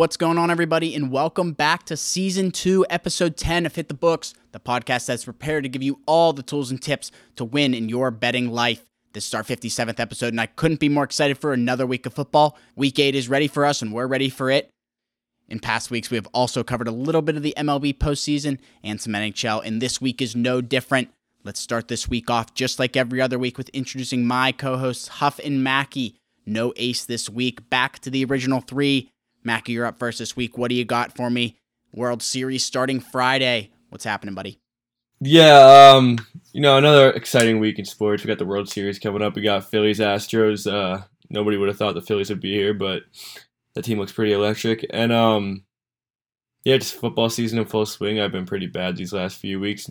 What's 0.00 0.16
going 0.16 0.38
on, 0.38 0.50
everybody, 0.50 0.94
and 0.94 1.12
welcome 1.12 1.52
back 1.52 1.84
to 1.84 1.94
season 1.94 2.52
two, 2.52 2.86
episode 2.88 3.36
10 3.36 3.66
of 3.66 3.74
Hit 3.74 3.88
the 3.88 3.92
Books, 3.92 4.32
the 4.52 4.58
podcast 4.58 5.04
that's 5.04 5.26
prepared 5.26 5.64
to 5.64 5.68
give 5.68 5.82
you 5.82 6.00
all 6.06 6.32
the 6.32 6.42
tools 6.42 6.70
and 6.70 6.80
tips 6.80 7.12
to 7.36 7.44
win 7.44 7.74
in 7.74 7.90
your 7.90 8.10
betting 8.10 8.50
life. 8.50 8.86
This 9.12 9.26
is 9.26 9.34
our 9.34 9.42
57th 9.42 10.00
episode, 10.00 10.28
and 10.28 10.40
I 10.40 10.46
couldn't 10.46 10.80
be 10.80 10.88
more 10.88 11.04
excited 11.04 11.36
for 11.36 11.52
another 11.52 11.86
week 11.86 12.06
of 12.06 12.14
football. 12.14 12.56
Week 12.76 12.98
eight 12.98 13.14
is 13.14 13.28
ready 13.28 13.46
for 13.46 13.66
us, 13.66 13.82
and 13.82 13.92
we're 13.92 14.06
ready 14.06 14.30
for 14.30 14.50
it. 14.50 14.70
In 15.50 15.60
past 15.60 15.90
weeks, 15.90 16.10
we 16.10 16.16
have 16.16 16.28
also 16.32 16.64
covered 16.64 16.88
a 16.88 16.92
little 16.92 17.20
bit 17.20 17.36
of 17.36 17.42
the 17.42 17.52
MLB 17.58 17.98
postseason 17.98 18.58
and 18.82 18.98
some 18.98 19.12
NHL, 19.12 19.62
and 19.66 19.82
this 19.82 20.00
week 20.00 20.22
is 20.22 20.34
no 20.34 20.62
different. 20.62 21.10
Let's 21.44 21.60
start 21.60 21.88
this 21.88 22.08
week 22.08 22.30
off 22.30 22.54
just 22.54 22.78
like 22.78 22.96
every 22.96 23.20
other 23.20 23.38
week 23.38 23.58
with 23.58 23.68
introducing 23.74 24.24
my 24.24 24.52
co 24.52 24.78
hosts, 24.78 25.08
Huff 25.08 25.38
and 25.44 25.62
Mackey. 25.62 26.16
No 26.46 26.72
ace 26.76 27.04
this 27.04 27.28
week. 27.28 27.68
Back 27.68 27.98
to 27.98 28.08
the 28.08 28.24
original 28.24 28.62
three. 28.62 29.10
Mackey, 29.42 29.72
you're 29.72 29.86
up 29.86 29.98
first 29.98 30.18
this 30.18 30.36
week. 30.36 30.58
What 30.58 30.68
do 30.68 30.74
you 30.74 30.84
got 30.84 31.16
for 31.16 31.30
me? 31.30 31.58
World 31.92 32.22
Series 32.22 32.64
starting 32.64 33.00
Friday. 33.00 33.70
What's 33.88 34.04
happening, 34.04 34.34
buddy? 34.34 34.60
Yeah, 35.20 35.92
um, 35.94 36.18
you 36.52 36.60
know, 36.60 36.78
another 36.78 37.10
exciting 37.10 37.60
week 37.60 37.78
in 37.78 37.84
sports. 37.84 38.22
We 38.22 38.28
got 38.28 38.38
the 38.38 38.46
World 38.46 38.68
Series 38.68 38.98
coming 38.98 39.22
up. 39.22 39.34
We 39.34 39.42
got 39.42 39.70
Phillies 39.70 39.98
Astros. 39.98 40.70
Uh, 40.70 41.02
nobody 41.28 41.56
would 41.56 41.68
have 41.68 41.76
thought 41.76 41.94
the 41.94 42.00
Phillies 42.00 42.30
would 42.30 42.40
be 42.40 42.54
here, 42.54 42.72
but 42.72 43.02
the 43.74 43.82
team 43.82 43.98
looks 43.98 44.12
pretty 44.12 44.32
electric. 44.32 44.86
And 44.90 45.12
um, 45.12 45.64
yeah, 46.64 46.78
just 46.78 46.94
football 46.94 47.28
season 47.28 47.58
in 47.58 47.66
full 47.66 47.86
swing. 47.86 48.20
I've 48.20 48.32
been 48.32 48.46
pretty 48.46 48.66
bad 48.66 48.96
these 48.96 49.12
last 49.12 49.38
few 49.38 49.60
weeks. 49.60 49.90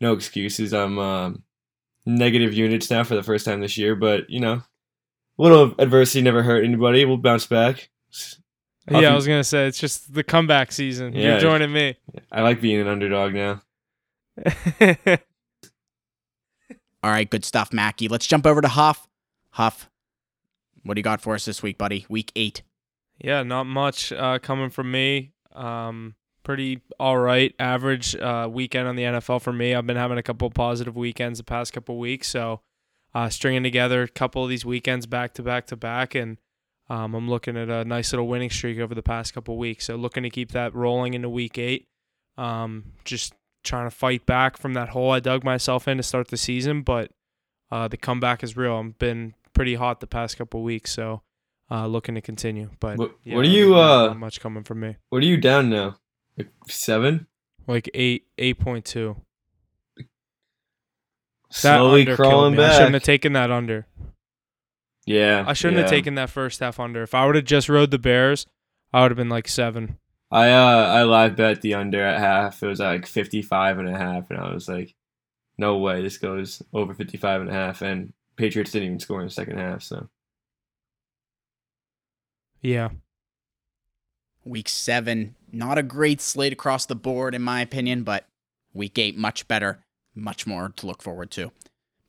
No 0.00 0.14
excuses. 0.14 0.72
I'm 0.72 0.98
um, 0.98 1.42
negative 2.06 2.54
units 2.54 2.90
now 2.90 3.04
for 3.04 3.14
the 3.14 3.22
first 3.22 3.44
time 3.44 3.60
this 3.60 3.76
year, 3.76 3.94
but 3.94 4.30
you 4.30 4.40
know, 4.40 4.62
a 5.38 5.42
little 5.42 5.74
adversity 5.78 6.22
never 6.22 6.42
hurt 6.42 6.64
anybody. 6.64 7.04
We'll 7.04 7.18
bounce 7.18 7.46
back. 7.46 7.90
Yeah, 8.90 9.12
I 9.12 9.14
was 9.14 9.26
gonna 9.26 9.44
say 9.44 9.66
it's 9.66 9.78
just 9.78 10.12
the 10.12 10.24
comeback 10.24 10.72
season. 10.72 11.12
Yeah. 11.14 11.32
You're 11.32 11.40
joining 11.40 11.72
me. 11.72 11.96
I 12.32 12.42
like 12.42 12.60
being 12.60 12.80
an 12.80 12.88
underdog 12.88 13.34
now. 13.34 13.62
All 17.02 17.10
right, 17.10 17.30
good 17.30 17.44
stuff, 17.44 17.72
Mackey. 17.72 18.08
Let's 18.08 18.26
jump 18.26 18.46
over 18.46 18.60
to 18.60 18.68
Huff. 18.68 19.08
Huff, 19.52 19.88
what 20.84 20.94
do 20.94 20.98
you 20.98 21.02
got 21.02 21.20
for 21.20 21.34
us 21.34 21.44
this 21.44 21.62
week, 21.62 21.78
buddy? 21.78 22.04
Week 22.08 22.30
eight. 22.36 22.62
yeah, 23.18 23.42
not 23.42 23.64
much 23.64 24.12
uh, 24.12 24.38
coming 24.38 24.70
from 24.70 24.90
me. 24.90 25.32
Um, 25.54 26.14
pretty 26.42 26.80
all 26.98 27.18
right, 27.18 27.54
average 27.58 28.14
uh, 28.16 28.48
weekend 28.50 28.86
on 28.86 28.96
the 28.96 29.02
NFL 29.04 29.40
for 29.42 29.52
me. 29.52 29.74
I've 29.74 29.86
been 29.86 29.96
having 29.96 30.18
a 30.18 30.22
couple 30.22 30.48
positive 30.50 30.96
weekends 30.96 31.38
the 31.38 31.44
past 31.44 31.72
couple 31.72 31.98
weeks, 31.98 32.28
so 32.28 32.60
uh, 33.14 33.28
stringing 33.28 33.62
together 33.62 34.02
a 34.02 34.08
couple 34.08 34.44
of 34.44 34.50
these 34.50 34.64
weekends 34.64 35.06
back 35.06 35.32
to 35.34 35.42
back 35.42 35.66
to 35.68 35.76
back, 35.76 36.14
and 36.14 36.36
um, 36.90 37.14
I'm 37.14 37.30
looking 37.30 37.56
at 37.56 37.70
a 37.70 37.84
nice 37.86 38.12
little 38.12 38.28
winning 38.28 38.50
streak 38.50 38.78
over 38.78 38.94
the 38.94 39.02
past 39.02 39.32
couple 39.32 39.56
weeks. 39.56 39.86
So 39.86 39.96
looking 39.96 40.24
to 40.24 40.30
keep 40.30 40.52
that 40.52 40.74
rolling 40.74 41.14
into 41.14 41.28
week 41.30 41.56
eight. 41.56 41.86
Um, 42.36 42.92
just 43.04 43.32
trying 43.64 43.86
to 43.88 43.94
fight 43.94 44.26
back 44.26 44.56
from 44.58 44.74
that 44.74 44.90
hole 44.90 45.10
I 45.12 45.20
dug 45.20 45.44
myself 45.44 45.86
in 45.88 45.96
to 45.98 46.02
start 46.02 46.28
the 46.28 46.36
season, 46.36 46.82
but 46.82 47.10
uh, 47.70 47.86
the 47.88 47.96
comeback 47.96 48.42
is 48.42 48.56
real. 48.56 48.74
I've 48.74 48.98
been 48.98 49.34
pretty 49.54 49.76
hot 49.76 50.00
the 50.00 50.06
past 50.06 50.36
couple 50.36 50.62
weeks, 50.62 50.90
so 50.92 51.22
uh, 51.70 51.86
looking 51.86 52.14
to 52.16 52.20
continue. 52.20 52.70
But 52.80 52.98
What- 52.98 53.14
yeah, 53.22 53.36
what 53.36 53.44
are 53.44 53.48
you, 53.48 53.70
not- 53.70 53.80
uh, 53.80 54.06
not 54.08 54.18
much 54.18 54.40
coming 54.40 54.64
from 54.64 54.80
me? 54.80 54.96
What 55.10 55.22
are 55.22 55.26
you 55.26 55.36
down 55.36 55.70
now? 55.70 55.96
Like 56.36 56.48
seven? 56.68 57.26
Like 57.66 57.88
eight, 57.94 58.26
eight 58.38 58.58
point 58.58 58.84
two. 58.84 59.16
Slowly 61.50 62.06
crawling 62.06 62.56
me. 62.56 62.62
I 62.64 62.72
shouldn't 62.74 62.94
have 62.94 63.02
taken 63.02 63.32
that 63.34 63.50
under. 63.50 63.86
Yeah, 65.06 65.44
I 65.46 65.54
shouldn't 65.54 65.80
have 65.80 65.90
taken 65.90 66.14
that 66.16 66.30
first 66.30 66.60
half 66.60 66.78
under. 66.78 67.02
If 67.02 67.14
I 67.14 67.26
would 67.26 67.34
have 67.34 67.44
just 67.44 67.68
rode 67.68 67.90
the 67.90 67.98
Bears, 67.98 68.46
I 68.92 69.02
would 69.02 69.10
have 69.10 69.16
been 69.18 69.28
like 69.28 69.48
seven. 69.48 69.98
I 70.30 70.50
uh 70.50 70.86
I 70.86 71.02
live 71.02 71.36
bet 71.36 71.60
the 71.60 71.74
under 71.74 72.02
at 72.04 72.20
half. 72.20 72.62
It 72.62 72.66
was 72.66 72.78
like 72.78 73.06
55 73.06 73.78
and 73.78 73.88
a 73.88 73.98
half 73.98 74.30
and 74.30 74.38
I 74.38 74.52
was 74.52 74.68
like 74.68 74.94
no 75.58 75.76
way 75.78 76.02
this 76.02 76.18
goes 76.18 76.62
over 76.72 76.94
55 76.94 77.40
and 77.42 77.50
a 77.50 77.52
half 77.52 77.82
and 77.82 78.12
Patriots 78.36 78.70
didn't 78.70 78.86
even 78.86 79.00
score 79.00 79.20
in 79.20 79.26
the 79.26 79.32
second 79.32 79.58
half, 79.58 79.82
so 79.82 80.08
Yeah. 82.60 82.90
Week 84.44 84.68
seven, 84.68 85.34
not 85.52 85.76
a 85.78 85.82
great 85.82 86.20
slate 86.20 86.52
across 86.52 86.86
the 86.86 86.94
board, 86.94 87.34
in 87.34 87.42
my 87.42 87.60
opinion, 87.60 88.04
but 88.04 88.26
week 88.72 88.98
eight, 88.98 89.16
much 89.16 89.46
better, 89.48 89.84
much 90.14 90.46
more 90.46 90.70
to 90.76 90.86
look 90.86 91.02
forward 91.02 91.30
to. 91.32 91.52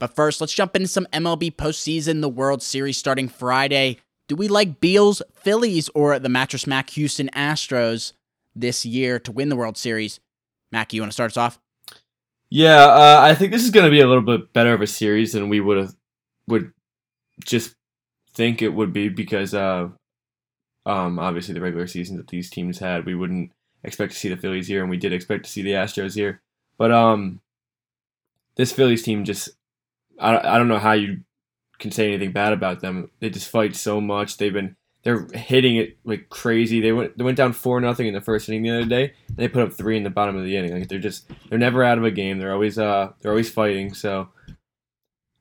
But 0.01 0.15
first, 0.15 0.41
let's 0.41 0.51
jump 0.51 0.75
into 0.75 0.87
some 0.87 1.05
MLB 1.13 1.55
postseason, 1.55 2.21
the 2.21 2.27
World 2.27 2.63
Series 2.63 2.97
starting 2.97 3.29
Friday. 3.29 3.97
Do 4.27 4.35
we 4.35 4.47
like 4.47 4.81
Beals, 4.81 5.21
Phillies, 5.31 5.89
or 5.93 6.17
the 6.17 6.27
Mattress 6.27 6.65
Mac 6.65 6.89
Houston 6.89 7.29
Astros 7.35 8.13
this 8.55 8.83
year 8.83 9.19
to 9.19 9.31
win 9.31 9.49
the 9.49 9.55
World 9.55 9.77
Series? 9.77 10.19
Mac, 10.71 10.91
you 10.91 11.03
want 11.03 11.11
to 11.11 11.13
start 11.13 11.33
us 11.33 11.37
off? 11.37 11.59
Yeah, 12.49 12.83
uh, 12.83 13.19
I 13.21 13.35
think 13.35 13.51
this 13.51 13.63
is 13.63 13.69
going 13.69 13.85
to 13.85 13.91
be 13.91 14.01
a 14.01 14.07
little 14.07 14.23
bit 14.23 14.51
better 14.53 14.73
of 14.73 14.81
a 14.81 14.87
series 14.87 15.33
than 15.33 15.49
we 15.49 15.59
would 15.59 15.77
have 15.77 15.95
would 16.47 16.73
just 17.45 17.75
think 18.33 18.63
it 18.63 18.73
would 18.73 18.93
be 18.93 19.07
because 19.07 19.53
um 19.53 19.99
obviously 20.87 21.53
the 21.53 21.61
regular 21.61 21.85
season 21.85 22.17
that 22.17 22.29
these 22.29 22.49
teams 22.49 22.79
had, 22.79 23.05
we 23.05 23.13
wouldn't 23.13 23.51
expect 23.83 24.13
to 24.13 24.17
see 24.17 24.29
the 24.29 24.37
Phillies 24.37 24.67
here 24.67 24.81
and 24.81 24.89
we 24.89 24.97
did 24.97 25.13
expect 25.13 25.45
to 25.45 25.51
see 25.51 25.61
the 25.61 25.73
Astros 25.73 26.15
here. 26.15 26.41
But 26.79 26.91
um 26.91 27.39
this 28.55 28.71
Phillies 28.71 29.03
team 29.03 29.25
just 29.25 29.51
I 30.21 30.55
I 30.55 30.57
don't 30.57 30.67
know 30.67 30.79
how 30.79 30.93
you 30.93 31.21
can 31.79 31.91
say 31.91 32.07
anything 32.07 32.31
bad 32.31 32.53
about 32.53 32.79
them. 32.79 33.09
They 33.19 33.29
just 33.29 33.49
fight 33.49 33.75
so 33.75 33.99
much. 33.99 34.37
They've 34.37 34.53
been 34.53 34.75
they're 35.03 35.27
hitting 35.33 35.77
it 35.77 35.97
like 36.05 36.29
crazy. 36.29 36.79
They 36.79 36.91
went 36.91 37.17
they 37.17 37.23
went 37.23 37.37
down 37.37 37.53
four 37.53 37.81
nothing 37.81 38.07
in 38.07 38.13
the 38.13 38.21
first 38.21 38.47
inning 38.47 38.63
the 38.63 38.69
other 38.69 38.85
day. 38.85 39.13
They 39.35 39.47
put 39.47 39.63
up 39.63 39.73
three 39.73 39.97
in 39.97 40.03
the 40.03 40.09
bottom 40.09 40.37
of 40.37 40.45
the 40.45 40.55
inning. 40.55 40.77
Like 40.77 40.87
they're 40.87 40.99
just 40.99 41.29
they're 41.49 41.57
never 41.59 41.83
out 41.83 41.97
of 41.97 42.03
a 42.03 42.11
game. 42.11 42.37
They're 42.37 42.53
always 42.53 42.77
uh 42.77 43.11
they're 43.19 43.31
always 43.31 43.51
fighting. 43.51 43.93
So 43.93 44.29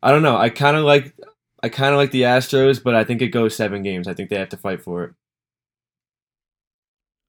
I 0.02 0.10
don't 0.10 0.22
know. 0.22 0.36
I 0.36 0.48
kind 0.48 0.76
of 0.76 0.84
like 0.84 1.14
I 1.62 1.68
kind 1.68 1.92
of 1.92 1.98
like 1.98 2.10
the 2.10 2.22
Astros, 2.22 2.82
but 2.82 2.94
I 2.94 3.04
think 3.04 3.20
it 3.20 3.28
goes 3.28 3.54
seven 3.54 3.82
games. 3.82 4.08
I 4.08 4.14
think 4.14 4.30
they 4.30 4.38
have 4.38 4.48
to 4.50 4.56
fight 4.56 4.82
for 4.82 5.04
it. 5.04 5.12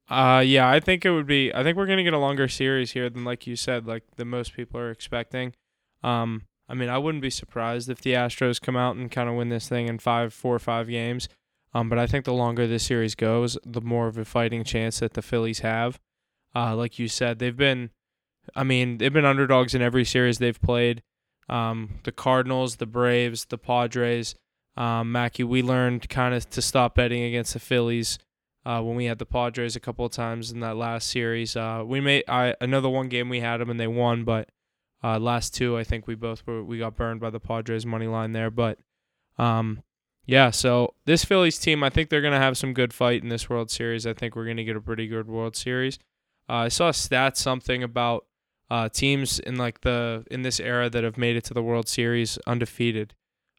Uh 0.10 0.40
yeah, 0.40 0.70
I 0.70 0.80
think 0.80 1.06
it 1.06 1.12
would 1.12 1.28
be 1.28 1.54
I 1.54 1.64
think 1.64 1.76
we're 1.76 1.88
gonna 1.88 2.04
get 2.04 2.14
a 2.14 2.18
longer 2.18 2.48
series 2.48 2.92
here 2.92 3.10
than 3.10 3.26
like 3.26 3.46
you 3.46 3.58
said, 3.58 3.88
like 3.88 4.04
the 4.16 4.26
most 4.26 4.54
people 4.54 4.80
are 4.80 4.92
expecting. 4.92 5.54
Um 6.02 6.44
I 6.72 6.74
mean 6.74 6.90
I 6.90 6.98
wouldn't 6.98 7.22
be 7.22 7.30
surprised 7.30 7.90
if 7.90 8.02
the 8.02 8.14
Astros 8.14 8.62
come 8.62 8.78
out 8.78 8.96
and 8.96 9.12
kind 9.12 9.30
of 9.30 9.36
win 9.36 9.50
this 9.50 9.68
thing 9.68 9.88
in 9.88 10.00
five, 10.00 10.34
four 10.34 10.56
or 10.56 10.60
five 10.60 10.88
games. 10.88 11.28
Um, 11.74 11.90
but 11.90 12.00
I 12.00 12.08
think 12.08 12.26
the 12.26 12.34
longer 12.34 12.68
this 12.68 12.84
series 12.84 13.16
goes, 13.16 13.58
the 13.66 13.82
more 13.82 14.08
of 14.08 14.18
a 14.18 14.26
fighting 14.26 14.64
chance 14.64 15.00
that 15.00 15.14
the 15.14 15.22
Phillies 15.22 15.60
have. 15.60 16.00
Uh, 16.56 16.76
like 16.76 17.00
you 17.00 17.08
said, 17.08 17.40
they've 17.40 17.56
been, 17.56 17.92
I 18.56 18.64
mean, 18.64 18.98
they've 18.98 19.14
been 19.14 19.26
underdogs 19.26 19.74
in 19.74 19.82
every 19.82 20.04
series 20.04 20.38
they've 20.38 20.62
played. 20.62 21.02
Um, 21.48 22.00
the 22.04 22.12
Cardinals, 22.12 22.78
the 22.78 22.86
Braves, 22.86 23.46
the 23.46 23.58
Padres. 23.58 24.36
Um, 24.76 25.12
Mackie, 25.12 25.44
we 25.44 25.62
learned 25.62 26.10
kind 26.10 26.34
of 26.34 26.50
to 26.52 26.62
stop 26.62 26.96
betting 26.96 27.24
against 27.24 27.54
the 27.54 27.60
Phillies 27.60 28.20
uh, 28.66 28.82
when 28.82 28.96
we 28.96 29.06
had 29.06 29.20
the 29.20 29.26
Padres 29.26 29.76
a 29.76 29.82
couple 29.82 30.06
of 30.06 30.12
times 30.12 30.52
in 30.52 30.60
that 30.62 30.78
last 30.78 31.08
series. 31.08 31.56
Uh, 31.56 31.84
we 31.86 32.00
made 32.00 32.24
I 32.28 32.56
another 32.62 32.90
one 32.90 33.08
game 33.08 33.30
we 33.30 33.40
had 33.40 33.58
them 33.58 33.70
and 33.70 33.80
they 33.80 33.88
won, 33.88 34.24
but 34.24 34.50
uh, 35.04 35.20
last 35.20 35.56
two 35.56 35.78
I 35.78 35.84
think 35.84 36.08
we 36.08 36.16
both 36.16 36.46
were 36.46 36.64
we 36.64 36.78
got 36.78 36.96
burned 36.96 37.20
by 37.20 37.30
the 37.30 37.40
Padres 37.40 37.86
money 37.86 38.08
line 38.08 38.34
there. 38.34 38.52
But 38.52 38.80
um, 39.38 39.84
yeah, 40.26 40.52
so 40.52 40.94
this 41.06 41.26
Phillies 41.26 41.60
team, 41.60 41.84
I 41.84 41.90
think 41.90 42.10
they're 42.10 42.22
gonna 42.22 42.40
have 42.40 42.58
some 42.58 42.74
good 42.74 42.94
fight 42.94 43.24
in 43.24 43.30
this 43.30 43.50
World 43.50 43.72
Series. 43.72 44.06
I 44.06 44.14
think 44.14 44.36
we're 44.36 44.46
gonna 44.46 44.64
get 44.64 44.76
a 44.76 44.82
pretty 44.82 45.08
good 45.08 45.28
World 45.28 45.56
Series. 45.56 45.98
Uh, 46.50 46.54
I 46.54 46.68
saw 46.68 46.90
a 46.90 46.94
stat 46.94 47.38
something 47.38 47.84
about 47.84 48.26
uh, 48.70 48.90
teams 48.90 49.40
in 49.40 49.58
like 49.58 49.82
the 49.82 50.26
in 50.32 50.44
this 50.44 50.60
era 50.60 50.90
that 50.90 51.04
have 51.04 51.18
made 51.18 51.36
it 51.36 51.44
to 51.46 51.54
the 51.54 51.64
World 51.64 51.88
Series 51.88 52.38
undefeated 52.48 53.14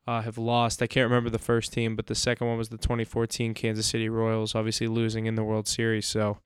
uh, 0.06 0.22
have 0.22 0.38
lost. 0.38 0.82
I 0.82 0.86
can't 0.86 1.08
remember 1.08 1.30
the 1.30 1.38
first 1.38 1.72
team, 1.72 1.96
but 1.96 2.06
the 2.06 2.14
second 2.14 2.46
one 2.46 2.58
was 2.58 2.70
the 2.70 2.78
2014 2.78 3.54
Kansas 3.54 3.86
City 3.86 4.08
Royals, 4.08 4.54
obviously 4.54 4.88
losing 4.88 5.26
in 5.26 5.34
the 5.34 5.44
World 5.44 5.68
Series. 5.68 6.06
So 6.06 6.38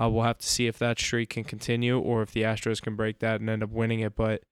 uh, 0.00 0.08
we'll 0.08 0.24
have 0.24 0.38
to 0.38 0.46
see 0.46 0.66
if 0.66 0.78
that 0.78 0.98
streak 0.98 1.30
can 1.30 1.44
continue 1.44 1.98
or 1.98 2.22
if 2.22 2.32
the 2.32 2.42
Astros 2.42 2.80
can 2.80 2.96
break 2.96 3.18
that 3.18 3.40
and 3.40 3.50
end 3.50 3.62
up 3.62 3.70
winning 3.70 4.00
it. 4.00 4.16
But 4.16 4.42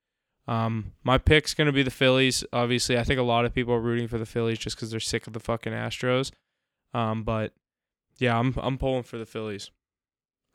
um, 0.50 0.92
my 1.04 1.16
pick's 1.16 1.54
gonna 1.54 1.70
be 1.72 1.84
the 1.84 1.90
Phillies. 1.92 2.44
Obviously, 2.52 2.98
I 2.98 3.04
think 3.04 3.20
a 3.20 3.22
lot 3.22 3.44
of 3.44 3.54
people 3.54 3.72
are 3.72 3.80
rooting 3.80 4.08
for 4.08 4.18
the 4.18 4.26
Phillies 4.26 4.58
just 4.58 4.76
because 4.76 4.90
they're 4.90 4.98
sick 4.98 5.26
of 5.28 5.32
the 5.32 5.38
fucking 5.40 5.72
Astros. 5.72 6.32
Um, 6.92 7.22
but 7.22 7.52
yeah, 8.18 8.36
I'm 8.36 8.54
I'm 8.60 8.76
pulling 8.76 9.04
for 9.04 9.16
the 9.16 9.26
Phillies. 9.26 9.70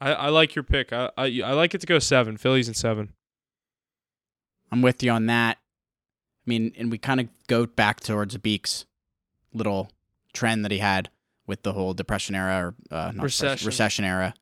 I, 0.02 0.12
I 0.14 0.30
like 0.30 0.54
your 0.54 0.64
pick. 0.64 0.92
I, 0.92 1.10
I 1.18 1.42
I 1.46 1.54
like 1.54 1.74
it 1.74 1.80
to 1.80 1.88
go 1.88 2.00
seven. 2.00 2.36
Phillies 2.36 2.68
and 2.68 2.76
seven. 2.76 3.14
I'm 4.70 4.82
with 4.82 5.02
you 5.02 5.12
on 5.12 5.28
that. 5.28 5.58
I 5.58 6.50
mean, 6.50 6.74
and 6.78 6.92
we 6.92 6.98
kind 6.98 7.22
of 7.22 7.30
go 7.48 7.66
back 7.66 8.02
towards 8.02 8.36
Beek's 8.38 8.86
little 9.54 9.90
trend 10.34 10.66
that 10.66 10.72
he 10.72 10.80
had 10.80 11.10
with 11.48 11.64
the 11.64 11.72
whole 11.72 11.94
depression 11.94 12.36
era 12.36 12.76
or 12.92 12.96
uh, 12.96 13.12
not 13.14 13.24
Recession. 13.24 13.66
recession 13.66 14.04
era, 14.04 14.34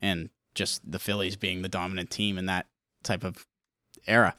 and 0.00 0.30
just 0.54 0.88
the 0.88 1.00
Phillies 1.00 1.34
being 1.34 1.62
the 1.62 1.68
dominant 1.68 2.10
team 2.10 2.38
in 2.38 2.46
that 2.46 2.66
type 3.02 3.24
of 3.24 3.44
era. 4.06 4.36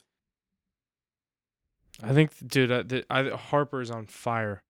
I 2.03 2.13
think, 2.13 2.31
dude, 2.45 2.71
uh, 2.71 2.83
the, 2.85 3.05
I, 3.09 3.23
Harper's 3.29 3.89
on 3.89 4.07
fire. 4.07 4.63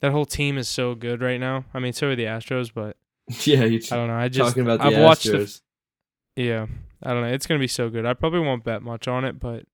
That 0.00 0.12
whole 0.12 0.24
team 0.24 0.56
is 0.56 0.68
so 0.68 0.94
good 0.94 1.20
right 1.20 1.38
now. 1.38 1.64
I 1.74 1.78
mean, 1.78 1.92
so 1.92 2.08
are 2.08 2.16
the 2.16 2.24
Astros, 2.24 2.70
but 2.72 2.96
Yeah, 3.44 3.64
you 3.64 3.80
I 3.90 3.96
don't 3.96 4.08
know. 4.08 4.14
I 4.14 4.28
just 4.28 4.50
talking 4.50 4.62
about 4.62 4.78
the 4.78 4.86
I've 4.86 4.92
Astros. 4.92 5.04
watched 5.04 5.24
the 5.24 5.60
yeah. 6.42 6.66
I 7.02 7.12
don't 7.12 7.22
know. 7.22 7.28
It's 7.28 7.46
gonna 7.46 7.60
be 7.60 7.68
so 7.68 7.88
good. 7.88 8.06
I 8.06 8.14
probably 8.14 8.40
won't 8.40 8.64
bet 8.64 8.82
much 8.82 9.08
on 9.08 9.24
it, 9.24 9.38
but 9.40 9.64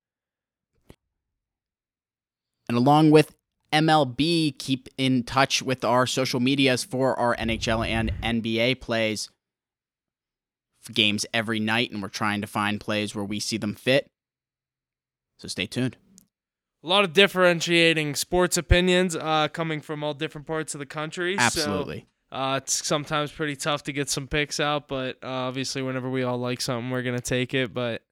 And 2.68 2.76
along 2.76 3.10
with 3.10 3.34
MLB, 3.72 4.58
keep 4.58 4.88
in 4.96 5.22
touch 5.24 5.62
with 5.62 5.84
our 5.84 6.06
social 6.06 6.40
medias 6.40 6.84
for 6.84 7.18
our 7.18 7.36
NHL 7.36 7.86
and 7.86 8.12
NBA 8.22 8.80
plays. 8.80 9.30
Games 10.92 11.26
every 11.34 11.58
night, 11.58 11.90
and 11.90 12.00
we're 12.00 12.08
trying 12.08 12.40
to 12.40 12.46
find 12.46 12.80
plays 12.80 13.12
where 13.14 13.24
we 13.24 13.40
see 13.40 13.56
them 13.56 13.74
fit. 13.74 14.08
So 15.38 15.48
stay 15.48 15.66
tuned. 15.66 15.96
A 16.86 16.88
lot 16.88 17.02
of 17.02 17.12
differentiating 17.12 18.14
sports 18.14 18.56
opinions 18.56 19.16
uh, 19.16 19.48
coming 19.48 19.80
from 19.80 20.04
all 20.04 20.14
different 20.14 20.46
parts 20.46 20.72
of 20.74 20.78
the 20.78 20.86
country. 20.86 21.36
Absolutely. 21.36 22.06
So, 22.30 22.36
uh, 22.36 22.60
it's 22.62 22.86
sometimes 22.86 23.32
pretty 23.32 23.56
tough 23.56 23.82
to 23.84 23.92
get 23.92 24.08
some 24.08 24.28
picks 24.28 24.60
out, 24.60 24.86
but 24.86 25.16
uh, 25.22 25.28
obviously, 25.28 25.82
whenever 25.82 26.08
we 26.08 26.22
all 26.22 26.38
like 26.38 26.60
something, 26.60 26.90
we're 26.90 27.02
gonna 27.02 27.20
take 27.20 27.54
it. 27.54 27.74
But 27.74 28.02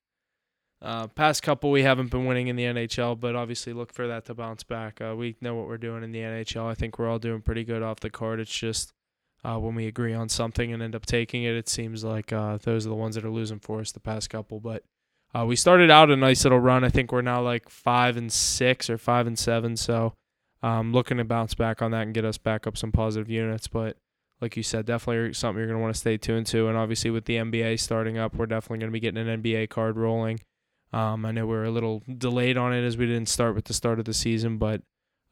uh, 0.83 1.07
past 1.09 1.43
couple, 1.43 1.71
we 1.71 1.83
haven't 1.83 2.11
been 2.11 2.27
winning 2.27 2.49
in 2.49 2.57
the 2.57 2.65
NHL, 2.65 3.19
but 3.19 3.37
obviously, 3.37 3.73
look 3.73 3.93
for 3.93 4.09
that 4.09 4.25
to 4.27 4.35
bounce 4.35 4.65
back. 4.65 5.01
Uh, 5.01 5.15
we 5.17 5.37
know 5.41 5.55
what 5.55 5.69
we're 5.69 5.79
doing 5.79 6.03
in 6.03 6.11
the 6.11 6.21
NHL. 6.21 6.67
I 6.67 6.75
think 6.75 6.99
we're 6.99 7.09
all 7.09 7.21
doing 7.21 7.43
pretty 7.43 7.65
good 7.65 7.83
off 7.83 8.01
the 8.01 8.11
card. 8.11 8.41
It's 8.41 8.55
just 8.55 8.93
uh, 9.45 9.59
when 9.59 9.77
we 9.77 9.87
agree 9.87 10.15
on 10.15 10.29
something 10.29 10.73
and 10.73 10.83
end 10.83 10.97
up 10.97 11.07
taking 11.07 11.45
it, 11.45 11.55
it 11.55 11.69
seems 11.69 12.03
like 12.03 12.33
uh, 12.33 12.59
those 12.59 12.87
are 12.87 12.91
the 12.91 12.95
ones 12.97 13.15
that 13.15 13.25
are 13.25 13.31
losing 13.31 13.61
for 13.61 13.81
us 13.81 13.93
the 13.93 14.01
past 14.01 14.31
couple. 14.31 14.59
But 14.59 14.83
uh, 15.35 15.45
we 15.45 15.57
started 15.57 15.91
out 15.91 16.11
a 16.11 16.17
nice 16.17 16.45
little 16.45 16.61
run. 16.61 16.85
I 16.85 16.89
think 16.89 17.11
we're 17.11 17.23
now 17.23 17.43
like 17.43 17.69
five 17.69 18.17
and 18.17 18.33
six 18.33 18.89
or 18.89 18.99
five 18.99 19.27
and 19.27 19.39
seven. 19.39 19.77
So 19.77 20.15
um, 20.63 20.93
looking 20.93 21.19
to 21.19 21.25
bounce 21.25 21.55
back 21.55 21.83
on 21.83 21.91
that 21.91 22.03
and 22.03 22.15
get 22.15 22.25
us 22.25 22.39
back 22.39 22.67
up 22.67 22.77
some 22.77 22.93
positive 22.93 23.29
units. 23.29 23.67
But 23.67 23.97
like 24.41 24.57
you 24.57 24.63
said, 24.63 24.87
definitely 24.87 25.35
something 25.35 25.59
you're 25.59 25.67
going 25.67 25.79
to 25.79 25.83
want 25.83 25.95
to 25.95 26.01
stay 26.01 26.17
tuned 26.17 26.47
to. 26.47 26.69
And 26.69 26.77
obviously, 26.77 27.11
with 27.11 27.25
the 27.25 27.37
NBA 27.37 27.81
starting 27.81 28.17
up, 28.19 28.35
we're 28.37 28.47
definitely 28.47 28.79
going 28.79 28.91
to 28.91 28.93
be 28.93 29.01
getting 29.01 29.29
an 29.29 29.43
NBA 29.43 29.71
card 29.71 29.97
rolling. 29.97 30.41
Um, 30.93 31.27
I 31.27 31.33
know 31.33 31.47
we're 31.47 31.65
a 31.65 31.71
little 31.71 32.03
delayed 32.19 32.57
on 32.57 32.73
it 32.73 32.87
as 32.87 32.97
we 32.97 33.07
didn't 33.07 33.29
start 33.29 33.57
with 33.57 33.65
the 33.65 33.75
start 33.75 33.99
of 33.99 34.05
the 34.05 34.15
season, 34.15 34.59
but 34.59 34.83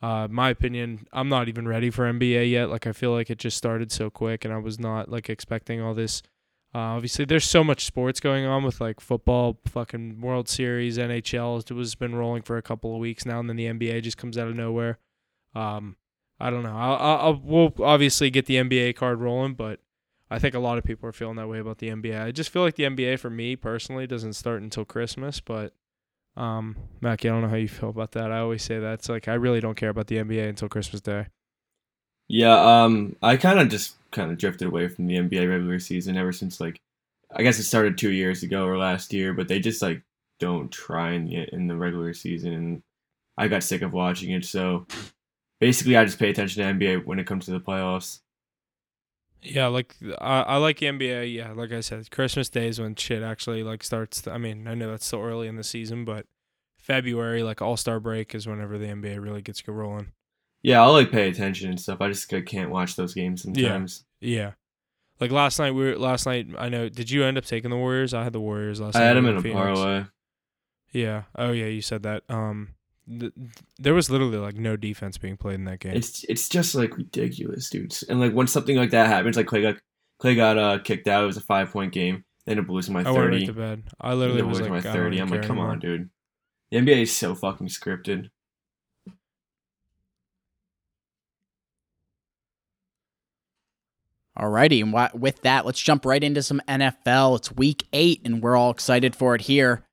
uh, 0.02 0.26
my 0.28 0.50
opinion, 0.50 1.06
I'm 1.12 1.28
not 1.28 1.48
even 1.48 1.68
ready 1.68 1.88
for 1.88 2.12
NBA 2.12 2.50
yet. 2.50 2.68
Like 2.68 2.88
I 2.88 2.92
feel 2.92 3.12
like 3.12 3.30
it 3.30 3.38
just 3.38 3.56
started 3.56 3.92
so 3.92 4.10
quick, 4.10 4.44
and 4.44 4.52
I 4.52 4.58
was 4.58 4.80
not 4.80 5.08
like 5.08 5.30
expecting 5.30 5.80
all 5.80 5.94
this. 5.94 6.22
Uh, 6.74 6.96
obviously, 6.96 7.26
there's 7.26 7.44
so 7.44 7.62
much 7.62 7.84
sports 7.84 8.18
going 8.18 8.46
on 8.46 8.64
with 8.64 8.80
like 8.80 8.98
football, 8.98 9.58
fucking 9.66 10.20
World 10.20 10.48
Series, 10.48 10.96
NHL. 10.96 11.70
It 11.70 11.74
was 11.74 11.94
been 11.94 12.14
rolling 12.14 12.42
for 12.42 12.56
a 12.56 12.62
couple 12.62 12.94
of 12.94 13.00
weeks 13.00 13.26
now, 13.26 13.40
and 13.40 13.48
then 13.48 13.56
the 13.56 13.66
NBA 13.66 14.02
just 14.02 14.16
comes 14.16 14.38
out 14.38 14.48
of 14.48 14.56
nowhere. 14.56 14.98
Um, 15.54 15.96
I 16.40 16.50
don't 16.50 16.62
know. 16.62 16.74
I'll, 16.74 17.18
I'll 17.18 17.40
we'll 17.44 17.74
obviously 17.80 18.30
get 18.30 18.46
the 18.46 18.56
NBA 18.56 18.96
card 18.96 19.20
rolling, 19.20 19.54
but 19.54 19.80
I 20.30 20.38
think 20.38 20.54
a 20.54 20.58
lot 20.58 20.78
of 20.78 20.84
people 20.84 21.06
are 21.08 21.12
feeling 21.12 21.36
that 21.36 21.48
way 21.48 21.58
about 21.58 21.76
the 21.76 21.88
NBA. 21.88 22.20
I 22.20 22.32
just 22.32 22.48
feel 22.48 22.62
like 22.62 22.76
the 22.76 22.84
NBA 22.84 23.18
for 23.18 23.28
me 23.28 23.54
personally 23.54 24.06
doesn't 24.06 24.32
start 24.32 24.62
until 24.62 24.86
Christmas, 24.86 25.40
but 25.40 25.74
um, 26.38 26.76
Mackie, 27.02 27.28
I 27.28 27.32
don't 27.32 27.42
know 27.42 27.48
how 27.48 27.56
you 27.56 27.68
feel 27.68 27.90
about 27.90 28.12
that. 28.12 28.32
I 28.32 28.38
always 28.38 28.62
say 28.62 28.78
that 28.78 28.94
it's 28.94 29.10
like 29.10 29.28
I 29.28 29.34
really 29.34 29.60
don't 29.60 29.76
care 29.76 29.90
about 29.90 30.06
the 30.06 30.16
NBA 30.16 30.48
until 30.48 30.70
Christmas 30.70 31.02
Day. 31.02 31.26
Yeah, 32.28 32.84
um, 32.84 33.14
I 33.22 33.36
kind 33.36 33.58
of 33.58 33.68
just 33.68 33.96
kind 34.12 34.30
of 34.30 34.38
drifted 34.38 34.68
away 34.68 34.88
from 34.88 35.06
the 35.06 35.16
NBA 35.16 35.48
regular 35.48 35.78
season 35.78 36.16
ever 36.16 36.32
since 36.32 36.60
like, 36.60 36.80
I 37.34 37.42
guess 37.42 37.58
it 37.58 37.64
started 37.64 37.98
two 37.98 38.12
years 38.12 38.42
ago 38.42 38.66
or 38.66 38.78
last 38.78 39.12
year, 39.12 39.32
but 39.32 39.48
they 39.48 39.58
just 39.58 39.82
like 39.82 40.02
don't 40.38 40.70
try 40.70 41.12
in 41.12 41.24
the 41.24 41.54
in 41.54 41.66
the 41.66 41.76
regular 41.76 42.12
season, 42.12 42.52
and 42.52 42.82
I 43.38 43.48
got 43.48 43.62
sick 43.62 43.82
of 43.82 43.92
watching 43.92 44.32
it. 44.32 44.44
So 44.44 44.86
basically, 45.60 45.96
I 45.96 46.04
just 46.04 46.18
pay 46.18 46.30
attention 46.30 46.62
to 46.62 46.72
NBA 46.74 47.06
when 47.06 47.18
it 47.18 47.26
comes 47.26 47.46
to 47.46 47.52
the 47.52 47.60
playoffs. 47.60 48.20
Yeah, 49.40 49.68
like 49.68 49.96
I, 50.20 50.42
I 50.42 50.56
like 50.56 50.78
NBA. 50.78 51.32
Yeah, 51.34 51.52
like 51.52 51.72
I 51.72 51.80
said, 51.80 52.10
Christmas 52.10 52.48
Day 52.48 52.68
is 52.68 52.80
when 52.80 52.94
shit 52.96 53.22
actually 53.22 53.62
like 53.62 53.82
starts. 53.82 54.26
I 54.26 54.38
mean, 54.38 54.68
I 54.68 54.74
know 54.74 54.90
that's 54.90 55.06
still 55.06 55.20
early 55.20 55.48
in 55.48 55.56
the 55.56 55.64
season, 55.64 56.04
but 56.04 56.26
February, 56.76 57.42
like 57.42 57.62
All 57.62 57.76
Star 57.76 58.00
break, 58.00 58.34
is 58.34 58.46
whenever 58.46 58.78
the 58.78 58.86
NBA 58.86 59.22
really 59.22 59.42
gets 59.42 59.66
rolling. 59.66 60.12
Yeah, 60.62 60.82
I'll 60.82 60.92
like 60.92 61.10
pay 61.10 61.28
attention 61.28 61.70
and 61.70 61.80
stuff. 61.80 62.00
I 62.00 62.08
just 62.08 62.32
like, 62.32 62.46
can't 62.46 62.70
watch 62.70 62.94
those 62.96 63.14
games 63.14 63.42
sometimes. 63.42 64.04
Yeah, 64.20 64.30
yeah. 64.38 64.50
like 65.20 65.30
last 65.32 65.58
night 65.58 65.72
we 65.72 65.84
were 65.84 65.98
last 65.98 66.24
night. 66.26 66.48
I 66.56 66.68
know. 66.68 66.88
Did 66.88 67.10
you 67.10 67.24
end 67.24 67.36
up 67.36 67.44
taking 67.44 67.70
the 67.70 67.76
Warriors? 67.76 68.14
I 68.14 68.22
had 68.22 68.32
the 68.32 68.40
Warriors 68.40 68.80
last 68.80 68.94
I 68.96 69.00
night. 69.00 69.06
had 69.06 69.16
them 69.16 69.26
in 69.26 69.36
a 69.36 69.42
Phoenix. 69.42 69.56
parlay. 69.60 70.04
Yeah. 70.92 71.22
Oh 71.36 71.52
yeah, 71.52 71.66
you 71.66 71.82
said 71.82 72.04
that. 72.04 72.22
Um, 72.28 72.74
th- 73.08 73.32
there 73.78 73.94
was 73.94 74.10
literally 74.10 74.38
like 74.38 74.56
no 74.56 74.76
defense 74.76 75.18
being 75.18 75.36
played 75.36 75.56
in 75.56 75.64
that 75.64 75.80
game. 75.80 75.94
It's 75.96 76.24
it's 76.24 76.48
just 76.48 76.74
like 76.74 76.96
ridiculous, 76.96 77.68
dudes. 77.70 78.02
And 78.04 78.20
like 78.20 78.32
when 78.32 78.46
something 78.46 78.76
like 78.76 78.90
that 78.90 79.08
happens, 79.08 79.36
like 79.36 79.46
Klay 79.46 79.62
got 79.62 79.76
Klay 80.22 80.36
got 80.36 80.58
uh, 80.58 80.78
kicked 80.78 81.08
out. 81.08 81.24
It 81.24 81.26
was 81.26 81.36
a 81.36 81.42
five 81.42 81.70
point 81.72 81.92
game. 81.92 82.24
They 82.46 82.52
ended 82.52 82.66
up 82.66 82.70
losing 82.70 82.94
by 82.94 83.00
I 83.00 83.10
went 83.10 83.14
thirty. 83.32 83.46
to 83.46 83.52
bed. 83.52 83.84
I 84.00 84.14
literally 84.14 84.42
was 84.42 84.60
like, 84.60 84.70
by 84.70 84.80
thirty. 84.80 85.18
I'm 85.18 85.28
like, 85.28 85.42
come 85.42 85.58
anymore. 85.58 85.72
on, 85.72 85.78
dude. 85.80 86.10
The 86.70 86.78
NBA 86.78 87.02
is 87.02 87.16
so 87.16 87.34
fucking 87.34 87.68
scripted. 87.68 88.30
Alrighty, 94.42 94.82
and 94.82 95.22
with 95.22 95.40
that, 95.42 95.64
let's 95.64 95.80
jump 95.80 96.04
right 96.04 96.22
into 96.22 96.42
some 96.42 96.60
NFL. 96.66 97.36
It's 97.36 97.52
week 97.52 97.84
eight, 97.92 98.22
and 98.24 98.42
we're 98.42 98.56
all 98.56 98.72
excited 98.72 99.14
for 99.14 99.36
it 99.36 99.42
here. 99.42 99.84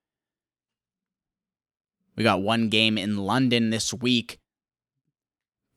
We 2.15 2.23
got 2.23 2.41
one 2.41 2.69
game 2.69 2.97
in 2.97 3.17
London 3.17 3.69
this 3.69 3.93
week. 3.93 4.39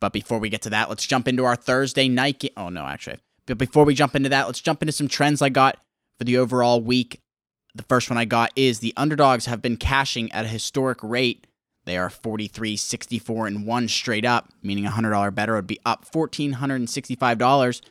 But 0.00 0.14
before 0.14 0.38
we 0.38 0.48
get 0.48 0.62
to 0.62 0.70
that, 0.70 0.88
let's 0.88 1.06
jump 1.06 1.28
into 1.28 1.44
our 1.44 1.54
Thursday 1.54 2.08
night 2.08 2.38
game. 2.38 2.52
Oh, 2.56 2.70
no, 2.70 2.86
actually. 2.86 3.19
But 3.44 3.58
before 3.58 3.84
we 3.84 3.94
jump 3.94 4.16
into 4.16 4.30
that, 4.30 4.46
let's 4.46 4.62
jump 4.62 4.80
into 4.80 4.92
some 4.92 5.06
trends 5.06 5.42
I 5.42 5.50
got 5.50 5.76
for 6.16 6.24
the 6.24 6.38
overall 6.38 6.80
week. 6.80 7.20
The 7.74 7.82
first 7.84 8.08
one 8.08 8.16
I 8.16 8.24
got 8.24 8.52
is 8.56 8.78
the 8.78 8.94
underdogs 8.96 9.44
have 9.46 9.60
been 9.60 9.76
cashing 9.76 10.32
at 10.32 10.46
a 10.46 10.48
historic 10.48 10.98
rate. 11.02 11.46
They 11.84 11.98
are 11.98 12.08
43, 12.08 12.76
64, 12.76 13.46
and 13.48 13.66
1 13.66 13.88
straight 13.88 14.24
up, 14.24 14.48
meaning 14.62 14.86
a 14.86 14.91
$100 14.91 15.34
better 15.34 15.56
would 15.56 15.67
be 15.67 15.81
up 15.84 16.10
$1,465 16.10 17.82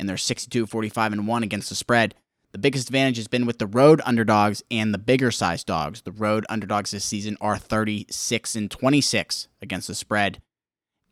and 0.00 0.08
they're 0.08 0.16
62 0.16 0.66
45 0.66 1.12
and 1.12 1.28
1 1.28 1.42
against 1.42 1.68
the 1.68 1.74
spread. 1.76 2.14
The 2.52 2.58
biggest 2.58 2.88
advantage 2.88 3.18
has 3.18 3.28
been 3.28 3.46
with 3.46 3.58
the 3.58 3.66
road 3.66 4.00
underdogs 4.04 4.62
and 4.70 4.92
the 4.92 4.98
bigger 4.98 5.30
size 5.30 5.62
dogs. 5.62 6.00
The 6.00 6.10
road 6.10 6.44
underdogs 6.48 6.90
this 6.90 7.04
season 7.04 7.36
are 7.40 7.56
36 7.56 8.56
and 8.56 8.68
26 8.68 9.46
against 9.62 9.86
the 9.86 9.94
spread, 9.94 10.42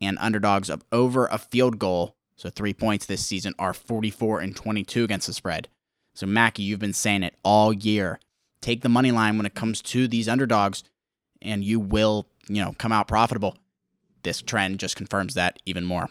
and 0.01 0.17
underdogs 0.19 0.69
of 0.69 0.83
over 0.91 1.27
a 1.27 1.37
field 1.37 1.79
goal, 1.79 2.15
so 2.35 2.49
3 2.49 2.73
points 2.73 3.05
this 3.05 3.25
season 3.25 3.53
are 3.57 3.73
44 3.73 4.41
and 4.41 4.55
22 4.55 5.05
against 5.05 5.27
the 5.27 5.33
spread. 5.33 5.69
So 6.13 6.25
Mackie, 6.25 6.63
you've 6.63 6.79
been 6.79 6.91
saying 6.91 7.23
it 7.23 7.35
all 7.43 7.71
year. 7.71 8.19
Take 8.61 8.81
the 8.81 8.89
money 8.89 9.11
line 9.11 9.37
when 9.37 9.45
it 9.45 9.55
comes 9.55 9.81
to 9.83 10.07
these 10.07 10.27
underdogs 10.27 10.83
and 11.41 11.63
you 11.63 11.79
will, 11.79 12.27
you 12.49 12.61
know, 12.61 12.73
come 12.77 12.91
out 12.91 13.07
profitable. 13.07 13.55
This 14.23 14.41
trend 14.41 14.79
just 14.79 14.97
confirms 14.97 15.35
that 15.35 15.59
even 15.65 15.85
more. 15.85 16.09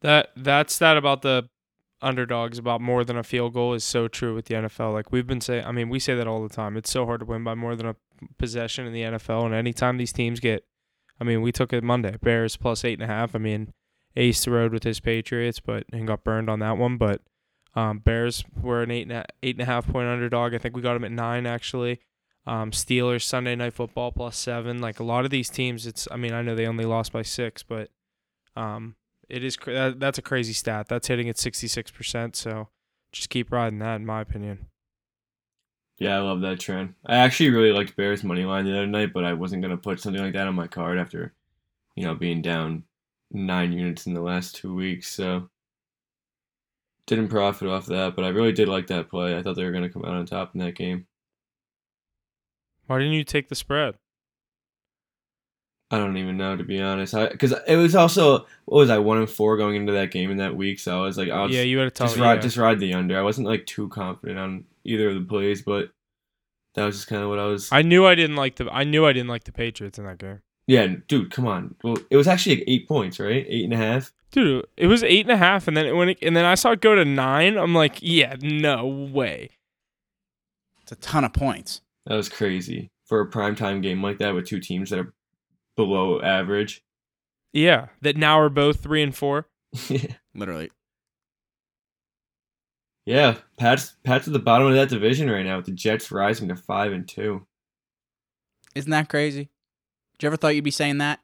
That 0.00 0.30
that's 0.36 0.78
that 0.78 0.96
about 0.96 1.20
the 1.22 1.48
underdogs 2.04 2.58
about 2.58 2.80
more 2.80 3.04
than 3.04 3.16
a 3.16 3.22
field 3.22 3.54
goal 3.54 3.74
is 3.74 3.82
so 3.82 4.06
true 4.08 4.34
with 4.34 4.46
the 4.46 4.54
NFL. 4.54 4.92
Like 4.92 5.10
we've 5.10 5.26
been 5.26 5.40
saying, 5.40 5.64
I 5.64 5.72
mean, 5.72 5.88
we 5.88 5.98
say 5.98 6.14
that 6.14 6.26
all 6.26 6.42
the 6.42 6.54
time. 6.54 6.76
It's 6.76 6.90
so 6.90 7.06
hard 7.06 7.20
to 7.20 7.26
win 7.26 7.42
by 7.42 7.54
more 7.54 7.74
than 7.74 7.86
a 7.86 7.96
possession 8.38 8.86
in 8.86 8.92
the 8.92 9.02
NFL, 9.02 9.46
and 9.46 9.54
anytime 9.54 9.96
these 9.96 10.12
teams 10.12 10.40
get, 10.40 10.64
I 11.20 11.24
mean, 11.24 11.42
we 11.42 11.52
took 11.52 11.72
it 11.72 11.82
Monday, 11.82 12.16
Bears 12.22 12.56
plus 12.56 12.84
eight 12.84 13.00
and 13.00 13.10
a 13.10 13.12
half. 13.12 13.34
I 13.34 13.38
mean, 13.38 13.72
Ace 14.16 14.44
the 14.44 14.50
road 14.50 14.72
with 14.72 14.84
his 14.84 15.00
Patriots, 15.00 15.60
but 15.60 15.84
and 15.92 16.06
got 16.06 16.24
burned 16.24 16.48
on 16.48 16.60
that 16.60 16.78
one. 16.78 16.96
But 16.96 17.22
um, 17.74 17.98
Bears 17.98 18.44
were 18.60 18.82
an 18.82 18.90
eight 18.90 19.02
and 19.02 19.12
a, 19.12 19.24
eight 19.42 19.56
and 19.56 19.62
a 19.62 19.66
half 19.66 19.86
point 19.86 20.08
underdog. 20.08 20.54
I 20.54 20.58
think 20.58 20.76
we 20.76 20.82
got 20.82 20.94
them 20.94 21.04
at 21.04 21.12
nine 21.12 21.46
actually. 21.46 22.00
Um, 22.46 22.70
Steelers 22.72 23.22
Sunday 23.22 23.56
Night 23.56 23.72
Football 23.72 24.12
plus 24.12 24.36
seven. 24.36 24.80
Like 24.80 25.00
a 25.00 25.04
lot 25.04 25.24
of 25.24 25.30
these 25.30 25.48
teams, 25.48 25.86
it's. 25.86 26.06
I 26.10 26.16
mean, 26.16 26.32
I 26.32 26.42
know 26.42 26.54
they 26.54 26.66
only 26.66 26.84
lost 26.84 27.12
by 27.12 27.22
six, 27.22 27.62
but 27.62 27.90
um, 28.54 28.96
it 29.28 29.44
is 29.44 29.56
cra- 29.56 29.74
that, 29.74 30.00
that's 30.00 30.18
a 30.18 30.22
crazy 30.22 30.52
stat. 30.52 30.88
That's 30.88 31.08
hitting 31.08 31.28
at 31.28 31.38
sixty 31.38 31.68
six 31.68 31.90
percent. 31.90 32.36
So 32.36 32.68
just 33.12 33.30
keep 33.30 33.52
riding 33.52 33.78
that, 33.80 33.96
in 33.96 34.06
my 34.06 34.20
opinion. 34.20 34.66
Yeah, 35.98 36.16
I 36.16 36.20
love 36.20 36.40
that 36.40 36.58
trend. 36.58 36.94
I 37.06 37.16
actually 37.16 37.50
really 37.50 37.72
liked 37.72 37.96
Bears 37.96 38.24
money 38.24 38.44
line 38.44 38.64
the 38.64 38.72
other 38.72 38.86
night, 38.86 39.12
but 39.12 39.24
I 39.24 39.32
wasn't 39.32 39.62
gonna 39.62 39.76
put 39.76 40.00
something 40.00 40.22
like 40.22 40.32
that 40.32 40.48
on 40.48 40.54
my 40.54 40.66
card 40.66 40.98
after, 40.98 41.32
you 41.94 42.04
know, 42.04 42.14
being 42.14 42.42
down 42.42 42.82
nine 43.30 43.72
units 43.72 44.06
in 44.06 44.14
the 44.14 44.20
last 44.20 44.56
two 44.56 44.74
weeks. 44.74 45.08
So 45.08 45.48
didn't 47.06 47.28
profit 47.28 47.68
off 47.68 47.86
that, 47.86 48.16
but 48.16 48.24
I 48.24 48.28
really 48.28 48.52
did 48.52 48.68
like 48.68 48.88
that 48.88 49.08
play. 49.08 49.36
I 49.36 49.42
thought 49.42 49.56
they 49.56 49.64
were 49.64 49.72
gonna 49.72 49.88
come 49.88 50.04
out 50.04 50.14
on 50.14 50.26
top 50.26 50.54
in 50.54 50.60
that 50.60 50.74
game. 50.74 51.06
Why 52.86 52.98
didn't 52.98 53.14
you 53.14 53.24
take 53.24 53.48
the 53.48 53.54
spread? 53.54 53.96
I 55.94 55.98
don't 55.98 56.16
even 56.16 56.36
know 56.36 56.56
to 56.56 56.64
be 56.64 56.80
honest. 56.80 57.14
I 57.14 57.28
because 57.28 57.54
it 57.68 57.76
was 57.76 57.94
also 57.94 58.46
what 58.64 58.78
was 58.78 58.90
I 58.90 58.98
one 58.98 59.18
and 59.18 59.30
four 59.30 59.56
going 59.56 59.76
into 59.76 59.92
that 59.92 60.10
game 60.10 60.32
in 60.32 60.38
that 60.38 60.56
week, 60.56 60.80
so 60.80 60.98
I 60.98 61.06
was 61.06 61.16
like, 61.16 61.30
I'll 61.30 61.48
yeah, 61.50 61.58
just, 61.58 61.68
you 61.68 61.78
had 61.78 61.84
to 61.84 61.90
tell 61.90 62.06
just 62.08 62.16
me. 62.18 62.22
ride 62.24 62.34
yeah. 62.34 62.40
just 62.40 62.56
ride 62.56 62.80
the 62.80 62.94
under. 62.94 63.16
I 63.16 63.22
wasn't 63.22 63.46
like 63.46 63.64
too 63.66 63.88
confident 63.88 64.38
on 64.38 64.64
either 64.82 65.10
of 65.10 65.14
the 65.14 65.20
plays, 65.20 65.62
but 65.62 65.90
that 66.74 66.84
was 66.84 66.96
just 66.96 67.06
kind 67.06 67.22
of 67.22 67.28
what 67.28 67.38
I 67.38 67.46
was. 67.46 67.70
I 67.70 67.82
knew 67.82 68.04
I 68.06 68.16
didn't 68.16 68.36
like 68.36 68.56
the. 68.56 68.68
I 68.70 68.82
knew 68.82 69.06
I 69.06 69.12
didn't 69.12 69.28
like 69.28 69.44
the 69.44 69.52
Patriots 69.52 69.98
in 69.98 70.06
that 70.06 70.18
game. 70.18 70.40
yeah, 70.66 70.88
dude, 71.06 71.30
come 71.30 71.46
on. 71.46 71.76
Well, 71.84 71.96
it 72.10 72.16
was 72.16 72.26
actually 72.26 72.56
like 72.56 72.64
eight 72.66 72.88
points, 72.88 73.20
right? 73.20 73.46
Eight 73.48 73.64
and 73.64 73.72
a 73.72 73.76
half. 73.76 74.12
Dude, 74.32 74.66
it 74.76 74.88
was 74.88 75.04
eight 75.04 75.26
and 75.26 75.30
a 75.30 75.36
half, 75.36 75.68
and 75.68 75.76
then 75.76 75.96
when 75.96 76.08
it, 76.08 76.18
and 76.20 76.34
then 76.34 76.44
I 76.44 76.56
saw 76.56 76.72
it 76.72 76.80
go 76.80 76.96
to 76.96 77.04
nine. 77.04 77.56
I'm 77.56 77.74
like, 77.74 77.98
yeah, 78.00 78.34
no 78.42 78.84
way. 78.86 79.50
It's 80.82 80.90
a 80.90 80.96
ton 80.96 81.22
of 81.22 81.32
points. 81.32 81.82
That 82.06 82.16
was 82.16 82.28
crazy 82.28 82.90
for 83.06 83.20
a 83.20 83.30
primetime 83.30 83.82
game 83.82 84.02
like 84.02 84.18
that 84.18 84.34
with 84.34 84.46
two 84.46 84.60
teams 84.60 84.90
that 84.90 84.98
are 84.98 85.14
below 85.76 86.20
average. 86.20 86.82
Yeah, 87.52 87.88
that 88.02 88.16
now 88.16 88.40
are 88.40 88.48
both 88.48 88.80
three 88.80 89.02
and 89.02 89.14
four. 89.14 89.48
Literally. 90.34 90.70
Yeah, 93.06 93.36
Pat's 93.58 93.94
Pat's 94.02 94.26
at 94.26 94.32
the 94.32 94.38
bottom 94.38 94.66
of 94.66 94.74
that 94.74 94.88
division 94.88 95.30
right 95.30 95.44
now 95.44 95.56
with 95.56 95.66
the 95.66 95.72
Jets 95.72 96.10
rising 96.10 96.48
to 96.48 96.56
five 96.56 96.92
and 96.92 97.06
two. 97.06 97.46
Isn't 98.74 98.90
that 98.90 99.08
crazy? 99.08 99.50
Did 100.18 100.22
you 100.22 100.26
ever 100.28 100.36
thought 100.36 100.54
you'd 100.54 100.64
be 100.64 100.70
saying 100.70 100.98
that? 100.98 101.20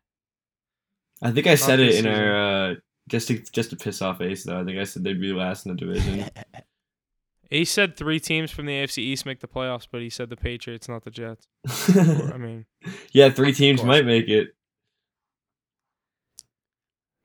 I 1.23 1.30
think 1.30 1.47
I 1.47 1.54
said 1.54 1.80
it 1.80 1.88
in 1.88 1.92
season. 2.04 2.12
our 2.12 2.71
uh, 2.71 2.75
just 3.09 3.28
to 3.28 3.38
just 3.52 3.71
to 3.71 3.76
piss 3.76 4.02
off 4.02 4.21
Ace 4.21 4.45
though. 4.45 4.61
I 4.61 4.64
think 4.64 4.78
I 4.78 4.85
said 4.85 5.04
they'd 5.04 5.21
be 5.21 5.33
last 5.33 5.66
in 5.66 5.73
the 5.73 5.78
division. 5.78 6.28
Ace 7.52 7.71
said 7.71 7.97
three 7.97 8.21
teams 8.21 8.50
from 8.50 8.66
the 8.66 8.73
AFC 8.73 8.99
East 8.99 9.26
make 9.26 9.40
the 9.40 9.49
playoffs, 9.49 9.87
but 9.90 10.00
he 10.00 10.09
said 10.11 10.30
the 10.30 10.37
Patriots, 10.37 10.88
not 10.88 11.02
the 11.04 11.11
Jets. 11.11 11.47
I 12.33 12.37
mean, 12.38 12.66
yeah, 13.12 13.30
three 13.30 13.52
teams 13.52 13.83
might 13.83 14.07
make 14.07 14.28
it. 14.28 14.49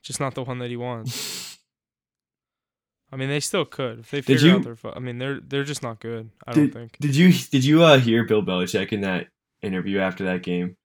just 0.03 0.19
not 0.19 0.35
the 0.35 0.43
one 0.43 0.59
that 0.59 0.69
he 0.69 0.77
wants. 0.77 1.57
I 3.11 3.17
mean, 3.17 3.29
they 3.29 3.39
still 3.39 3.65
could 3.65 3.99
if 3.99 4.11
they 4.11 4.21
figure 4.21 4.47
you- 4.49 4.55
out 4.55 4.63
their. 4.63 4.77
I 4.95 4.99
mean, 4.99 5.19
they're 5.19 5.39
they're 5.39 5.63
just 5.63 5.83
not 5.83 5.99
good. 5.99 6.31
I 6.45 6.53
Did, 6.53 6.71
don't 6.73 6.81
think. 6.81 6.97
did 6.99 7.15
you 7.15 7.31
did 7.31 7.63
you 7.63 7.83
uh, 7.83 7.99
hear 7.99 8.23
Bill 8.25 8.41
Belichick 8.43 8.91
in 8.91 9.01
that 9.01 9.27
interview 9.61 9.99
after 9.99 10.25
that 10.25 10.43
game? 10.43 10.75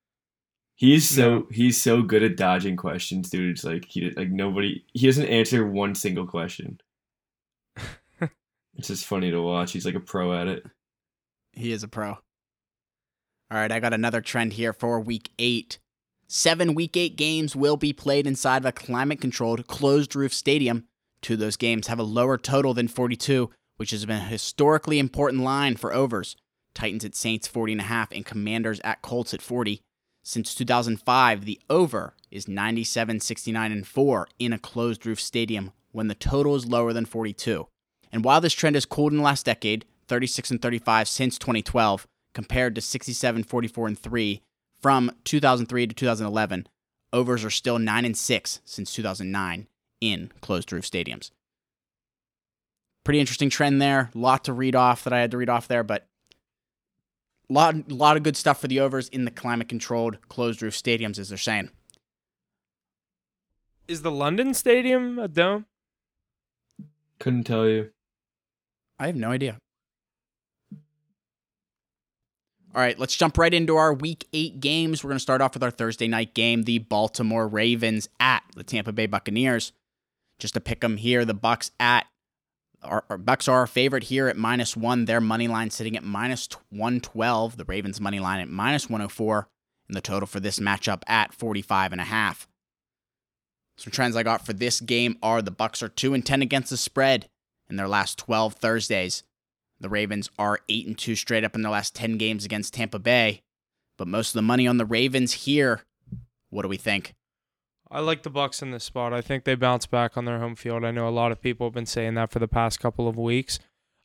He's 0.77 1.09
so 1.09 1.41
No. 1.41 1.47
he's 1.51 1.81
so 1.81 2.03
good 2.03 2.23
at 2.23 2.37
dodging 2.37 2.77
questions, 2.77 3.31
dude. 3.31 3.51
It's 3.53 3.65
like 3.65 3.85
he 3.89 4.11
like 4.11 4.31
nobody 4.31 4.85
he 4.93 5.07
doesn't 5.07 5.27
answer 5.27 5.67
one 5.67 5.95
single 5.95 6.27
question. 6.27 6.79
It's 8.77 8.89
just 8.89 9.07
funny 9.07 9.31
to 9.31 9.41
watch. 9.41 9.73
He's 9.73 9.87
like 9.87 9.95
a 9.95 10.01
pro 10.01 10.35
at 10.35 10.49
it. 10.49 10.65
He 11.53 11.73
is 11.73 11.83
a 11.83 11.89
pro. 11.89 12.11
All 12.11 13.59
right, 13.59 13.73
I 13.73 13.81
got 13.81 13.93
another 13.93 14.21
trend 14.21 14.53
here 14.55 14.73
for 14.73 15.01
week 15.01 15.31
eight. 15.39 15.79
Seven 16.29 16.75
week 16.75 16.97
eight 16.97 17.17
games 17.17 17.57
will 17.57 17.77
be 17.77 17.93
played 17.93 18.27
inside 18.27 18.59
of 18.59 18.67
a 18.67 18.73
climate 18.73 19.21
controlled 19.21 19.67
closed 19.67 20.15
roof 20.15 20.33
stadium. 20.33 20.85
Two 21.21 21.35
of 21.35 21.41
those 21.41 21.57
games 21.57 21.89
have 21.89 21.99
a 21.99 22.05
lower 22.05 22.39
total 22.39 22.73
than 22.73 22.87
42, 22.87 23.51
which 23.77 23.91
has 23.91 24.07
been 24.07 24.19
a 24.19 24.21
historically 24.21 24.99
important 24.99 25.43
line 25.43 25.77
for 25.77 25.93
overs. 25.93 26.37
Titans 26.73 27.05
at 27.05 27.17
Saints 27.17 27.49
40.5 27.49 28.13
and 28.13 28.25
Commanders 28.25 28.81
at 28.85 29.03
Colts 29.03 29.35
at 29.35 29.43
40. 29.43 29.81
Since 30.23 30.55
2005, 30.55 31.45
the 31.45 31.61
over 31.69 32.15
is 32.31 32.47
97, 32.47 33.21
69, 33.21 33.73
and 33.73 33.87
4 33.87 34.29
in 34.39 34.53
a 34.53 34.59
closed 34.59 35.05
roof 35.05 35.21
stadium 35.21 35.73
when 35.91 36.07
the 36.07 36.15
total 36.15 36.55
is 36.55 36.67
lower 36.67 36.93
than 36.93 37.07
42. 37.07 37.67
And 38.13 38.25
while 38.25 38.41
this 38.41 38.55
trend 38.55 38.77
has 38.77 38.87
cooled 38.87 39.13
in 39.13 39.19
the 39.19 39.25
last 39.25 39.47
decade, 39.47 39.85
36 40.09 40.51
and 40.51 40.63
35 40.63 41.09
since 41.09 41.39
2012, 41.39 42.07
compared 42.35 42.75
to 42.75 42.81
67, 42.81 43.45
44, 43.45 43.87
and 43.87 43.99
3 43.99 44.43
from 44.81 45.13
2003 45.25 45.87
to 45.87 45.95
2011, 45.95 46.67
overs 47.13 47.45
are 47.45 47.51
still 47.51 47.79
9 47.79 48.05
and 48.05 48.17
6 48.17 48.61
since 48.65 48.93
2009 48.93 49.67
in 50.01 50.33
closed 50.41 50.73
roof 50.73 50.85
stadiums. 50.85 51.31
Pretty 53.05 53.21
interesting 53.21 53.51
trend 53.51 53.81
there. 53.81 54.11
Lot 54.15 54.45
to 54.45 54.53
read 54.53 54.75
off 54.75 55.05
that 55.05 55.13
I 55.13 55.21
had 55.21 55.31
to 55.31 55.37
read 55.37 55.49
off 55.49 55.69
there, 55.69 55.83
but 55.83 56.07
lot 57.49 57.91
lot 57.91 58.17
of 58.17 58.23
good 58.23 58.37
stuff 58.37 58.61
for 58.61 58.69
the 58.69 58.81
overs 58.81 59.09
in 59.09 59.25
the 59.25 59.31
climate 59.31 59.69
controlled 59.69 60.19
closed 60.29 60.63
roof 60.63 60.75
stadiums, 60.75 61.19
as 61.19 61.29
they're 61.31 61.39
saying. 61.39 61.71
Is 63.89 64.03
the 64.03 64.11
London 64.11 64.55
Stadium 64.55 65.19
a 65.19 65.29
dome? 65.29 65.67
Couldn't 67.19 67.45
tell 67.45 67.67
you. 67.67 67.91
I 69.01 69.07
have 69.07 69.17
no 69.17 69.31
idea. 69.31 69.57
All 72.73 72.81
right, 72.81 72.99
let's 72.99 73.17
jump 73.17 73.39
right 73.39 73.53
into 73.53 73.77
our 73.77 73.95
week 73.95 74.29
eight 74.33 74.61
games. 74.61 75.03
We're 75.03 75.09
going 75.09 75.17
to 75.17 75.23
start 75.23 75.41
off 75.41 75.55
with 75.55 75.63
our 75.65 75.71
Thursday 75.71 76.07
night 76.07 76.35
game, 76.35 76.65
the 76.65 76.79
Baltimore 76.79 77.49
Ravens 77.49 78.09
at 78.21 78.45
the 78.55 78.63
Tampa 78.63 78.93
Bay 78.93 79.07
Buccaneers. 79.07 79.73
Just 80.39 80.55
to 80.55 80.61
pick 80.61 80.81
them 80.81 80.99
here, 80.99 81.25
the 81.25 81.35
Bucks 81.35 81.71
at 81.81 82.07
our, 82.83 83.05
our 83.11 83.19
Bucks 83.19 83.49
are 83.49 83.59
our 83.59 83.67
favorite 83.67 84.05
here 84.05 84.29
at 84.29 84.37
minus 84.37 84.77
one. 84.77 85.07
Their 85.07 85.21
money 85.21 85.49
line 85.49 85.71
sitting 85.71 85.97
at 85.97 86.05
minus 86.05 86.49
one 86.69 87.01
twelve. 87.01 87.57
The 87.57 87.65
Ravens 87.65 88.01
money 88.01 88.21
line 88.21 88.41
at 88.41 88.49
minus 88.49 88.89
one 88.89 89.01
hundred 89.01 89.13
four, 89.13 89.49
and 89.89 89.97
the 89.97 90.01
total 90.01 90.27
for 90.27 90.41
this 90.41 90.61
matchup 90.61 91.03
at 91.07 91.35
forty 91.35 91.63
five 91.63 91.93
and 91.93 92.01
a 92.01 92.05
half. 92.05 92.47
Some 93.77 93.91
trends 93.91 94.15
I 94.15 94.23
got 94.23 94.47
for 94.47 94.53
this 94.53 94.81
game 94.81 95.17
are 95.23 95.43
the 95.43 95.51
Bucks 95.51 95.83
are 95.83 95.89
two 95.89 96.15
and 96.15 96.25
ten 96.25 96.43
against 96.43 96.71
the 96.71 96.77
spread 96.77 97.29
in 97.71 97.77
their 97.77 97.89
last 97.89 98.19
12 98.19 98.55
Thursdays. 98.55 99.23
The 99.81 99.89
Ravens 99.89 100.29
are 100.39 100.61
8 100.69 100.87
and 100.87 100.99
2 100.99 101.15
straight 101.15 101.45
up 101.45 101.55
in 101.55 101.63
their 101.63 101.73
last 101.73 101.95
10 101.95 102.19
games 102.19 102.45
against 102.45 102.75
Tampa 102.75 102.99
Bay. 102.99 103.43
But 103.97 104.09
most 104.09 104.31
of 104.31 104.35
the 104.35 104.43
money 104.43 104.67
on 104.67 104.79
the 104.79 104.85
Ravens 104.85 105.33
here. 105.33 105.83
What 106.51 106.63
do 106.63 106.69
we 106.69 106.77
think? 106.77 107.15
I 107.91 108.01
like 108.01 108.23
the 108.23 108.31
Bucks 108.31 108.63
in 108.63 108.71
this 108.71 108.85
spot. 108.85 109.13
I 109.13 109.21
think 109.21 109.45
they 109.45 109.55
bounce 109.55 109.87
back 109.87 110.17
on 110.17 110.25
their 110.25 110.39
home 110.39 110.55
field. 110.55 110.85
I 110.85 110.91
know 110.91 111.09
a 111.09 111.11
lot 111.11 111.33
of 111.33 111.41
people 111.41 111.67
have 111.67 111.75
been 111.75 111.87
saying 111.87 112.15
that 112.15 112.31
for 112.31 112.39
the 112.39 112.47
past 112.47 112.79
couple 112.79 113.09
of 113.09 113.19
weeks 113.19 113.59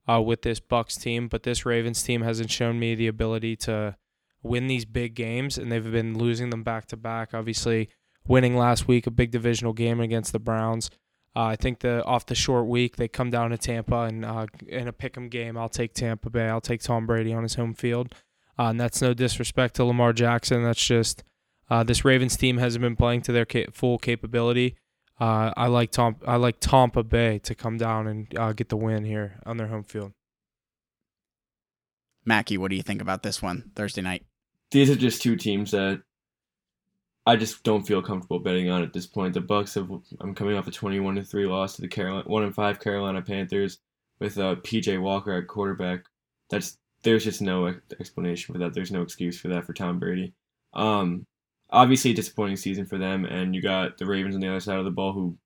uh, 0.09 0.21
with 0.21 0.41
this 0.41 0.59
Bucks 0.59 0.95
team, 0.95 1.27
but 1.27 1.43
this 1.43 1.65
Ravens 1.65 2.01
team 2.01 2.21
hasn't 2.21 2.49
shown 2.49 2.79
me 2.79 2.95
the 2.95 3.07
ability 3.07 3.55
to 3.57 3.95
win 4.41 4.67
these 4.67 4.85
big 4.85 5.13
games, 5.13 5.57
and 5.57 5.71
they've 5.71 5.91
been 5.91 6.17
losing 6.17 6.49
them 6.49 6.63
back 6.63 6.87
to 6.87 6.97
back. 6.97 7.33
Obviously, 7.33 7.89
winning 8.27 8.55
last 8.55 8.87
week 8.87 9.05
a 9.05 9.11
big 9.11 9.31
divisional 9.31 9.73
game 9.73 9.99
against 9.99 10.31
the 10.31 10.39
Browns. 10.39 10.89
Uh, 11.35 11.43
I 11.43 11.55
think 11.55 11.79
the 11.79 12.03
off 12.05 12.25
the 12.25 12.35
short 12.35 12.67
week 12.67 12.95
they 12.95 13.07
come 13.07 13.29
down 13.29 13.49
to 13.49 13.57
Tampa 13.57 14.03
and 14.03 14.23
uh, 14.23 14.45
in 14.67 14.87
a 14.87 14.93
pick'em 14.93 15.29
game, 15.29 15.57
I'll 15.57 15.69
take 15.69 15.93
Tampa 15.93 16.29
Bay. 16.29 16.47
I'll 16.47 16.61
take 16.61 16.81
Tom 16.81 17.05
Brady 17.05 17.33
on 17.33 17.43
his 17.43 17.55
home 17.55 17.73
field, 17.73 18.13
uh, 18.57 18.67
and 18.67 18.79
that's 18.79 19.01
no 19.01 19.13
disrespect 19.13 19.75
to 19.75 19.83
Lamar 19.83 20.13
Jackson. 20.13 20.63
That's 20.63 20.83
just 20.83 21.23
uh, 21.69 21.83
this 21.83 22.05
Ravens 22.05 22.37
team 22.37 22.57
hasn't 22.57 22.81
been 22.81 22.95
playing 22.95 23.23
to 23.23 23.31
their 23.33 23.45
ca- 23.45 23.67
full 23.73 23.97
capability. 23.97 24.77
Uh, 25.19 25.51
I 25.57 25.67
like 25.67 25.91
Tom. 25.91 26.17
I 26.25 26.37
like 26.37 26.57
Tampa 26.59 27.03
Bay 27.03 27.39
to 27.39 27.55
come 27.55 27.77
down 27.77 28.07
and 28.07 28.37
uh, 28.37 28.53
get 28.53 28.69
the 28.69 28.77
win 28.77 29.03
here 29.03 29.39
on 29.45 29.57
their 29.57 29.67
home 29.67 29.83
field. 29.83 30.13
Mackie, 32.25 32.57
what 32.57 32.69
do 32.69 32.75
you 32.75 32.83
think 32.83 33.01
about 33.01 33.23
this 33.23 33.41
one 33.41 33.71
Thursday 33.75 34.01
night? 34.01 34.23
These 34.71 34.89
are 34.89 34.95
just 34.95 35.21
two 35.21 35.35
teams 35.35 35.71
that 35.71 36.01
I 37.25 37.35
just 37.35 37.63
don't 37.63 37.85
feel 37.85 38.01
comfortable 38.01 38.39
betting 38.39 38.69
on 38.69 38.83
at 38.83 38.93
this 38.93 39.07
point. 39.07 39.33
The 39.33 39.41
Bucks 39.41 39.73
have. 39.73 39.89
I'm 40.19 40.35
coming 40.35 40.55
off 40.55 40.67
a 40.67 40.71
21 40.71 41.15
to 41.15 41.23
three 41.23 41.47
loss 41.47 41.75
to 41.75 41.81
the 41.81 41.87
Carolina 41.87 42.27
one 42.27 42.43
and 42.43 42.53
five 42.53 42.79
Carolina 42.79 43.21
Panthers 43.21 43.79
with 44.19 44.37
uh, 44.37 44.55
PJ 44.55 45.01
Walker 45.01 45.33
at 45.33 45.47
quarterback. 45.47 46.01
That's 46.49 46.77
there's 47.03 47.23
just 47.23 47.41
no 47.41 47.73
explanation 47.99 48.53
for 48.53 48.59
that. 48.59 48.73
There's 48.73 48.91
no 48.91 49.01
excuse 49.01 49.39
for 49.39 49.47
that 49.49 49.65
for 49.65 49.73
Tom 49.73 49.99
Brady. 49.99 50.33
Um, 50.73 51.25
obviously 51.71 52.11
a 52.11 52.15
disappointing 52.15 52.57
season 52.57 52.85
for 52.85 52.97
them, 52.97 53.25
and 53.25 53.55
you 53.55 53.61
got 53.61 53.97
the 53.97 54.05
Ravens 54.05 54.35
on 54.35 54.41
the 54.41 54.49
other 54.49 54.59
side 54.59 54.79
of 54.79 54.85
the 54.85 54.91
ball 54.91 55.13
who 55.13 55.37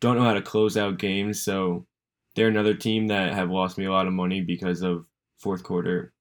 don't 0.00 0.16
know 0.16 0.24
how 0.24 0.34
to 0.34 0.42
close 0.42 0.76
out 0.76 0.98
games. 0.98 1.42
So 1.42 1.86
they're 2.34 2.48
another 2.48 2.74
team 2.74 3.08
that 3.08 3.32
have 3.32 3.50
lost 3.50 3.78
me 3.78 3.84
a 3.86 3.92
lot 3.92 4.06
of 4.06 4.12
money 4.12 4.40
because 4.40 4.82
of 4.82 5.06
fourth 5.38 5.62
quarter 5.62 6.12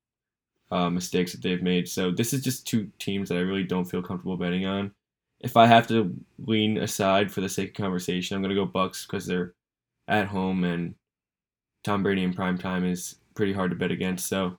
uh, 0.72 0.90
mistakes 0.90 1.32
that 1.34 1.42
they've 1.42 1.62
made. 1.62 1.88
So 1.88 2.12
this 2.12 2.34
is 2.34 2.44
just 2.44 2.68
two 2.68 2.90
teams 3.00 3.30
that 3.30 3.36
I 3.36 3.42
really 3.42 3.64
don't 3.64 3.86
feel 3.86 4.02
comfortable 4.02 4.38
betting 4.38 4.66
on. 4.66 4.92
If 5.44 5.58
I 5.58 5.66
have 5.66 5.88
to 5.88 6.16
lean 6.40 6.78
aside 6.78 7.32
for 7.32 7.42
the 7.42 7.50
sake 7.50 7.70
of 7.70 7.76
conversation, 7.76 8.36
I'm 8.36 8.42
gonna 8.42 8.56
go 8.56 8.66
Bucks 8.66 9.06
because 9.06 9.26
they're 9.26 9.54
at 10.08 10.28
home 10.28 10.64
and 10.64 10.96
Tom 11.84 12.04
Brady 12.04 12.24
in 12.24 12.34
prime 12.34 12.58
time 12.58 12.86
is 12.86 13.16
pretty 13.36 13.54
hard 13.54 13.72
to 13.72 13.78
bet 13.78 13.92
against. 13.92 14.28
So 14.28 14.58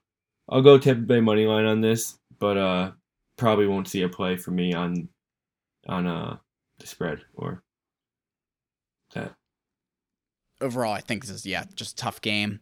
I'll 0.48 0.62
go 0.62 0.78
Tampa 0.78 1.02
Bay 1.02 1.20
money 1.20 1.46
line 1.46 1.66
on 1.66 1.80
this, 1.80 2.18
but 2.38 2.56
uh, 2.56 2.92
probably 3.36 3.66
won't 3.66 3.88
see 3.88 4.02
a 4.02 4.08
play 4.08 4.36
for 4.36 4.50
me 4.50 4.72
on 4.74 5.08
on 5.88 6.06
uh 6.06 6.36
the 6.78 6.86
spread 6.86 7.20
or 7.34 7.62
that. 9.14 9.34
Overall, 10.60 10.92
I 10.92 11.00
think 11.00 11.22
this 11.22 11.30
is, 11.30 11.46
yeah, 11.46 11.64
just 11.74 11.98
tough 11.98 12.20
game. 12.20 12.60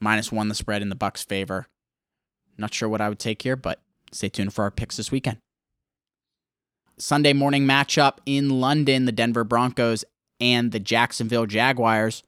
Minus 0.00 0.32
one 0.32 0.48
the 0.48 0.54
spread 0.54 0.82
in 0.82 0.88
the 0.88 0.94
Bucks' 0.94 1.24
favor. 1.24 1.66
Not 2.56 2.72
sure 2.72 2.88
what 2.88 3.00
I 3.00 3.08
would 3.08 3.18
take 3.18 3.42
here, 3.42 3.56
but 3.56 3.80
stay 4.12 4.28
tuned 4.28 4.52
for 4.52 4.64
our 4.64 4.70
picks 4.70 4.96
this 4.96 5.10
weekend. 5.12 5.38
Sunday 6.96 7.32
morning 7.32 7.64
matchup 7.64 8.18
in 8.24 8.60
London, 8.60 9.04
the 9.04 9.12
Denver 9.12 9.42
Broncos 9.42 10.04
and 10.40 10.70
the 10.70 10.78
Jacksonville 10.78 11.46
Jaguars. 11.46 12.22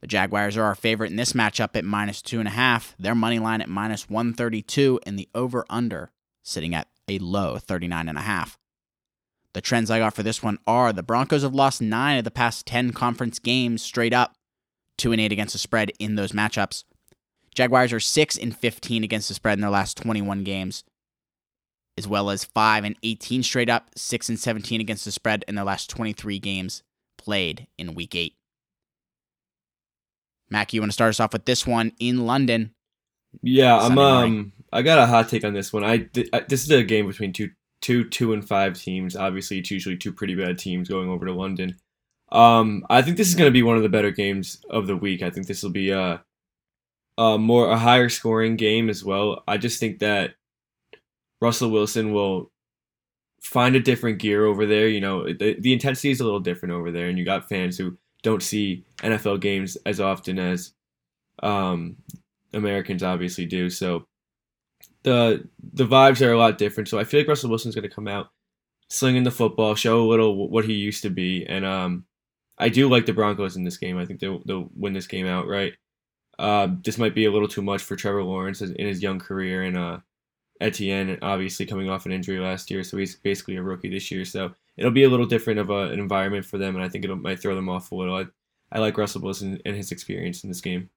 The 0.00 0.06
Jaguars 0.06 0.56
are 0.56 0.62
our 0.62 0.76
favorite 0.76 1.10
in 1.10 1.16
this 1.16 1.32
matchup 1.32 1.74
at 1.74 1.84
minus 1.84 2.22
two 2.22 2.38
and 2.38 2.46
a 2.46 2.52
half. 2.52 2.94
Their 2.98 3.16
money 3.16 3.40
line 3.40 3.60
at 3.60 3.68
minus 3.68 4.08
132 4.08 5.00
and 5.04 5.18
the 5.18 5.28
over 5.34 5.66
under 5.68 6.12
sitting 6.44 6.72
at 6.74 6.86
a 7.08 7.18
low 7.18 7.58
39 7.58 8.08
and 8.08 8.16
a 8.18 8.22
half. 8.22 8.58
The 9.54 9.60
trends 9.60 9.90
I 9.90 9.98
got 9.98 10.14
for 10.14 10.22
this 10.22 10.42
one 10.42 10.58
are 10.66 10.92
the 10.92 11.02
Broncos 11.02 11.42
have 11.42 11.54
lost 11.54 11.82
nine 11.82 12.18
of 12.18 12.24
the 12.24 12.30
past 12.30 12.66
10 12.66 12.92
conference 12.92 13.40
games 13.40 13.82
straight 13.82 14.12
up, 14.12 14.36
2 14.98 15.12
and 15.12 15.20
8 15.20 15.32
against 15.32 15.54
the 15.54 15.58
spread 15.58 15.90
in 15.98 16.14
those 16.14 16.32
matchups. 16.32 16.84
Jaguars 17.54 17.92
are 17.92 17.98
6 18.00 18.36
and 18.36 18.56
15 18.56 19.02
against 19.02 19.28
the 19.28 19.34
spread 19.34 19.58
in 19.58 19.62
their 19.62 19.70
last 19.70 19.96
21 19.96 20.44
games, 20.44 20.84
as 21.98 22.06
well 22.06 22.30
as 22.30 22.44
5 22.44 22.84
and 22.84 22.96
18 23.02 23.42
straight 23.42 23.68
up, 23.70 23.90
6 23.96 24.28
and 24.28 24.38
17 24.38 24.80
against 24.80 25.04
the 25.04 25.12
spread 25.12 25.44
in 25.48 25.54
their 25.54 25.64
last 25.64 25.88
23 25.90 26.38
games 26.38 26.82
played 27.16 27.66
in 27.78 27.94
week 27.94 28.14
eight. 28.14 28.34
Mac, 30.50 30.72
you 30.72 30.80
want 30.80 30.90
to 30.90 30.94
start 30.94 31.10
us 31.10 31.20
off 31.20 31.32
with 31.32 31.44
this 31.44 31.66
one 31.66 31.92
in 31.98 32.26
London? 32.26 32.72
Yeah, 33.42 33.76
I'm 33.76 33.80
Sunday 33.88 33.94
morning. 33.96 34.38
um 34.38 34.52
I 34.72 34.82
got 34.82 34.98
a 34.98 35.06
hot 35.06 35.28
take 35.28 35.44
on 35.44 35.54
this 35.54 35.72
one. 35.72 35.84
I, 35.84 35.98
th- 35.98 36.28
I 36.32 36.40
this 36.40 36.62
is 36.62 36.70
a 36.70 36.82
game 36.82 37.06
between 37.06 37.32
two 37.32 37.50
two 37.80 38.08
two 38.08 38.32
and 38.32 38.46
five 38.46 38.78
teams. 38.78 39.16
Obviously, 39.16 39.58
it's 39.58 39.70
usually 39.70 39.96
two 39.96 40.12
pretty 40.12 40.34
bad 40.34 40.58
teams 40.58 40.88
going 40.88 41.08
over 41.08 41.26
to 41.26 41.32
London. 41.32 41.76
Um, 42.32 42.84
I 42.90 43.02
think 43.02 43.16
this 43.16 43.28
is 43.28 43.34
going 43.34 43.48
to 43.48 43.52
be 43.52 43.62
one 43.62 43.76
of 43.76 43.82
the 43.82 43.88
better 43.88 44.10
games 44.10 44.60
of 44.70 44.86
the 44.86 44.96
week. 44.96 45.22
I 45.22 45.30
think 45.30 45.46
this 45.46 45.62
will 45.62 45.70
be 45.70 45.90
a, 45.90 46.22
a 47.18 47.38
more 47.38 47.70
a 47.70 47.76
higher 47.76 48.08
scoring 48.08 48.56
game 48.56 48.88
as 48.90 49.04
well. 49.04 49.42
I 49.46 49.56
just 49.58 49.78
think 49.80 50.00
that 50.00 50.34
Russell 51.40 51.70
Wilson 51.70 52.12
will 52.12 52.50
find 53.42 53.76
a 53.76 53.80
different 53.80 54.18
gear 54.18 54.44
over 54.44 54.66
there. 54.66 54.88
You 54.88 55.00
know, 55.00 55.24
the, 55.24 55.56
the 55.58 55.72
intensity 55.72 56.10
is 56.10 56.20
a 56.20 56.24
little 56.24 56.40
different 56.40 56.74
over 56.74 56.90
there, 56.90 57.08
and 57.08 57.18
you 57.18 57.24
got 57.24 57.48
fans 57.48 57.76
who 57.76 57.96
don't 58.22 58.42
see 58.42 58.84
NFL 58.98 59.40
games 59.40 59.76
as 59.86 60.00
often 60.00 60.38
as 60.38 60.72
um, 61.42 61.96
Americans 62.52 63.02
obviously 63.02 63.46
do. 63.46 63.70
So 63.70 64.06
the 65.02 65.48
the 65.72 65.86
vibes 65.86 66.24
are 66.24 66.32
a 66.32 66.38
lot 66.38 66.58
different. 66.58 66.88
So 66.88 66.98
I 66.98 67.04
feel 67.04 67.20
like 67.20 67.28
Russell 67.28 67.50
Wilson's 67.50 67.74
going 67.74 67.88
to 67.88 67.94
come 67.94 68.08
out 68.08 68.30
slinging 68.88 69.24
the 69.24 69.30
football, 69.30 69.74
show 69.74 70.00
a 70.02 70.08
little 70.08 70.48
what 70.48 70.64
he 70.64 70.74
used 70.74 71.02
to 71.02 71.10
be, 71.10 71.46
and 71.46 71.64
um, 71.64 72.04
I 72.58 72.68
do 72.68 72.88
like 72.88 73.06
the 73.06 73.12
Broncos 73.12 73.56
in 73.56 73.64
this 73.64 73.76
game. 73.76 73.98
I 73.98 74.06
think 74.06 74.20
they'll, 74.20 74.42
they'll 74.46 74.68
win 74.74 74.92
this 74.92 75.06
game 75.06 75.26
outright. 75.26 75.74
Uh, 76.38 76.68
this 76.84 76.98
might 76.98 77.14
be 77.14 77.24
a 77.24 77.30
little 77.30 77.48
too 77.48 77.62
much 77.62 77.82
for 77.82 77.96
Trevor 77.96 78.22
Lawrence 78.22 78.60
in 78.60 78.86
his 78.86 79.02
young 79.02 79.18
career, 79.18 79.62
and 79.62 79.76
uh, 79.76 79.98
Etienne 80.60 81.18
obviously 81.22 81.66
coming 81.66 81.90
off 81.90 82.06
an 82.06 82.12
injury 82.12 82.38
last 82.38 82.70
year, 82.70 82.82
so 82.82 82.96
he's 82.96 83.16
basically 83.16 83.56
a 83.56 83.62
rookie 83.62 83.90
this 83.90 84.10
year. 84.10 84.24
So 84.24 84.52
it'll 84.76 84.90
be 84.90 85.04
a 85.04 85.08
little 85.08 85.26
different 85.26 85.58
of 85.58 85.70
a, 85.70 85.90
an 85.90 85.98
environment 85.98 86.44
for 86.44 86.58
them, 86.58 86.74
and 86.76 86.84
I 86.84 86.88
think 86.88 87.04
it 87.04 87.14
might 87.14 87.40
throw 87.40 87.54
them 87.54 87.68
off 87.68 87.92
a 87.92 87.94
little. 87.94 88.16
I, 88.16 88.26
I 88.72 88.78
like 88.78 88.98
Russell 88.98 89.22
Wilson 89.22 89.60
and 89.64 89.76
his 89.76 89.92
experience 89.92 90.44
in 90.44 90.50
this 90.50 90.60
game. 90.60 90.90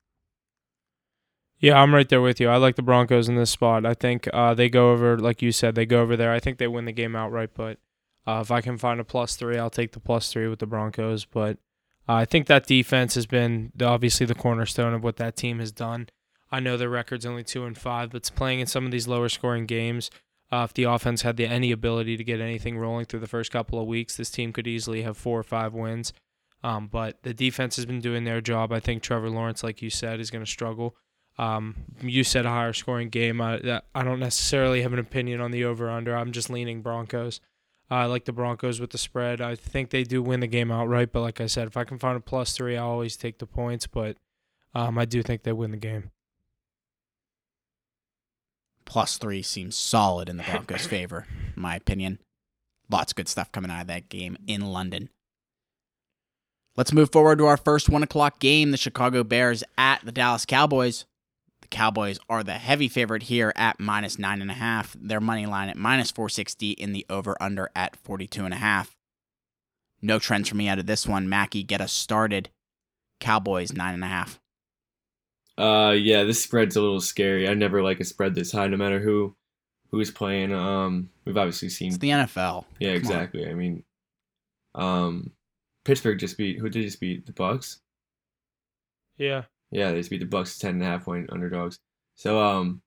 Yeah, 1.60 1.82
I'm 1.82 1.94
right 1.94 2.08
there 2.08 2.22
with 2.22 2.39
you. 2.39 2.48
I 2.48 2.56
like 2.56 2.78
the 2.78 2.82
Broncos 2.82 3.28
in 3.28 3.36
this 3.36 3.50
spot. 3.50 3.86
I 3.86 3.94
think 3.94 4.30
uh, 4.34 4.54
they 4.54 4.70
go 4.70 4.92
over, 4.92 5.18
like 5.18 5.42
you 5.42 5.51
said, 5.51 5.75
they 5.75 5.86
go 5.86 6.01
over 6.01 6.16
there. 6.16 6.32
I 6.32 6.39
think 6.39 6.58
they 6.58 6.68
win 6.68 6.86
the 6.86 6.94
game 6.94 7.18
outright, 7.18 7.50
but 7.54 7.78
uh, 8.25 8.39
if 8.42 8.50
I 8.50 8.62
can 8.62 8.78
find 8.78 9.00
a 9.00 9.04
plus 9.04 9.36
three, 9.36 9.58
I'll 9.58 9.70
take 9.70 9.92
the 9.92 10.00
plus 10.00 10.32
three 10.32 10.48
with 10.48 10.60
the 10.60 10.66
Broncos. 10.66 11.25
But 11.25 11.58
uh, 12.08 12.13
I 12.13 12.25
think 12.25 12.48
that 12.48 12.66
defense 12.66 13.16
has 13.16 13.25
been 13.25 13.74
obviously 13.82 14.25
the 14.25 14.36
cornerstone 14.36 14.94
of 14.94 15.04
what 15.04 15.18
that 15.18 15.36
team 15.36 15.60
has 15.60 15.74
done. 15.74 16.08
I 16.51 16.60
know 16.60 16.77
their 16.77 16.89
record's 16.89 17.25
only 17.25 17.44
two 17.44 17.65
and 17.65 17.77
five, 17.77 18.12
but 18.12 18.18
it's 18.18 18.29
playing 18.29 18.60
in 18.60 18.68
some 18.68 18.86
of 18.86 18.91
these 18.91 19.08
lower 19.08 19.29
scoring 19.29 19.65
games. 19.65 20.10
Uh, 20.51 20.65
if 20.68 20.74
the 20.74 20.84
offense 20.84 21.22
had 21.22 21.38
the, 21.38 21.46
any 21.46 21.72
ability 21.72 22.18
to 22.18 22.24
get 22.24 22.41
anything 22.41 22.77
rolling 22.77 23.06
through 23.06 23.20
the 23.20 23.27
first 23.27 23.51
couple 23.51 23.79
of 23.79 23.88
weeks, 23.88 24.18
this 24.18 24.32
team 24.32 24.51
could 24.51 24.65
easily 24.65 25.03
have 25.03 25.15
four 25.15 25.39
or 25.39 25.44
five 25.44 25.74
wins. 25.74 26.12
Um, 26.63 26.88
but 26.88 27.22
the 27.24 27.34
defense 27.34 27.75
has 27.75 27.86
been 27.86 28.01
doing 28.01 28.24
their 28.24 28.41
job. 28.41 28.74
I 28.74 28.79
think 28.79 29.01
Trevor 29.01 29.29
Lawrence, 29.29 29.63
like 29.63 29.82
you 29.82 29.89
said, 29.89 30.20
is 30.20 30.32
going 30.32 30.44
to 30.44 30.50
struggle. 30.50 30.96
Um, 31.38 31.75
you 32.01 32.24
said 32.24 32.46
a 32.46 32.50
higher 32.50 32.74
scoring 32.74 33.10
game. 33.10 33.39
I, 33.39 33.82
I 33.96 34.03
don't 34.03 34.20
necessarily 34.20 34.82
have 34.82 34.91
an 34.91 35.00
opinion 35.00 35.39
on 35.39 35.51
the 35.51 35.63
over 35.63 35.89
under. 35.89 36.18
I'm 36.18 36.32
just 36.34 36.50
leaning 36.50 36.82
Broncos. 36.82 37.39
Uh, 37.89 37.96
I 37.96 38.06
like 38.06 38.25
the 38.25 38.34
Broncos 38.34 38.82
with 38.82 38.89
the 38.89 38.98
spread. 38.98 39.39
I 39.39 39.56
think 39.56 39.89
they 39.89 40.03
do 40.03 40.22
win 40.22 40.41
the 40.41 40.48
game 40.48 40.72
outright, 40.72 41.12
but 41.13 41.22
like 41.22 41.39
I 41.39 41.46
said, 41.46 41.68
if 41.68 41.77
I 41.77 41.86
can 41.86 41.98
find 41.98 42.18
a 42.18 42.20
plus 42.20 42.53
three, 42.53 42.75
I'll 42.75 42.90
always 42.90 43.16
take 43.16 43.40
the 43.40 43.46
points. 43.46 43.88
But 43.88 44.18
um, 44.75 44.98
I 44.98 45.05
do 45.05 45.24
think 45.24 45.44
they 45.44 45.53
win 45.53 45.72
the 45.72 45.77
game. 45.77 46.12
Plus 48.90 49.20
three 49.20 49.44
seems 49.44 49.75
solid 49.75 50.30
in 50.30 50.38
the 50.38 50.44
Broncos' 50.44 50.88
favor, 50.88 51.28
in 51.56 51.62
my 51.62 51.75
opinion. 51.75 52.18
Lots 52.90 53.12
of 53.12 53.18
good 53.18 53.30
stuff 53.30 53.52
coming 53.52 53.70
out 53.70 53.82
of 53.82 53.88
that 53.88 54.10
game 54.10 54.36
in 54.48 54.74
London. 54.74 55.10
Let's 56.75 56.92
move 56.92 57.12
forward 57.12 57.38
to 57.38 57.46
our 57.46 57.58
first 57.58 57.88
one 57.88 58.02
o'clock 58.02 58.40
game 58.40 58.72
the 58.72 58.78
Chicago 58.78 59.24
Bears 59.24 59.64
at 59.78 60.04
the 60.04 60.12
Dallas 60.12 60.44
Cowboys. 60.44 61.06
The 61.62 61.68
Cowboys 61.68 62.18
are 62.30 62.44
the 62.44 62.54
heavy 62.54 62.88
favorite 62.88 63.24
here 63.24 63.54
at 63.56 63.80
minus 63.80 64.18
nine 64.18 64.42
and 64.42 64.50
a 64.50 64.56
half. 64.56 64.98
Their 65.00 65.22
money 65.22 65.46
line 65.46 65.70
at 65.70 65.78
minus 65.78 66.10
460 66.10 66.72
in 66.72 66.92
the 66.92 67.06
over 67.12 67.38
under 67.40 67.70
at 67.75 67.96
42 67.98 68.44
and 68.44 68.56
a 68.56 68.58
half. 68.58 68.96
No 70.02 70.18
trends 70.18 70.50
for 70.50 70.56
me 70.56 70.68
out 70.68 70.80
of 70.80 70.88
this 70.88 71.06
one. 71.06 71.30
Mackey, 71.30 71.62
get 71.62 71.82
us 71.82 71.94
started. 71.94 72.50
Cowboys 73.20 73.72
nine 73.72 73.94
and 73.94 74.04
a 74.04 74.08
half. 74.08 74.40
Uh, 75.59 75.91
yeah, 75.91 76.24
this 76.24 76.41
spread's 76.41 76.75
a 76.77 76.81
little 76.81 77.01
scary. 77.01 77.48
I 77.50 77.53
never 77.53 77.83
like 77.83 78.00
a 78.00 78.05
spread 78.05 78.33
this 78.33 78.51
high, 78.51 78.67
no 78.67 78.77
matter 78.77 79.00
who 79.00 79.35
who's 79.91 80.11
playing. 80.11 80.53
Um, 80.53 81.09
we've 81.25 81.37
obviously 81.37 81.69
seen. 81.69 81.89
It's 81.89 81.98
the 81.98 82.09
NFL. 82.11 82.65
yeah, 82.79 82.89
Come 82.89 82.95
on. 82.95 82.98
exactly. 82.98 83.50
I 83.50 83.53
mean, 83.53 83.83
um, 84.75 85.31
Pittsburgh 85.83 86.19
just 86.19 86.37
beat 86.37 86.59
who 86.59 86.69
did 86.69 86.83
just 86.83 87.00
beat 87.00 87.25
the 87.25 87.33
Bucks? 87.33 87.79
Yeah. 89.17 89.43
Yeah, 89.72 89.91
they 89.91 89.98
just 90.00 90.09
beat 90.09 90.19
the 90.22 90.25
Bucks 90.25 90.57
ten 90.57 90.75
and 90.75 90.83
a 90.83 90.85
half 90.85 91.05
point 91.05 91.29
underdogs. 91.31 91.79
So 92.15 92.39
um, 92.39 92.81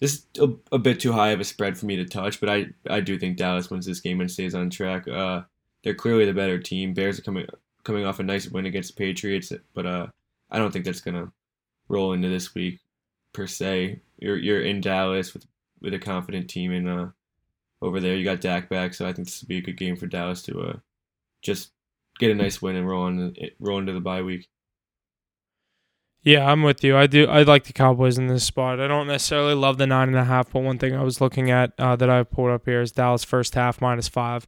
this 0.00 0.14
is 0.14 0.26
a, 0.40 0.48
a 0.72 0.78
bit 0.78 1.00
too 1.00 1.12
high 1.12 1.30
of 1.30 1.40
a 1.40 1.44
spread 1.44 1.78
for 1.78 1.86
me 1.86 1.96
to 1.96 2.04
touch, 2.04 2.40
but 2.40 2.48
I 2.48 2.66
I 2.88 3.00
do 3.00 3.18
think 3.18 3.36
Dallas 3.38 3.70
wins 3.70 3.86
this 3.86 4.00
game 4.00 4.20
and 4.20 4.30
stays 4.30 4.54
on 4.54 4.70
track. 4.70 5.08
Uh, 5.08 5.42
they're 5.82 5.94
clearly 5.94 6.26
the 6.26 6.34
better 6.34 6.58
team. 6.58 6.92
Bears 6.94 7.18
are 7.18 7.22
coming 7.22 7.46
coming 7.84 8.04
off 8.04 8.20
a 8.20 8.22
nice 8.22 8.48
win 8.48 8.66
against 8.66 8.94
the 8.94 8.98
Patriots, 9.04 9.52
but 9.74 9.86
uh, 9.86 10.06
I 10.50 10.58
don't 10.58 10.70
think 10.72 10.84
that's 10.84 11.00
gonna 11.00 11.32
roll 11.88 12.12
into 12.12 12.28
this 12.28 12.54
week 12.54 12.80
per 13.32 13.46
se. 13.46 14.00
You're 14.18 14.36
you're 14.36 14.62
in 14.62 14.80
Dallas 14.80 15.34
with 15.34 15.46
with 15.80 15.94
a 15.94 15.98
confident 15.98 16.48
team 16.48 16.72
and 16.72 16.88
uh 16.88 17.06
over 17.80 18.00
there 18.00 18.16
you 18.16 18.24
got 18.24 18.40
Dak 18.40 18.68
back, 18.68 18.94
so 18.94 19.06
I 19.06 19.12
think 19.12 19.28
this 19.28 19.40
would 19.40 19.48
be 19.48 19.58
a 19.58 19.62
good 19.62 19.76
game 19.76 19.96
for 19.96 20.06
Dallas 20.06 20.42
to 20.42 20.60
uh 20.60 20.76
just 21.42 21.70
get 22.18 22.30
a 22.30 22.34
nice 22.34 22.60
win 22.60 22.76
and 22.76 22.88
roll 22.88 23.04
on 23.04 23.34
roll 23.60 23.78
into 23.78 23.92
the 23.92 24.00
bye 24.00 24.22
week. 24.22 24.48
Yeah, 26.22 26.50
I'm 26.50 26.62
with 26.62 26.82
you. 26.82 26.96
I 26.96 27.06
do. 27.06 27.26
I 27.26 27.42
like 27.44 27.64
the 27.64 27.72
Cowboys 27.72 28.18
in 28.18 28.26
this 28.26 28.44
spot. 28.44 28.80
I 28.80 28.88
don't 28.88 29.06
necessarily 29.06 29.54
love 29.54 29.78
the 29.78 29.86
nine 29.86 30.08
and 30.08 30.16
a 30.16 30.24
half, 30.24 30.52
but 30.52 30.62
one 30.62 30.76
thing 30.76 30.94
I 30.94 31.02
was 31.02 31.20
looking 31.20 31.50
at 31.50 31.72
uh, 31.78 31.96
that 31.96 32.10
I 32.10 32.22
pulled 32.24 32.50
up 32.50 32.66
here 32.66 32.82
is 32.82 32.92
Dallas 32.92 33.24
first 33.24 33.54
half 33.54 33.80
minus 33.80 34.08
five. 34.08 34.46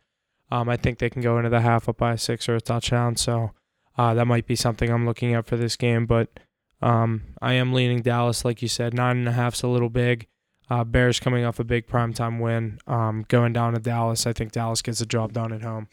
Um, 0.51 0.69
I 0.69 0.77
think 0.77 0.99
they 0.99 1.09
can 1.09 1.23
go 1.23 1.39
into 1.39 1.49
the 1.49 1.61
half 1.61 1.89
up 1.89 1.99
by 1.99 2.17
six 2.17 2.49
or 2.49 2.57
a 2.57 2.61
touchdown, 2.61 3.15
so 3.15 3.53
uh, 3.97 4.15
that 4.15 4.27
might 4.27 4.47
be 4.47 4.57
something 4.57 4.91
I'm 4.91 5.07
looking 5.07 5.33
at 5.33 5.47
for 5.47 5.57
this 5.57 5.77
game. 5.77 6.07
But 6.07 6.41
um, 6.83 7.23
I 7.41 7.55
am 7.55 7.73
leaning 7.73 8.03
Dallas, 8.03 8.45
like 8.45 8.63
you 8.63 8.69
said. 8.69 8.95
Nine 8.95 9.19
and 9.19 9.29
a 9.29 9.33
half's 9.33 9.63
a 9.63 9.69
little 9.69 9.91
big. 9.91 10.27
Uh, 10.69 10.85
Bears 10.85 11.19
coming 11.19 11.45
off 11.45 11.59
a 11.59 11.65
big 11.65 11.89
primetime 11.89 12.41
win, 12.41 12.79
um, 12.87 13.25
going 13.29 13.53
down 13.53 13.75
to 13.75 13.81
Dallas. 13.81 14.27
I 14.27 14.33
think 14.33 14.53
Dallas 14.53 14.83
gets 14.83 15.01
the 15.01 15.07
job 15.07 15.33
done 15.33 15.53
at 15.53 15.63
home. 15.63 15.89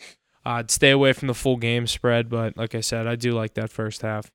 Uh, 0.45 0.49
I'd 0.49 0.71
stay 0.71 0.91
away 0.91 1.13
from 1.13 1.27
the 1.27 1.33
full 1.33 1.57
game 1.57 1.87
spread, 1.87 2.29
but 2.29 2.55
like 2.55 2.75
I 2.75 2.81
said, 2.81 3.07
I 3.07 3.15
do 3.15 3.33
like 3.33 3.55
that 3.55 3.71
first 3.71 4.03
half. 4.03 4.31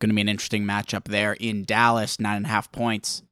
Going 0.00 0.10
to 0.10 0.14
be 0.14 0.20
an 0.20 0.28
interesting 0.28 0.64
matchup 0.64 1.04
there 1.04 1.32
in 1.34 1.64
Dallas. 1.64 2.20
Nine 2.20 2.38
and 2.38 2.46
a 2.46 2.50
half 2.50 2.70
points. 2.70 3.22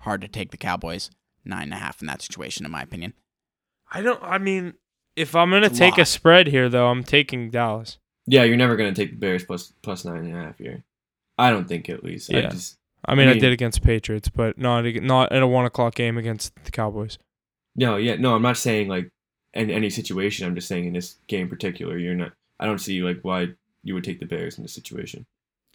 Hard 0.00 0.22
to 0.22 0.28
take 0.28 0.50
the 0.50 0.56
Cowboys. 0.56 1.10
Nine 1.44 1.64
and 1.64 1.74
a 1.74 1.76
half 1.76 2.00
in 2.00 2.06
that 2.06 2.22
situation, 2.22 2.64
in 2.64 2.72
my 2.72 2.82
opinion. 2.82 3.12
I 3.92 4.00
don't. 4.02 4.22
I 4.22 4.38
mean, 4.38 4.74
if 5.18 5.34
I'm 5.34 5.50
gonna 5.50 5.66
It's 5.66 5.76
a 5.76 5.78
take 5.80 5.96
a 5.96 6.00
lot. 6.00 6.08
spread 6.08 6.46
here, 6.48 6.68
though, 6.68 6.88
I'm 6.88 7.02
taking 7.04 7.50
Dallas. 7.50 7.98
Yeah, 8.26 8.44
you're 8.44 8.56
never 8.56 8.76
gonna 8.76 8.94
take 8.94 9.10
the 9.10 9.16
Bears 9.16 9.44
plus 9.44 9.72
plus 9.82 10.04
nine 10.04 10.24
and 10.24 10.36
a 10.36 10.40
half 10.40 10.58
here. 10.58 10.84
I 11.38 11.50
don't 11.50 11.66
think 11.68 11.88
at 11.88 12.02
least. 12.04 12.32
I 12.32 12.38
Yeah. 12.40 12.48
just 12.50 12.76
I 13.04 13.14
mean, 13.14 13.28
I, 13.28 13.32
mean- 13.32 13.40
did 13.42 13.52
against 13.52 13.82
Patriots, 13.82 14.28
but 14.28 14.58
not 14.58 14.84
ag- 14.86 15.02
not 15.02 15.32
in 15.32 15.42
a 15.42 15.46
one 15.46 15.64
o'clock 15.64 15.94
game 15.94 16.18
against 16.18 16.52
the 16.64 16.70
Cowboys. 16.70 17.18
no, 17.76 17.96
yeah, 17.96 18.16
no. 18.16 18.34
I'm 18.34 18.42
not 18.42 18.56
saying 18.56 18.88
like 18.88 19.10
in 19.54 19.70
any 19.70 19.88
situation. 19.90 20.46
I'm 20.46 20.54
just 20.54 20.68
saying 20.68 20.84
in 20.86 20.92
this 20.94 21.16
game 21.28 21.42
in 21.42 21.48
particular, 21.48 21.96
you're 21.98 22.14
not. 22.14 22.32
I 22.60 22.66
don't 22.66 22.78
see 22.80 23.02
like 23.02 23.20
why 23.22 23.48
you 23.84 23.94
would 23.94 24.04
take 24.04 24.18
the 24.20 24.26
Bears 24.26 24.58
in 24.58 24.64
this 24.64 24.74
situation. 24.74 25.26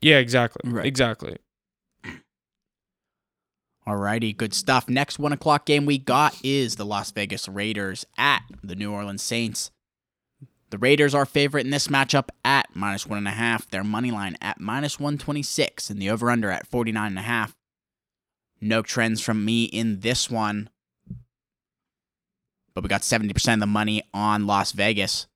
Yeah, 0.01 0.17
exactly. 0.17 0.69
Right. 0.69 0.85
Exactly. 0.85 1.37
Alrighty, 3.85 4.35
good 4.35 4.53
stuff. 4.53 4.87
Next 4.87 5.19
one 5.19 5.33
o'clock 5.33 5.65
game 5.65 5.85
we 5.85 5.97
got 5.97 6.37
is 6.41 6.77
the 6.77 6.85
Las 6.85 7.11
Vegas 7.11 7.49
Raiders 7.49 8.05
at 8.17 8.43
the 8.63 8.75
New 8.75 8.93
Orleans 8.93 9.21
Saints. 9.21 9.71
The 10.69 10.77
Raiders 10.77 11.13
are 11.13 11.25
favorite 11.25 11.65
in 11.65 11.71
this 11.71 11.89
matchup 11.89 12.29
at 12.45 12.73
minus 12.73 13.05
one 13.05 13.17
and 13.17 13.27
a 13.27 13.31
half. 13.31 13.69
Their 13.69 13.83
money 13.83 14.09
line 14.09 14.37
at 14.41 14.59
minus 14.59 14.99
one 14.99 15.17
twenty 15.17 15.43
six, 15.43 15.89
and 15.89 16.01
the 16.01 16.09
over 16.09 16.31
under 16.31 16.49
at 16.49 16.65
forty 16.65 16.91
nine 16.91 17.11
and 17.11 17.19
a 17.19 17.23
half. 17.23 17.55
No 18.61 18.81
trends 18.81 19.19
from 19.19 19.43
me 19.43 19.65
in 19.65 19.99
this 19.99 20.31
one, 20.31 20.69
but 22.73 22.83
we 22.83 22.87
got 22.87 23.03
seventy 23.03 23.33
percent 23.33 23.61
of 23.61 23.67
the 23.67 23.71
money 23.71 24.01
on 24.13 24.47
Las 24.47 24.71
Vegas, 24.71 25.27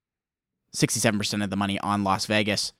sixty 0.73 1.01
seven 1.01 1.19
percent 1.19 1.43
of 1.43 1.49
the 1.49 1.57
money 1.57 1.77
on 1.81 2.05
Las 2.05 2.25
Vegas. 2.25 2.71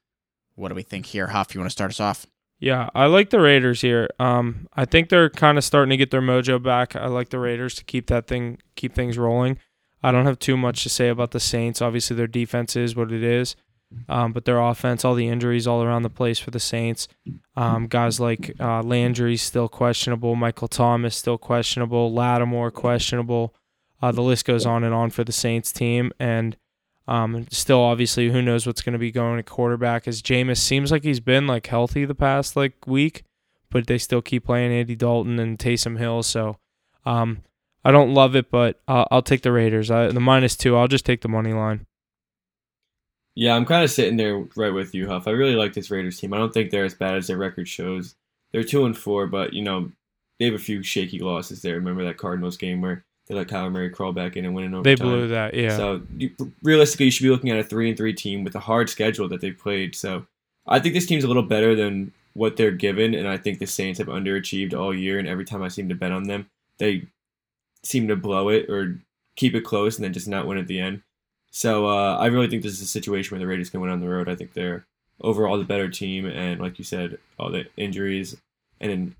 What 0.55 0.69
do 0.69 0.75
we 0.75 0.83
think 0.83 1.07
here, 1.07 1.27
Huff? 1.27 1.53
You 1.53 1.59
want 1.59 1.69
to 1.69 1.73
start 1.73 1.91
us 1.91 1.99
off? 1.99 2.25
Yeah, 2.59 2.89
I 2.95 3.05
like 3.05 3.29
the 3.29 3.39
Raiders 3.39 3.81
here. 3.81 4.09
Um, 4.19 4.67
I 4.73 4.85
think 4.85 5.09
they're 5.09 5.29
kind 5.29 5.57
of 5.57 5.63
starting 5.63 5.91
to 5.91 5.97
get 5.97 6.09
their 6.09 6.21
mojo 6.21 6.61
back. 6.61 6.95
I 6.95 7.05
like 7.07 7.29
the 7.29 7.39
Raiders 7.39 7.75
to 7.75 7.83
keep 7.83 8.07
that 8.07 8.27
thing, 8.27 8.59
keep 8.75 8.95
things 8.95 9.17
rolling. 9.17 9.59
I 10.01 10.11
don't 10.11 10.25
have 10.25 10.39
too 10.39 10.57
much 10.57 10.83
to 10.83 10.89
say 10.89 11.09
about 11.09 11.31
the 11.31 11.39
Saints. 11.39 11.81
Obviously, 11.81 12.15
their 12.15 12.27
defense 12.27 12.75
is 12.75 12.95
what 12.95 13.11
it 13.11 13.23
is, 13.23 13.55
um, 14.09 14.31
but 14.33 14.45
their 14.45 14.59
offense, 14.59 15.05
all 15.05 15.15
the 15.15 15.27
injuries 15.27 15.67
all 15.67 15.83
around 15.83 16.03
the 16.03 16.09
place 16.09 16.39
for 16.39 16.49
the 16.51 16.59
Saints. 16.59 17.07
Um, 17.55 17.87
guys 17.87 18.19
like 18.19 18.51
uh, 18.59 18.81
Landry 18.81 19.37
still 19.37 19.67
questionable, 19.67 20.35
Michael 20.35 20.67
Thomas 20.67 21.15
still 21.15 21.37
questionable, 21.37 22.11
Lattimore 22.13 22.71
questionable. 22.71 23.53
Uh, 24.01 24.11
the 24.11 24.21
list 24.21 24.45
goes 24.45 24.65
on 24.65 24.83
and 24.83 24.93
on 24.93 25.09
for 25.09 25.23
the 25.23 25.31
Saints 25.31 25.71
team, 25.71 26.11
and 26.19 26.55
um, 27.07 27.47
still 27.49 27.81
obviously 27.81 28.29
who 28.29 28.41
knows 28.41 28.67
what's 28.67 28.81
going 28.81 28.93
to 28.93 28.99
be 28.99 29.11
going 29.11 29.39
at 29.39 29.45
quarterback. 29.45 30.07
As 30.07 30.21
Jameis 30.21 30.57
seems 30.57 30.91
like 30.91 31.03
he's 31.03 31.19
been 31.19 31.47
like 31.47 31.67
healthy 31.67 32.05
the 32.05 32.15
past 32.15 32.55
like 32.55 32.85
week, 32.85 33.23
but 33.69 33.87
they 33.87 33.97
still 33.97 34.21
keep 34.21 34.45
playing 34.45 34.71
Andy 34.71 34.95
Dalton 34.95 35.39
and 35.39 35.57
Taysom 35.57 35.97
Hill. 35.97 36.23
So 36.23 36.57
um, 37.05 37.43
I 37.85 37.91
don't 37.91 38.13
love 38.13 38.35
it, 38.35 38.51
but 38.51 38.81
I'll, 38.87 39.07
I'll 39.09 39.21
take 39.21 39.41
the 39.41 39.51
Raiders. 39.51 39.89
I, 39.89 40.07
the 40.07 40.19
minus 40.19 40.55
two. 40.55 40.75
I'll 40.75 40.89
just 40.89 41.05
take 41.05 41.21
the 41.21 41.29
money 41.29 41.53
line. 41.53 41.85
Yeah, 43.35 43.55
I'm 43.55 43.65
kind 43.65 43.83
of 43.83 43.91
sitting 43.91 44.17
there 44.17 44.45
right 44.55 44.73
with 44.73 44.95
you, 44.95 45.07
Huff. 45.07 45.27
I 45.27 45.31
really 45.31 45.55
like 45.55 45.73
this 45.73 45.91
Raiders 45.91 46.19
team. 46.19 46.33
I 46.33 46.37
don't 46.37 46.53
think 46.53 46.71
they're 46.71 46.85
as 46.85 46.95
bad 46.95 47.15
as 47.15 47.27
their 47.27 47.37
record 47.37 47.67
shows. 47.67 48.15
They're 48.51 48.63
two 48.63 48.85
and 48.85 48.97
four, 48.97 49.27
but 49.27 49.53
you 49.53 49.61
know 49.61 49.91
they 50.39 50.45
have 50.45 50.55
a 50.55 50.59
few 50.59 50.83
shaky 50.83 51.19
losses 51.19 51.61
there. 51.61 51.75
Remember 51.75 52.03
that 52.05 52.17
Cardinals 52.17 52.57
game 52.57 52.81
where 52.81 53.05
they 53.27 53.35
let 53.35 53.47
Kyler 53.47 53.71
Murray 53.71 53.89
crawl 53.89 54.13
back 54.13 54.37
in 54.37 54.45
and 54.45 54.55
win 54.55 54.65
in 54.65 54.73
overtime. 54.73 54.95
They 54.95 55.01
blew 55.01 55.27
that, 55.29 55.53
yeah. 55.53 55.75
So 55.75 56.01
you, 56.17 56.31
realistically, 56.63 57.05
you 57.05 57.11
should 57.11 57.23
be 57.23 57.29
looking 57.29 57.49
at 57.49 57.59
a 57.59 57.63
three 57.63 57.89
and 57.89 57.97
three 57.97 58.13
team 58.13 58.43
with 58.43 58.55
a 58.55 58.59
hard 58.59 58.89
schedule 58.89 59.27
that 59.29 59.41
they've 59.41 59.57
played. 59.57 59.95
So 59.95 60.25
I 60.65 60.79
think 60.79 60.93
this 60.93 61.05
team's 61.05 61.23
a 61.23 61.27
little 61.27 61.43
better 61.43 61.75
than 61.75 62.13
what 62.33 62.55
they're 62.55 62.71
given, 62.71 63.13
and 63.13 63.27
I 63.27 63.37
think 63.37 63.59
the 63.59 63.67
Saints 63.67 63.97
have 63.99 64.07
underachieved 64.07 64.73
all 64.73 64.93
year. 64.93 65.19
And 65.19 65.27
every 65.27 65.45
time 65.45 65.61
I 65.61 65.67
seem 65.67 65.89
to 65.89 65.95
bet 65.95 66.11
on 66.11 66.23
them, 66.23 66.49
they 66.77 67.07
seem 67.83 68.07
to 68.07 68.15
blow 68.15 68.49
it 68.49 68.69
or 68.69 68.99
keep 69.35 69.55
it 69.55 69.61
close 69.61 69.97
and 69.97 70.05
then 70.05 70.13
just 70.13 70.27
not 70.27 70.47
win 70.47 70.57
at 70.57 70.67
the 70.67 70.79
end. 70.79 71.01
So 71.51 71.87
uh, 71.87 72.17
I 72.17 72.27
really 72.27 72.47
think 72.47 72.63
this 72.63 72.73
is 72.73 72.81
a 72.81 72.85
situation 72.85 73.35
where 73.35 73.39
the 73.39 73.47
Raiders 73.47 73.69
can 73.69 73.81
win 73.81 73.89
on 73.89 74.01
the 74.01 74.09
road. 74.09 74.29
I 74.29 74.35
think 74.35 74.53
they're 74.53 74.85
overall 75.21 75.57
the 75.57 75.63
better 75.63 75.89
team, 75.89 76.25
and 76.25 76.59
like 76.61 76.77
you 76.77 76.85
said, 76.85 77.17
all 77.39 77.49
the 77.49 77.65
injuries 77.75 78.37
and 78.79 79.15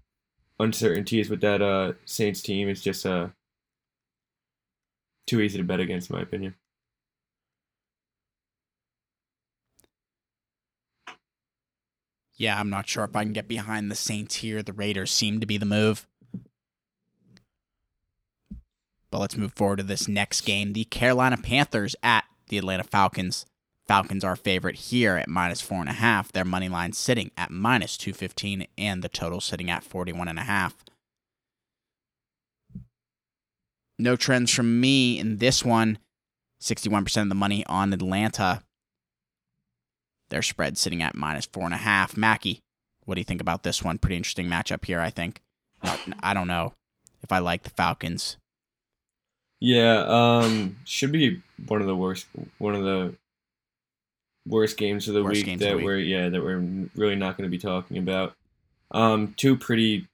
uncertainties 0.60 1.30
with 1.30 1.42
that 1.42 1.62
uh, 1.62 1.94
Saints 2.06 2.42
team 2.42 2.70
is 2.70 2.82
just 2.82 3.06
uh, 3.06 3.30
too 5.28 5.42
easy 5.42 5.58
to 5.58 5.64
bet 5.64 5.80
against, 5.80 6.10
in 6.10 6.16
my 6.16 6.24
opinion. 6.24 6.56
Yeah, 12.36 12.60
I'm 12.60 12.70
not 12.70 12.88
sure 12.88 13.04
if 13.04 13.16
I 13.16 13.24
can 13.24 13.34
get 13.34 13.48
behind 13.48 13.90
the 13.90 13.96
Saints 13.96 14.36
here. 14.36 14.62
The 14.64 14.74
Raiders 14.74 15.12
seem 15.12 15.40
to 15.40 15.46
be 15.48 15.58
the 15.58 15.66
move. 15.66 16.08
But 19.10 19.20
let's 19.20 19.38
move 19.38 19.54
forward 19.54 19.78
to 19.78 19.84
this 19.84 20.08
next 20.08 20.42
game. 20.42 20.74
The 20.74 20.84
Carolina 20.84 21.38
Panthers 21.38 21.96
at 22.04 22.26
the 22.50 22.58
Atlanta 22.58 22.84
Falcons. 22.84 23.46
Falcons 23.88 24.24
are 24.24 24.36
favorite 24.36 24.76
here 24.76 25.16
at 25.16 25.30
minus 25.30 25.62
four 25.62 25.80
and 25.80 25.90
a 25.90 25.94
half. 25.94 26.32
Their 26.32 26.46
money 26.46 26.70
line 26.70 26.94
sitting 26.94 27.32
at 27.38 27.50
minus 27.50 27.98
two 27.98 28.14
fifteen, 28.14 28.68
and 28.78 29.02
the 29.02 29.10
total 29.10 29.42
sitting 29.42 29.72
at 29.72 29.84
forty 29.84 30.12
one 30.12 30.28
and 30.28 30.38
a 30.38 30.44
half. 30.44 30.84
No 34.00 34.16
trends 34.16 34.54
from 34.54 34.80
me 34.80 35.20
in 35.20 35.38
this 35.38 35.64
one. 35.66 35.98
Sixty 36.60 36.90
one 36.90 37.04
percent 37.04 37.26
of 37.26 37.30
the 37.30 37.36
money 37.36 37.66
on 37.68 37.94
Atlanta. 37.94 38.64
Their 40.30 40.42
spread 40.42 40.78
sitting 40.78 41.02
at 41.02 41.16
minus 41.16 41.46
four 41.46 41.64
and 41.64 41.74
a 41.74 41.78
half. 41.78 42.18
Mackey, 42.18 42.62
what 43.06 43.16
do 43.16 43.22
you 43.22 43.26
think 43.26 43.42
about 43.42 43.64
this 43.64 43.84
one? 43.84 43.98
Pretty 43.98 44.18
interesting 44.18 44.48
matchup 44.48 44.86
here, 44.86 45.00
I 45.00 45.10
think. 45.10 45.42
I 46.22 46.34
don't 46.34 46.48
know 46.48 46.74
if 47.22 47.32
I 47.32 47.40
like 47.40 47.64
the 47.64 47.70
Falcons. 47.70 48.38
Yeah, 49.60 50.04
um, 50.08 50.78
should 50.84 51.12
be 51.12 51.42
one 51.68 51.82
of 51.82 51.88
the 51.88 51.96
worst, 51.96 52.28
one 52.58 52.76
of 52.76 52.84
the 52.84 53.16
worst 54.48 54.78
games 54.78 55.08
of 55.08 55.14
the 55.14 55.24
worst 55.24 55.46
week 55.46 55.60
that 55.60 55.70
the 55.70 55.76
week. 55.78 55.86
we're 55.86 55.98
yeah 55.98 56.30
that 56.30 56.42
we're 56.42 56.60
really 56.96 57.16
not 57.16 57.38
going 57.38 57.50
to 57.50 57.52
be 57.52 57.58
talking 57.58 57.98
about. 57.98 58.36
Um, 58.92 59.34
two 59.38 59.58
pretty, 59.58 60.08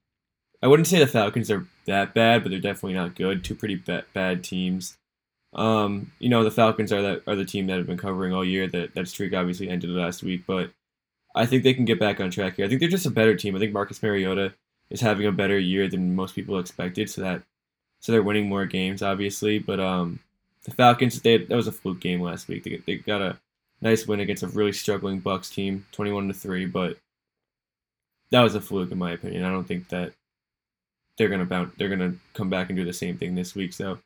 I 0.63 0.67
wouldn't 0.67 0.87
say 0.87 0.97
the 0.97 1.07
Falcons 1.07 1.51
are 1.51 1.67
that 1.87 2.13
bad, 2.13 2.41
but 2.41 2.49
they're 2.49 2.59
definitely 2.59 2.93
not 2.93 3.15
good. 3.15 3.43
Two 3.43 3.53
pretty 3.53 3.75
ba- 3.75 4.05
bad 4.13 4.45
teams. 4.45 4.97
Um, 5.51 6.13
you 6.19 6.29
know 6.29 6.43
the 6.43 6.49
Falcons 6.51 6.91
are 6.93 7.01
that 7.01 7.23
are 7.27 7.35
the 7.35 7.45
team 7.45 7.67
that 7.67 7.77
have 7.77 7.85
been 7.85 7.97
covering 7.97 8.33
all 8.33 8.45
year. 8.45 8.65
That 8.67 8.95
that 8.95 9.09
streak 9.09 9.33
obviously 9.33 9.69
ended 9.69 9.89
last 9.89 10.23
week, 10.23 10.45
but 10.47 10.71
I 11.35 11.45
think 11.45 11.63
they 11.63 11.73
can 11.73 11.85
get 11.85 11.99
back 11.99 12.21
on 12.21 12.31
track 12.31 12.55
here. 12.55 12.65
I 12.65 12.69
think 12.69 12.79
they're 12.79 12.89
just 12.89 13.05
a 13.05 13.11
better 13.11 13.35
team. 13.35 13.55
I 13.55 13.59
think 13.59 13.73
Marcus 13.73 14.01
Mariota 14.01 14.53
is 14.89 15.01
having 15.01 15.27
a 15.27 15.31
better 15.33 15.59
year 15.59 15.89
than 15.89 16.15
most 16.15 16.33
people 16.33 16.57
expected, 16.57 17.09
so 17.09 17.21
that 17.21 17.43
so 17.99 18.11
they're 18.13 18.23
winning 18.23 18.47
more 18.47 18.65
games, 18.65 19.01
obviously. 19.01 19.59
But 19.59 19.81
um, 19.81 20.19
the 20.63 20.71
Falcons, 20.71 21.21
they 21.21 21.37
that 21.37 21.55
was 21.55 21.67
a 21.67 21.73
fluke 21.73 21.99
game 21.99 22.21
last 22.21 22.47
week. 22.47 22.63
They, 22.63 22.81
they 22.85 22.95
got 22.95 23.21
a 23.21 23.37
nice 23.81 24.07
win 24.07 24.21
against 24.21 24.43
a 24.43 24.47
really 24.47 24.73
struggling 24.73 25.19
Bucks 25.19 25.49
team, 25.49 25.85
twenty-one 25.91 26.29
to 26.29 26.33
three. 26.33 26.65
But 26.67 26.97
that 28.31 28.41
was 28.41 28.55
a 28.55 28.61
fluke, 28.61 28.91
in 28.91 28.97
my 28.97 29.11
opinion. 29.11 29.43
I 29.43 29.51
don't 29.51 29.67
think 29.67 29.89
that 29.89 30.13
they're 31.17 31.29
gonna 31.29 31.45
bounce. 31.45 31.73
They're 31.77 31.89
gonna 31.89 32.15
come 32.33 32.49
back 32.49 32.69
and 32.69 32.77
do 32.77 32.85
the 32.85 32.93
same 32.93 33.17
thing 33.17 33.35
this 33.35 33.55
week. 33.55 33.73
So 33.73 33.99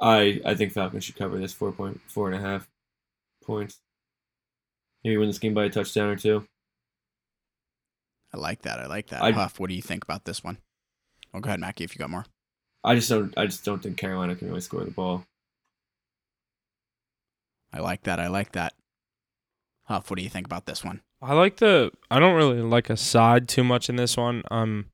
I 0.00 0.40
I 0.44 0.54
think 0.54 0.72
Falcons 0.72 1.04
should 1.04 1.16
cover 1.16 1.38
this 1.38 1.52
four 1.52 1.72
point 1.72 2.00
four 2.06 2.30
and 2.30 2.36
a 2.36 2.46
half 2.46 2.68
points. 3.44 3.80
Maybe 5.02 5.16
win 5.16 5.28
this 5.28 5.38
game 5.38 5.54
by 5.54 5.64
a 5.64 5.70
touchdown 5.70 6.08
or 6.08 6.16
two. 6.16 6.46
I 8.32 8.38
like 8.38 8.62
that. 8.62 8.80
I 8.80 8.86
like 8.86 9.08
that. 9.08 9.22
i 9.22 9.30
Huff, 9.30 9.60
what 9.60 9.68
do 9.68 9.76
you 9.76 9.82
think 9.82 10.02
about 10.02 10.24
this 10.24 10.42
one? 10.42 10.58
Oh, 11.32 11.40
go 11.40 11.48
ahead, 11.48 11.60
Mackie, 11.60 11.84
if 11.84 11.94
you 11.94 11.98
got 11.98 12.10
more. 12.10 12.24
I 12.82 12.94
just 12.94 13.08
don't. 13.08 13.36
I 13.36 13.46
just 13.46 13.64
don't 13.64 13.82
think 13.82 13.96
Carolina 13.96 14.34
can 14.34 14.48
really 14.48 14.60
score 14.60 14.84
the 14.84 14.90
ball. 14.90 15.24
I 17.72 17.80
like 17.80 18.02
that. 18.04 18.20
I 18.20 18.28
like 18.28 18.52
that. 18.52 18.74
Huff, 19.84 20.10
what 20.10 20.16
do 20.16 20.22
you 20.22 20.30
think 20.30 20.46
about 20.46 20.66
this 20.66 20.84
one? 20.84 21.00
I 21.20 21.34
like 21.34 21.56
the. 21.56 21.92
I 22.10 22.18
don't 22.18 22.34
really 22.34 22.60
like 22.60 22.90
a 22.90 22.96
side 22.96 23.48
too 23.48 23.64
much 23.64 23.88
in 23.88 23.96
this 23.96 24.16
one. 24.16 24.42
Um, 24.50 24.86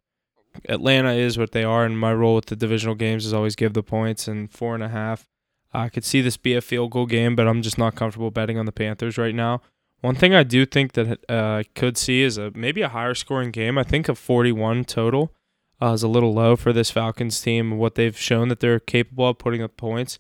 Atlanta 0.69 1.13
is 1.13 1.39
what 1.39 1.53
they 1.53 1.65
are, 1.65 1.85
and 1.85 1.99
my 1.99 2.13
role 2.13 2.35
with 2.35 2.47
the 2.47 2.57
divisional 2.57 2.95
games 2.95 3.27
is 3.27 3.33
always 3.33 3.57
give 3.57 3.73
the 3.75 3.83
points 3.83 4.29
and 4.29 4.51
four 4.51 4.75
and 4.75 4.83
a 4.83 4.89
half. 4.89 5.27
I 5.73 5.89
could 5.89 6.05
see 6.05 6.21
this 6.21 6.37
be 6.37 6.55
a 6.55 6.61
field 6.61 6.91
goal 6.91 7.07
game, 7.07 7.37
but 7.37 7.47
I'm 7.47 7.63
just 7.63 7.79
not 7.79 7.95
comfortable 7.95 8.31
betting 8.31 8.59
on 8.59 8.67
the 8.67 8.73
Panthers 8.73 9.17
right 9.17 9.35
now. 9.35 9.63
One 10.01 10.15
thing 10.15 10.35
I 10.35 10.43
do 10.43 10.65
think 10.67 10.93
that 10.93 11.21
uh, 11.29 11.35
I 11.35 11.65
could 11.75 11.97
see 11.97 12.23
is 12.23 12.39
a 12.39 12.51
maybe 12.55 12.83
a 12.83 12.89
higher 12.89 13.15
scoring 13.15 13.51
game. 13.51 13.79
I 13.79 13.85
think 13.85 14.09
a 14.09 14.15
41 14.15 14.85
total 14.85 15.33
uh, 15.81 15.93
is 15.93 16.03
a 16.03 16.09
little 16.09 16.33
low 16.33 16.57
for 16.57 16.73
this 16.73 16.91
Falcons 16.91 17.41
team. 17.41 17.77
What 17.79 17.95
they've 17.95 18.17
shown 18.17 18.49
that 18.49 18.61
they're 18.61 18.81
capable 18.81 19.29
of 19.29 19.39
putting 19.39 19.63
up 19.63 19.77
points. 19.77 20.19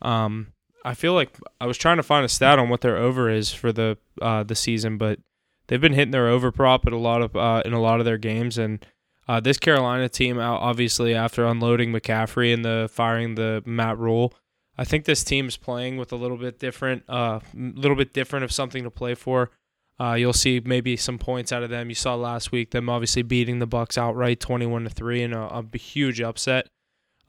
Um, 0.00 0.52
I 0.84 0.94
feel 0.94 1.14
like 1.14 1.36
I 1.60 1.66
was 1.66 1.76
trying 1.76 1.96
to 1.96 2.02
find 2.04 2.24
a 2.24 2.28
stat 2.28 2.58
on 2.58 2.68
what 2.68 2.80
their 2.80 2.96
over 2.96 3.28
is 3.28 3.52
for 3.52 3.72
the 3.72 3.98
uh, 4.22 4.44
the 4.44 4.54
season, 4.54 4.96
but 4.98 5.18
they've 5.66 5.80
been 5.80 5.94
hitting 5.94 6.12
their 6.12 6.28
over 6.28 6.52
prop 6.52 6.86
at 6.86 6.92
a 6.92 6.98
lot 6.98 7.22
of 7.22 7.34
uh, 7.34 7.62
in 7.64 7.72
a 7.72 7.80
lot 7.80 7.98
of 7.98 8.06
their 8.06 8.18
games, 8.18 8.56
and 8.56 8.84
uh, 9.28 9.40
this 9.40 9.58
Carolina 9.58 10.08
team, 10.08 10.38
obviously 10.38 11.14
after 11.14 11.44
unloading 11.44 11.92
McCaffrey 11.92 12.54
and 12.54 12.64
the 12.64 12.88
firing 12.92 13.34
the 13.34 13.62
Matt 13.66 13.98
Rhule, 13.98 14.32
I 14.78 14.84
think 14.84 15.04
this 15.04 15.24
team 15.24 15.48
is 15.48 15.56
playing 15.56 15.96
with 15.96 16.12
a 16.12 16.16
little 16.16 16.36
bit 16.36 16.58
different, 16.58 17.04
a 17.08 17.12
uh, 17.12 17.40
little 17.54 17.96
bit 17.96 18.12
different 18.12 18.44
of 18.44 18.52
something 18.52 18.84
to 18.84 18.90
play 18.90 19.14
for. 19.14 19.50
Uh, 19.98 20.12
you'll 20.12 20.34
see 20.34 20.60
maybe 20.62 20.96
some 20.96 21.18
points 21.18 21.52
out 21.52 21.62
of 21.62 21.70
them. 21.70 21.88
You 21.88 21.94
saw 21.94 22.14
last 22.14 22.52
week 22.52 22.70
them 22.70 22.88
obviously 22.90 23.22
beating 23.22 23.58
the 23.58 23.66
Bucks 23.66 23.96
outright, 23.96 24.40
twenty-one 24.40 24.84
to 24.84 24.90
three, 24.90 25.22
and 25.22 25.32
a, 25.32 25.64
a 25.72 25.78
huge 25.78 26.20
upset. 26.20 26.68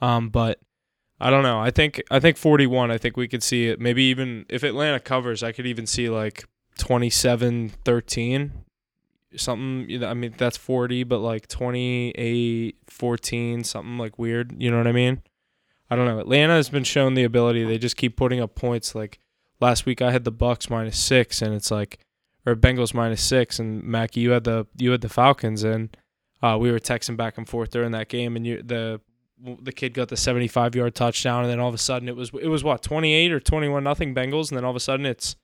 Um, 0.01 0.27
but 0.29 0.59
I 1.19 1.29
don't 1.29 1.43
know. 1.43 1.59
I 1.61 1.71
think 1.71 2.03
I 2.11 2.19
think 2.19 2.35
forty-one. 2.35 2.91
I 2.91 2.97
think 2.97 3.15
we 3.15 3.29
could 3.29 3.41
see 3.41 3.67
it. 3.67 3.79
Maybe 3.79 4.03
even 4.03 4.45
if 4.49 4.63
Atlanta 4.63 4.99
covers, 4.99 5.43
I 5.43 5.53
could 5.53 5.65
even 5.65 5.85
see 5.85 6.09
like 6.09 6.43
27-13 6.77 8.51
something 9.35 10.03
i 10.03 10.13
mean 10.13 10.33
that's 10.37 10.57
40 10.57 11.03
but 11.03 11.19
like 11.19 11.47
28 11.47 12.77
14 12.87 13.63
something 13.63 13.97
like 13.97 14.17
weird 14.17 14.55
you 14.57 14.71
know 14.71 14.77
what 14.77 14.87
i 14.87 14.91
mean? 14.91 15.21
I 15.89 15.95
don't 15.95 16.05
know. 16.05 16.19
Atlanta 16.19 16.53
has 16.53 16.67
been 16.67 16.83
shown 16.83 17.13
the 17.13 17.23
ability 17.23 17.63
they 17.63 17.77
just 17.77 17.95
keep 17.95 18.17
putting 18.17 18.41
up 18.41 18.55
points 18.55 18.93
like 18.93 19.19
last 19.59 19.85
week 19.85 20.01
i 20.01 20.11
had 20.11 20.23
the 20.23 20.31
bucks 20.31 20.69
minus 20.69 20.97
six 20.97 21.41
and 21.41 21.53
it's 21.53 21.71
like 21.71 21.99
or 22.47 22.55
Bengals 22.55 22.93
minus 22.93 23.21
six, 23.21 23.59
and 23.59 23.83
Mackie, 23.83 24.21
you 24.21 24.31
had 24.31 24.45
the 24.45 24.65
you 24.77 24.91
had 24.91 25.01
the 25.01 25.09
Falcons, 25.09 25.65
and 25.65 25.95
uh, 26.41 26.57
we 26.59 26.71
were 26.71 26.79
texting 26.79 27.17
back 27.17 27.37
and 27.37 27.47
forth 27.47 27.71
during 27.71 27.91
that 27.91 28.07
game, 28.07 28.37
and 28.37 28.47
you 28.47 28.63
the 28.63 29.01
the 29.61 29.73
kid 29.73 29.93
got 29.93 30.07
the 30.07 30.15
75 30.17 30.73
yard 30.73 30.95
touchdown, 30.95 31.43
and 31.43 31.51
then 31.51 31.59
all 31.59 31.67
of 31.67 31.75
a 31.75 31.77
sudden 31.77 32.07
it 32.07 32.15
was 32.15 32.31
it 32.41 32.47
was 32.47 32.63
what 32.63 32.81
28 32.81 33.33
or 33.33 33.41
21 33.41 33.83
nothing 33.83 34.15
Bengals, 34.15 34.49
and 34.49 34.57
then 34.57 34.63
all 34.63 34.71
of 34.71 34.77
a 34.77 34.79
sudden 34.79 35.05
it's 35.05 35.35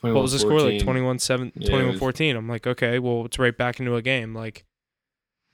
what 0.00 0.14
was 0.14 0.32
the 0.32 0.38
score 0.38 0.60
like 0.60 0.80
21 0.80 1.18
7 1.18 1.52
yeah, 1.56 1.68
21 1.68 1.92
was, 1.92 1.98
14 1.98 2.36
i'm 2.36 2.48
like 2.48 2.66
okay 2.66 2.98
well 2.98 3.24
it's 3.24 3.38
right 3.38 3.56
back 3.56 3.80
into 3.80 3.96
a 3.96 4.02
game 4.02 4.34
like 4.34 4.64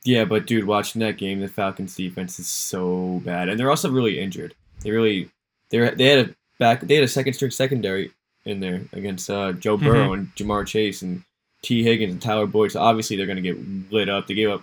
yeah 0.04 0.24
but 0.24 0.46
dude 0.46 0.64
watching 0.64 1.00
that 1.00 1.16
game 1.16 1.40
the 1.40 1.48
falcons 1.48 1.96
defense 1.96 2.38
is 2.38 2.46
so 2.46 3.22
bad 3.24 3.48
and 3.48 3.58
they're 3.58 3.70
also 3.70 3.90
really 3.90 4.20
injured 4.20 4.54
they 4.82 4.90
really 4.90 5.30
they 5.70 5.78
they 5.94 6.06
had 6.06 6.28
a 6.28 6.34
back 6.58 6.80
they 6.80 6.94
had 6.94 7.04
a 7.04 7.08
second 7.08 7.32
string 7.32 7.50
secondary 7.50 8.12
in 8.44 8.60
there 8.60 8.82
against 8.92 9.30
uh, 9.30 9.52
Joe 9.52 9.76
mm-hmm. 9.76 9.86
Burrow 9.86 10.04
mm-hmm. 10.10 10.12
and 10.14 10.34
Ja'Marr 10.34 10.66
Chase 10.66 11.02
and 11.02 11.24
Tee 11.62 11.82
Higgins 11.82 12.12
and 12.12 12.22
Tyler 12.22 12.46
Boyd. 12.46 12.72
So 12.72 12.80
obviously 12.80 13.16
they're 13.16 13.26
going 13.26 13.42
to 13.42 13.42
get 13.42 13.92
lit 13.92 14.08
up. 14.08 14.26
They 14.26 14.34
gave 14.34 14.50
up 14.50 14.62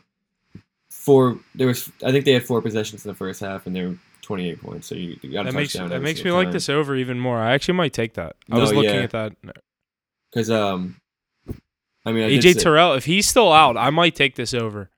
four. 0.90 1.40
There 1.56 1.68
was 1.68 1.92
I 2.04 2.12
think 2.12 2.26
they 2.26 2.34
had 2.34 2.46
four 2.46 2.62
possessions 2.62 3.06
in 3.06 3.10
the 3.10 3.16
first 3.16 3.40
half 3.40 3.66
and 3.66 3.76
they 3.76 3.86
were 3.86 3.98
28 4.22 4.62
points. 4.62 4.88
So 4.88 4.96
you, 4.96 5.18
you 5.22 5.32
got 5.32 5.46
that 5.46 5.54
makes 5.54 5.74
that 5.74 6.02
makes 6.02 6.24
me 6.24 6.30
time. 6.30 6.44
like 6.44 6.52
this 6.52 6.70
over 6.70 6.96
even 6.96 7.20
more. 7.20 7.40
I 7.40 7.54
actually 7.54 7.76
might 7.76 7.94
take 7.94 8.14
that. 8.14 8.36
I 8.50 8.56
no, 8.56 8.62
was 8.62 8.74
looking 8.74 8.96
yeah. 8.96 9.02
at 9.02 9.12
that 9.12 9.34
because 10.32 10.50
um, 10.50 10.98
I 12.06 12.12
mean 12.12 12.24
I 12.24 12.32
AJ 12.32 12.62
Terrell 12.62 12.94
if 12.94 13.06
he's 13.06 13.28
still 13.28 13.52
out, 13.52 13.78
I 13.78 13.90
might 13.90 14.16
take 14.16 14.36
this 14.36 14.54
over. 14.54 14.90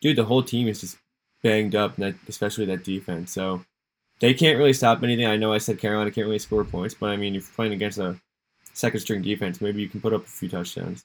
Dude, 0.00 0.16
the 0.16 0.24
whole 0.24 0.42
team 0.42 0.68
is 0.68 0.80
just 0.80 0.96
banged 1.42 1.74
up, 1.74 1.98
especially 2.28 2.66
that 2.66 2.84
defense. 2.84 3.32
So 3.32 3.64
they 4.20 4.34
can't 4.34 4.58
really 4.58 4.72
stop 4.72 5.02
anything. 5.02 5.26
I 5.26 5.36
know 5.36 5.52
I 5.52 5.58
said 5.58 5.78
Carolina 5.78 6.10
can't 6.10 6.26
really 6.26 6.38
score 6.38 6.64
points, 6.64 6.94
but 6.94 7.10
I 7.10 7.16
mean, 7.16 7.34
if 7.34 7.42
you're 7.44 7.54
playing 7.54 7.72
against 7.72 7.98
a 7.98 8.16
second 8.72 9.00
string 9.00 9.22
defense, 9.22 9.60
maybe 9.60 9.80
you 9.82 9.88
can 9.88 10.00
put 10.00 10.12
up 10.12 10.24
a 10.24 10.28
few 10.28 10.48
touchdowns. 10.48 11.04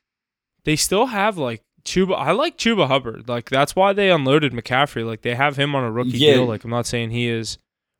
They 0.63 0.75
still 0.75 1.07
have 1.07 1.37
like 1.37 1.61
Chuba. 1.85 2.15
I 2.17 2.31
like 2.31 2.57
Chuba 2.57 2.87
Hubbard. 2.87 3.29
Like 3.29 3.49
that's 3.49 3.75
why 3.75 3.93
they 3.93 4.09
unloaded 4.11 4.51
McCaffrey. 4.53 5.05
Like 5.05 5.21
they 5.21 5.35
have 5.35 5.57
him 5.57 5.75
on 5.75 5.83
a 5.83 5.91
rookie 5.91 6.17
Yeah. 6.17 6.33
deal. 6.35 6.45
Like 6.45 6.63
I'm 6.63 6.71
not 6.71 6.85
saying 6.85 7.11
he 7.11 7.27
is 7.27 7.57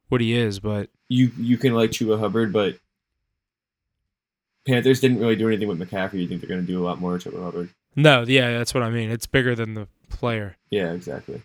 what 0.10 0.22
he 0.22 0.34
is, 0.36 0.60
but 0.60 0.90
You 1.08 1.32
you 1.38 1.58
can 1.58 1.74
like 1.74 1.92
Chuba 1.92 2.20
Hubbard, 2.20 2.52
but 2.52 2.76
Panthers 4.68 5.00
didn't 5.00 5.20
really 5.20 5.36
do 5.36 5.48
anything 5.48 5.68
with 5.68 5.80
McCaffrey. 5.80 6.22
You 6.22 6.28
think 6.28 6.42
they're 6.42 6.50
going 6.50 6.62
to 6.62 6.68
do 6.68 6.82
a 6.82 6.86
lot 6.86 7.00
more 7.00 7.14
with 7.14 7.24
Chuba 7.24 7.44
Hubbard? 7.44 7.70
no, 7.96 8.24
yeah, 8.28 8.58
that's 8.58 8.74
what 8.74 8.84
I 8.84 8.90
mean. 8.90 9.10
It's 9.10 9.26
bigger 9.26 9.56
than 9.56 9.74
the 9.74 9.88
player. 10.10 10.56
Yeah, 10.70 10.92
exactly. 10.94 11.42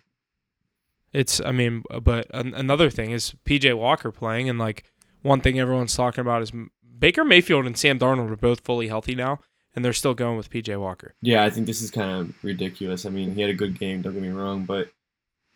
It's, 1.11 1.41
I 1.41 1.51
mean, 1.51 1.83
but 2.03 2.27
an- 2.33 2.53
another 2.53 2.89
thing 2.89 3.11
is 3.11 3.33
PJ 3.45 3.75
Walker 3.77 4.11
playing, 4.11 4.49
and 4.49 4.59
like 4.59 4.83
one 5.21 5.41
thing 5.41 5.59
everyone's 5.59 5.95
talking 5.95 6.21
about 6.21 6.41
is 6.41 6.51
Baker 6.99 7.23
Mayfield 7.23 7.65
and 7.65 7.77
Sam 7.77 7.97
Darnold 7.97 8.31
are 8.31 8.35
both 8.35 8.61
fully 8.61 8.87
healthy 8.89 9.15
now, 9.15 9.39
and 9.75 9.83
they're 9.83 9.93
still 9.93 10.13
going 10.13 10.37
with 10.37 10.49
PJ 10.49 10.77
Walker. 10.79 11.13
Yeah, 11.21 11.43
I 11.43 11.49
think 11.49 11.67
this 11.67 11.81
is 11.81 11.89
kind 11.89 12.11
of 12.11 12.43
ridiculous. 12.43 13.05
I 13.05 13.09
mean, 13.09 13.33
he 13.33 13.41
had 13.41 13.49
a 13.49 13.53
good 13.55 13.79
game. 13.79 14.01
Don't 14.01 14.13
get 14.13 14.21
me 14.21 14.29
wrong, 14.29 14.65
but 14.65 14.89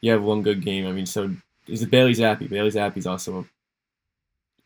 you 0.01 0.11
have 0.11 0.23
one 0.23 0.41
good 0.41 0.63
game. 0.63 0.87
I 0.87 0.91
mean, 0.91 1.05
so 1.05 1.29
is 1.67 1.81
it 1.81 1.91
Bailey 1.91 2.13
Zappe? 2.13 2.49
Bailey 2.49 2.71
Zappe's 2.71 3.05
also 3.05 3.45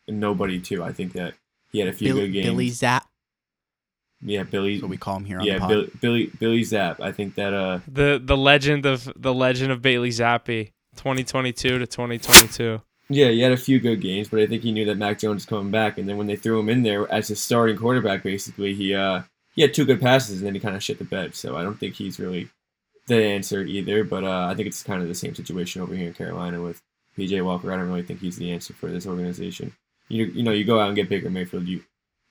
a 0.08 0.12
nobody 0.12 0.60
too. 0.60 0.82
I 0.82 0.92
think 0.92 1.12
that 1.14 1.34
he 1.74 1.80
had 1.80 1.88
a 1.88 1.92
few 1.92 2.14
Bill, 2.14 2.22
good 2.22 2.32
games. 2.32 2.46
Billy 2.46 2.70
Zapp, 2.70 3.04
yeah, 4.22 4.44
Billy. 4.44 4.74
that's 4.74 4.82
what 4.82 4.90
we 4.90 4.96
call 4.96 5.16
him 5.16 5.24
here 5.24 5.40
on 5.40 5.44
yeah, 5.44 5.58
the. 5.58 5.66
Billy, 5.66 5.90
Billy 6.00 6.26
Billy 6.38 6.64
Zapp. 6.64 7.00
I 7.00 7.10
think 7.10 7.34
that 7.34 7.52
uh 7.52 7.80
The 7.88 8.20
the 8.22 8.36
legend 8.36 8.86
of 8.86 9.12
the 9.16 9.34
legend 9.34 9.72
of 9.72 9.82
Bailey 9.82 10.10
Zappe, 10.10 10.70
2022 10.96 11.80
to 11.80 11.86
2022. 11.86 12.80
yeah, 13.08 13.28
he 13.28 13.40
had 13.40 13.50
a 13.50 13.56
few 13.56 13.80
good 13.80 14.00
games, 14.00 14.28
but 14.28 14.38
I 14.38 14.46
think 14.46 14.62
he 14.62 14.70
knew 14.70 14.84
that 14.84 14.96
Mac 14.96 15.18
Jones 15.18 15.34
was 15.42 15.46
coming 15.46 15.72
back, 15.72 15.98
and 15.98 16.08
then 16.08 16.16
when 16.16 16.28
they 16.28 16.36
threw 16.36 16.60
him 16.60 16.68
in 16.68 16.84
there 16.84 17.10
as 17.12 17.26
his 17.26 17.40
starting 17.40 17.76
quarterback, 17.76 18.22
basically 18.22 18.72
he 18.72 18.94
uh 18.94 19.22
he 19.56 19.62
had 19.62 19.74
two 19.74 19.84
good 19.84 20.00
passes, 20.00 20.38
and 20.38 20.46
then 20.46 20.54
he 20.54 20.60
kind 20.60 20.76
of 20.76 20.82
shit 20.82 20.98
the 20.98 21.04
bed. 21.04 21.34
So 21.34 21.56
I 21.56 21.64
don't 21.64 21.78
think 21.78 21.94
he's 21.96 22.20
really 22.20 22.50
the 23.08 23.16
answer 23.16 23.62
either. 23.62 24.04
But 24.04 24.24
uh, 24.24 24.46
I 24.50 24.54
think 24.54 24.68
it's 24.68 24.82
kind 24.82 25.02
of 25.02 25.08
the 25.08 25.14
same 25.14 25.34
situation 25.34 25.82
over 25.82 25.94
here 25.94 26.06
in 26.06 26.14
Carolina 26.14 26.62
with 26.62 26.80
PJ 27.18 27.44
Walker. 27.44 27.72
I 27.72 27.76
don't 27.76 27.88
really 27.88 28.02
think 28.02 28.20
he's 28.20 28.36
the 28.36 28.52
answer 28.52 28.72
for 28.74 28.90
this 28.90 29.06
organization. 29.06 29.72
You 30.08 30.26
you 30.26 30.42
know 30.42 30.52
you 30.52 30.64
go 30.64 30.80
out 30.80 30.88
and 30.88 30.96
get 30.96 31.08
Baker 31.08 31.30
Mayfield, 31.30 31.66
you 31.66 31.82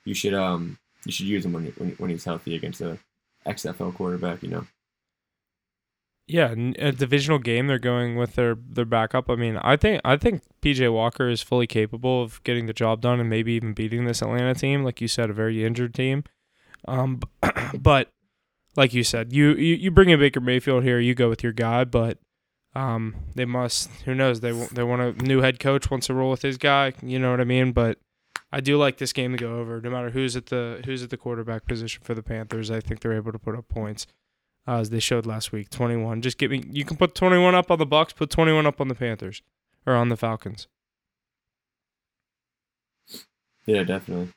you 0.05 0.13
should 0.13 0.33
um 0.33 0.77
you 1.05 1.11
should 1.11 1.27
use 1.27 1.45
him 1.45 1.53
when 1.53 1.65
when, 1.77 1.91
when 1.97 2.09
he's 2.09 2.25
healthy 2.25 2.55
against 2.55 2.81
a 2.81 2.99
XFL 3.45 3.93
quarterback. 3.93 4.43
You 4.43 4.49
know. 4.49 4.67
Yeah, 6.25 6.55
a 6.79 6.93
divisional 6.93 7.39
game. 7.39 7.67
They're 7.67 7.79
going 7.79 8.15
with 8.15 8.35
their 8.35 8.55
their 8.55 8.85
backup. 8.85 9.29
I 9.29 9.35
mean, 9.35 9.57
I 9.57 9.75
think 9.75 10.01
I 10.05 10.15
think 10.15 10.41
PJ 10.61 10.91
Walker 10.93 11.27
is 11.27 11.41
fully 11.41 11.67
capable 11.67 12.23
of 12.23 12.41
getting 12.43 12.65
the 12.65 12.73
job 12.73 13.01
done 13.01 13.19
and 13.19 13.29
maybe 13.29 13.53
even 13.53 13.73
beating 13.73 14.05
this 14.05 14.21
Atlanta 14.21 14.55
team, 14.55 14.83
like 14.83 15.01
you 15.01 15.09
said, 15.09 15.29
a 15.29 15.33
very 15.33 15.65
injured 15.65 15.93
team. 15.93 16.23
Um, 16.87 17.19
but 17.77 18.09
like 18.77 18.93
you 18.93 19.03
said, 19.03 19.33
you 19.33 19.49
you, 19.53 19.75
you 19.75 19.91
bring 19.91 20.09
in 20.09 20.19
Baker 20.19 20.39
Mayfield 20.39 20.83
here, 20.83 20.99
you 20.99 21.13
go 21.13 21.27
with 21.27 21.43
your 21.43 21.51
guy, 21.51 21.83
but 21.83 22.19
um, 22.75 23.15
they 23.35 23.45
must. 23.45 23.89
Who 24.05 24.15
knows? 24.15 24.39
They 24.39 24.51
wa- 24.51 24.67
they 24.71 24.83
want 24.83 25.01
a 25.01 25.11
new 25.23 25.41
head 25.41 25.59
coach 25.59 25.91
wants 25.91 26.07
to 26.07 26.13
roll 26.13 26.31
with 26.31 26.41
his 26.41 26.57
guy. 26.57 26.93
You 27.01 27.19
know 27.19 27.31
what 27.31 27.39
I 27.41 27.43
mean? 27.45 27.71
But 27.71 27.99
I 28.51 28.59
do 28.61 28.77
like 28.77 28.97
this 28.97 29.13
game 29.13 29.31
to 29.31 29.37
go 29.37 29.59
over, 29.59 29.79
no 29.81 29.89
matter 29.89 30.09
who's 30.09 30.35
at 30.35 30.47
the 30.47 30.81
who's 30.85 31.03
at 31.03 31.09
the 31.09 31.17
quarterback 31.17 31.65
position 31.65 32.01
for 32.03 32.13
the 32.13 32.23
Panthers. 32.23 32.71
I 32.71 32.79
think 32.79 32.99
they're 33.01 33.13
able 33.13 33.31
to 33.31 33.39
put 33.39 33.55
up 33.55 33.67
points 33.67 34.07
uh, 34.67 34.77
as 34.79 34.89
they 34.89 34.99
showed 34.99 35.25
last 35.25 35.51
week. 35.51 35.69
21. 35.69 36.21
Just 36.21 36.37
get 36.37 36.49
me. 36.51 36.63
You 36.69 36.85
can 36.85 36.97
put 36.97 37.15
21 37.15 37.53
up 37.55 37.69
on 37.69 37.79
the 37.79 37.85
Bucks. 37.85 38.13
Put 38.13 38.29
21 38.29 38.65
up 38.65 38.81
on 38.81 38.87
the 38.87 38.95
Panthers 38.95 39.41
or 39.85 39.93
on 39.95 40.09
the 40.09 40.17
Falcons. 40.17 40.67
Yeah, 43.65 43.83
definitely. 43.83 44.29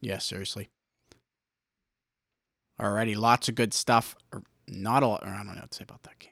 Yeah, 0.00 0.18
seriously. 0.18 0.70
Alrighty, 2.80 3.16
lots 3.16 3.48
of 3.48 3.54
good 3.54 3.74
stuff. 3.74 4.16
Or 4.32 4.42
not 4.66 5.02
a 5.02 5.06
lot. 5.06 5.22
Or 5.22 5.28
I 5.28 5.38
don't 5.38 5.54
know 5.54 5.60
what 5.60 5.70
to 5.70 5.76
say 5.76 5.84
about 5.84 6.02
that 6.04 6.18
game. 6.18 6.31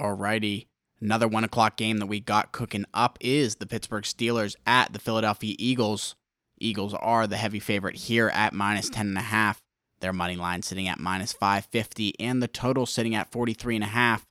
Alrighty, 0.00 0.66
another 1.00 1.28
one 1.28 1.44
o'clock 1.44 1.76
game 1.76 1.98
that 1.98 2.06
we 2.06 2.18
got 2.18 2.52
cooking 2.52 2.84
up 2.92 3.16
is 3.20 3.56
the 3.56 3.66
Pittsburgh 3.66 4.04
Steelers 4.04 4.56
at 4.66 4.92
the 4.92 4.98
Philadelphia 4.98 5.54
Eagles. 5.58 6.16
Eagles 6.58 6.94
are 6.94 7.26
the 7.26 7.36
heavy 7.36 7.60
favorite 7.60 7.96
here 7.96 8.28
at 8.30 8.52
minus 8.52 8.88
ten 8.88 9.08
and 9.08 9.18
a 9.18 9.22
half. 9.22 9.60
Their 10.00 10.12
money 10.12 10.36
line 10.36 10.62
sitting 10.62 10.88
at 10.88 10.98
minus 10.98 11.32
five 11.32 11.66
fifty, 11.66 12.18
and 12.18 12.42
the 12.42 12.48
total 12.48 12.86
sitting 12.86 13.14
at 13.14 13.30
forty 13.30 13.54
three 13.54 13.76
and 13.76 13.84
a 13.84 13.88
half. 13.88 14.24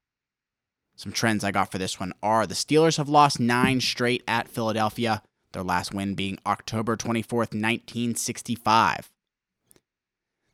Some 0.95 1.11
trends 1.11 1.43
I 1.43 1.51
got 1.51 1.71
for 1.71 1.77
this 1.77 1.99
one 1.99 2.13
are 2.21 2.45
the 2.45 2.53
Steelers 2.53 2.97
have 2.97 3.09
lost 3.09 3.39
nine 3.39 3.79
straight 3.79 4.23
at 4.27 4.49
Philadelphia, 4.49 5.23
their 5.53 5.63
last 5.63 5.93
win 5.93 6.13
being 6.13 6.37
October 6.45 6.95
24th, 6.95 7.53
1965. 7.53 9.09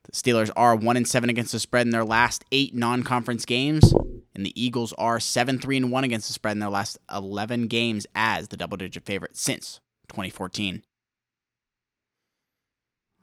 The 0.04 0.12
Steelers 0.12 0.50
are 0.56 0.74
1 0.74 0.96
and 0.96 1.06
7 1.06 1.28
against 1.28 1.52
the 1.52 1.58
spread 1.58 1.86
in 1.86 1.90
their 1.90 2.04
last 2.04 2.44
8 2.50 2.74
non-conference 2.74 3.44
games, 3.44 3.92
and 4.40 4.46
the 4.46 4.58
Eagles 4.58 4.94
are 4.94 5.18
7-3 5.18 5.76
and 5.76 5.92
1 5.92 6.02
against 6.04 6.26
the 6.26 6.32
spread 6.32 6.52
in 6.52 6.60
their 6.60 6.70
last 6.70 6.96
11 7.12 7.66
games 7.66 8.06
as 8.14 8.48
the 8.48 8.56
double-digit 8.56 9.04
favorite 9.04 9.36
since 9.36 9.80
2014. 10.08 10.82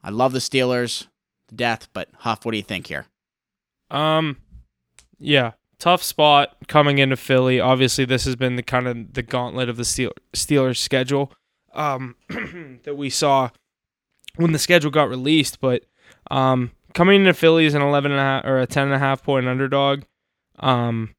I 0.03 0.11
love 0.11 0.31
the 0.31 0.37
Steelers 0.37 1.07
to 1.47 1.55
death, 1.55 1.87
but 1.91 2.09
Huff, 2.19 2.45
what 2.45 2.51
do 2.51 2.57
you 2.57 2.63
think 2.63 2.85
here? 2.85 3.07
Um, 3.89 4.37
yeah, 5.17 5.53
tough 5.79 6.03
spot 6.03 6.55
coming 6.67 6.99
into 6.99 7.15
Philly. 7.15 7.59
Obviously, 7.59 8.05
this 8.05 8.25
has 8.25 8.35
been 8.35 8.55
the 8.55 8.61
kind 8.61 8.87
of 8.87 9.15
the 9.15 9.23
gauntlet 9.23 9.69
of 9.69 9.77
the 9.77 9.85
Steel- 9.85 10.13
Steelers 10.35 10.77
schedule 10.77 11.33
um, 11.73 12.15
that 12.83 12.95
we 12.95 13.09
saw 13.09 13.49
when 14.35 14.51
the 14.51 14.59
schedule 14.59 14.91
got 14.91 15.09
released. 15.09 15.59
But 15.59 15.83
um, 16.29 16.73
coming 16.93 17.21
into 17.21 17.33
Philly 17.33 17.65
as 17.65 17.73
an 17.73 17.81
11 17.81 18.11
and 18.11 18.21
a 18.21 18.23
half 18.23 18.45
or 18.45 18.59
a 18.59 18.67
10 18.67 18.83
and 18.83 18.93
a 18.93 18.99
half 18.99 19.23
point 19.23 19.47
underdog, 19.47 20.03
um, 20.59 21.15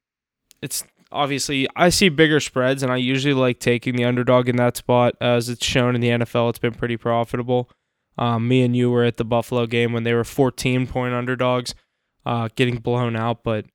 it's 0.61 0.83
obviously 1.11 1.67
I 1.75 1.89
see 1.89 2.09
bigger 2.09 2.39
spreads, 2.39 2.83
and 2.83 2.91
I 2.91 2.97
usually 2.97 3.33
like 3.33 3.59
taking 3.59 3.95
the 3.95 4.05
underdog 4.05 4.49
in 4.49 4.55
that 4.57 4.77
spot 4.77 5.15
as 5.21 5.49
it's 5.49 5.65
shown 5.65 5.95
in 5.95 6.01
the 6.01 6.09
NFL. 6.09 6.49
It's 6.49 6.59
been 6.59 6.73
pretty 6.73 6.97
profitable. 6.97 7.69
Um, 8.17 8.47
me 8.47 8.63
and 8.63 8.75
you 8.75 8.91
were 8.91 9.05
at 9.05 9.17
the 9.17 9.23
Buffalo 9.23 9.65
game 9.65 9.93
when 9.93 10.03
they 10.03 10.13
were 10.13 10.25
14 10.25 10.87
point 10.87 11.13
underdogs, 11.13 11.73
uh, 12.25 12.49
getting 12.55 12.77
blown 12.77 13.15
out. 13.15 13.43
But 13.43 13.65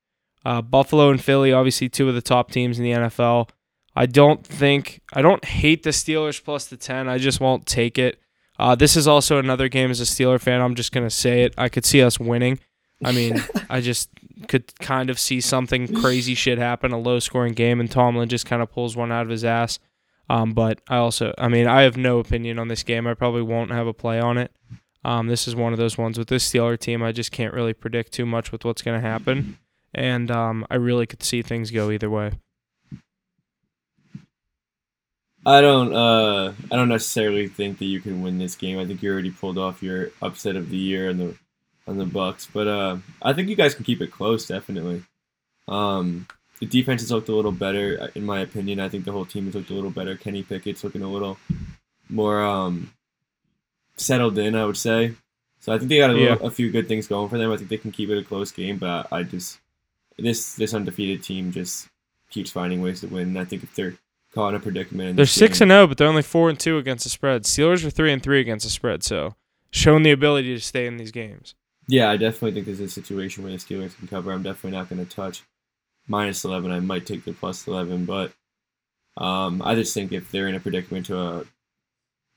uh, 0.45 0.61
Buffalo 0.61 1.09
and 1.09 1.21
Philly, 1.21 1.51
obviously 1.51 1.89
two 1.89 2.07
of 2.07 2.15
the 2.15 2.21
top 2.21 2.51
teams 2.51 2.77
in 2.77 2.83
the 2.83 2.91
NFL. 2.91 3.49
I 3.95 4.05
don't 4.05 4.45
think 4.45 5.01
I 5.13 5.21
don't 5.21 5.43
hate 5.43 5.83
the 5.83 5.89
Steelers 5.89 6.43
plus 6.43 6.67
the 6.67 6.77
10. 6.77 7.07
I 7.07 7.17
just 7.17 7.39
won't 7.39 7.65
take 7.65 7.97
it. 7.97 8.19
Uh, 8.57 8.75
this 8.75 8.95
is 8.95 9.07
also 9.07 9.37
another 9.37 9.67
game 9.67 9.89
as 9.89 9.99
a 9.99 10.03
Steeler 10.03 10.39
fan. 10.39 10.61
I'm 10.61 10.75
just 10.75 10.91
gonna 10.91 11.09
say 11.09 11.43
it. 11.43 11.53
I 11.57 11.69
could 11.69 11.85
see 11.85 12.01
us 12.01 12.19
winning. 12.19 12.59
I 13.05 13.11
mean, 13.11 13.43
I 13.69 13.81
just 13.81 14.09
could 14.47 14.77
kind 14.79 15.09
of 15.09 15.19
see 15.19 15.39
something 15.39 15.93
crazy 16.01 16.35
shit 16.35 16.57
happen, 16.57 16.91
a 16.91 16.97
low 16.97 17.19
scoring 17.19 17.53
game, 17.53 17.79
and 17.79 17.89
Tomlin 17.89 18.29
just 18.29 18.45
kind 18.45 18.61
of 18.61 18.71
pulls 18.71 18.95
one 18.97 19.11
out 19.11 19.23
of 19.23 19.29
his 19.29 19.45
ass. 19.45 19.79
Um, 20.29 20.53
but 20.53 20.81
I 20.89 20.97
also, 20.97 21.33
I 21.37 21.47
mean, 21.47 21.67
I 21.67 21.83
have 21.83 21.97
no 21.97 22.19
opinion 22.19 22.57
on 22.57 22.67
this 22.67 22.83
game. 22.83 23.05
I 23.05 23.13
probably 23.13 23.43
won't 23.43 23.71
have 23.71 23.85
a 23.85 23.93
play 23.93 24.19
on 24.19 24.37
it. 24.37 24.51
Um, 25.03 25.27
this 25.27 25.47
is 25.47 25.55
one 25.55 25.71
of 25.71 25.77
those 25.77 25.99
ones 25.99 26.17
with 26.17 26.29
this 26.29 26.51
Steeler 26.51 26.79
team. 26.79 27.03
I 27.03 27.11
just 27.11 27.31
can't 27.31 27.53
really 27.53 27.73
predict 27.73 28.11
too 28.11 28.25
much 28.25 28.51
with 28.51 28.65
what's 28.65 28.81
going 28.81 28.99
to 28.99 29.07
happen, 29.07 29.59
and 29.93 30.31
um, 30.31 30.65
I 30.71 30.75
really 30.75 31.05
could 31.05 31.21
see 31.21 31.43
things 31.43 31.69
go 31.69 31.91
either 31.91 32.09
way. 32.09 32.31
I 35.47 35.61
don't 35.61 35.93
uh 35.93 36.53
I 36.71 36.75
don't 36.75 36.89
necessarily 36.89 37.47
think 37.47 37.77
that 37.77 37.85
you 37.85 38.01
can 38.01 38.23
win 38.23 38.39
this 38.39 38.55
game. 38.55 38.79
I 38.79 38.85
think 38.87 39.03
you 39.03 39.11
already 39.11 39.29
pulled 39.29 39.59
off 39.59 39.83
your 39.83 40.09
upset 40.19 40.55
of 40.55 40.71
the 40.71 40.77
year 40.77 41.07
and 41.07 41.19
the 41.19 41.35
on 41.87 41.97
the 41.97 42.05
Bucks, 42.05 42.47
but 42.51 42.67
uh 42.67 42.97
I 43.21 43.33
think 43.33 43.49
you 43.49 43.55
guys 43.55 43.75
can 43.75 43.85
keep 43.85 44.01
it 44.01 44.11
close 44.11 44.47
definitely. 44.47 45.03
Um 45.67 46.27
the 46.59 46.65
defense 46.65 47.01
has 47.01 47.11
looked 47.11 47.29
a 47.29 47.35
little 47.35 47.51
better 47.51 47.97
uh, 48.01 48.07
in 48.15 48.23
my 48.25 48.39
opinion. 48.39 48.79
I 48.79 48.87
think 48.89 49.05
the 49.05 49.11
whole 49.11 49.25
team 49.25 49.45
has 49.45 49.55
looked 49.55 49.69
a 49.69 49.73
little 49.73 49.91
better. 49.91 50.15
Kenny 50.15 50.41
Pickett's 50.43 50.83
looking 50.83 51.01
a 51.03 51.11
little 51.11 51.37
more 52.09 52.41
um 52.43 52.91
settled 53.97 54.37
in, 54.37 54.55
I 54.55 54.65
would 54.65 54.77
say. 54.77 55.13
So 55.59 55.73
I 55.73 55.77
think 55.79 55.89
they 55.89 55.97
got 55.97 56.11
a, 56.11 56.13
little, 56.13 56.47
a 56.47 56.51
few 56.51 56.69
good 56.71 56.87
things 56.87 57.07
going 57.07 57.27
for 57.29 57.37
them. 57.39 57.51
I 57.51 57.57
think 57.57 57.69
they 57.69 57.77
can 57.77 57.91
keep 57.91 58.09
it 58.09 58.17
a 58.19 58.23
close 58.23 58.51
game, 58.51 58.77
but 58.77 59.07
I, 59.11 59.23
just 59.23 59.59
this 60.17 60.55
this 60.55 60.73
undefeated 60.73 61.23
team 61.23 61.51
just 61.51 61.87
keeps 62.29 62.51
finding 62.51 62.81
ways 62.81 63.01
to 63.01 63.07
win. 63.07 63.29
And 63.29 63.39
I 63.39 63.45
think 63.45 63.63
if 63.63 63.73
they're 63.73 63.95
caught 64.33 64.49
in 64.49 64.55
a 64.55 64.59
predicament, 64.59 65.15
They're 65.15 65.25
six 65.25 65.59
game- 65.59 65.71
and 65.71 65.75
zero, 65.75 65.87
but 65.87 65.97
they're 65.97 66.07
only 66.07 66.21
four 66.21 66.49
and 66.49 66.59
two 66.59 66.77
against 66.77 67.03
the 67.05 67.09
spread. 67.09 67.43
Steelers 67.43 67.83
are 67.85 67.89
three 67.89 68.11
and 68.13 68.21
three 68.21 68.39
against 68.41 68.65
the 68.65 68.69
spread, 68.69 69.01
so 69.03 69.35
showing 69.71 70.03
the 70.03 70.11
ability 70.11 70.53
to 70.53 70.61
stay 70.61 70.85
in 70.85 70.97
these 70.97 71.11
games. 71.11 71.55
Yeah, 71.87 72.09
I 72.09 72.17
definitely 72.17 72.51
think 72.53 72.65
this 72.65 72.79
is 72.79 72.89
a 72.91 72.93
situation 73.01 73.43
where 73.43 73.51
the 73.53 73.59
Steelers 73.59 73.97
can 73.97 74.07
cover. 74.07 74.31
I'm 74.31 74.43
definitely 74.43 74.77
not 74.77 74.89
going 74.89 75.05
to 75.05 75.15
touch 75.15 75.43
minus 76.07 76.43
11. 76.43 76.71
I 76.71 76.79
might 76.79 77.05
take 77.05 77.23
the 77.25 77.33
plus 77.33 77.67
11, 77.67 78.05
but 78.05 78.31
um, 79.17 79.61
I 79.61 79.75
just 79.75 79.93
think 79.93 80.11
if 80.11 80.31
they're 80.31 80.47
in 80.47 80.55
a 80.55 80.59
predicament 80.59 81.05
to 81.07 81.19
uh, 81.19 81.43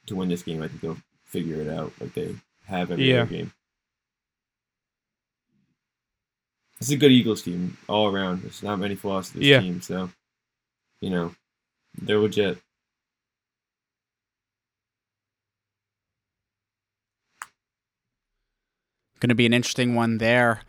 to 0.07 0.17
win 0.17 0.29
this 0.29 0.43
game, 0.43 0.63
I 0.63 0.69
think 0.69 0.81
they'll 0.81 0.99
figure 1.25 1.61
it 1.61 1.69
out 1.69 1.93
like 2.01 2.15
they 2.15 2.35
have 2.67 2.91
every 2.91 3.11
Yeah. 3.11 3.23
other 3.23 3.31
game. 3.31 3.53
it's 6.81 6.91
a 6.91 6.97
good 6.97 7.11
Eagles 7.11 7.43
team 7.43 7.77
all 7.89 8.07
around. 8.07 8.43
There's 8.43 8.63
not 8.63 8.79
many 8.79 8.95
flaws 8.95 9.31
to 9.31 9.39
this 9.39 9.47
Yeah. 9.47 9.61
team, 9.61 9.81
so 9.81 10.11
you 11.01 11.11
know 11.11 11.35
they're 12.01 12.21
legit. 12.21 12.59
Going 19.21 19.29
to 19.31 19.35
be 19.35 19.47
an 19.47 19.53
interesting 19.53 19.95
one 19.95 20.19
there. 20.19 20.61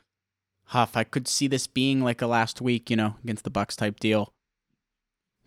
Huff, 0.65 0.95
I 0.97 1.03
could 1.03 1.27
see 1.27 1.47
this 1.47 1.67
being 1.67 2.01
like 2.03 2.21
a 2.21 2.27
last 2.27 2.61
week, 2.61 2.89
you 2.89 2.95
know, 2.95 3.15
against 3.23 3.43
the 3.43 3.49
Bucks 3.49 3.75
type 3.75 3.99
deal. 3.99 4.33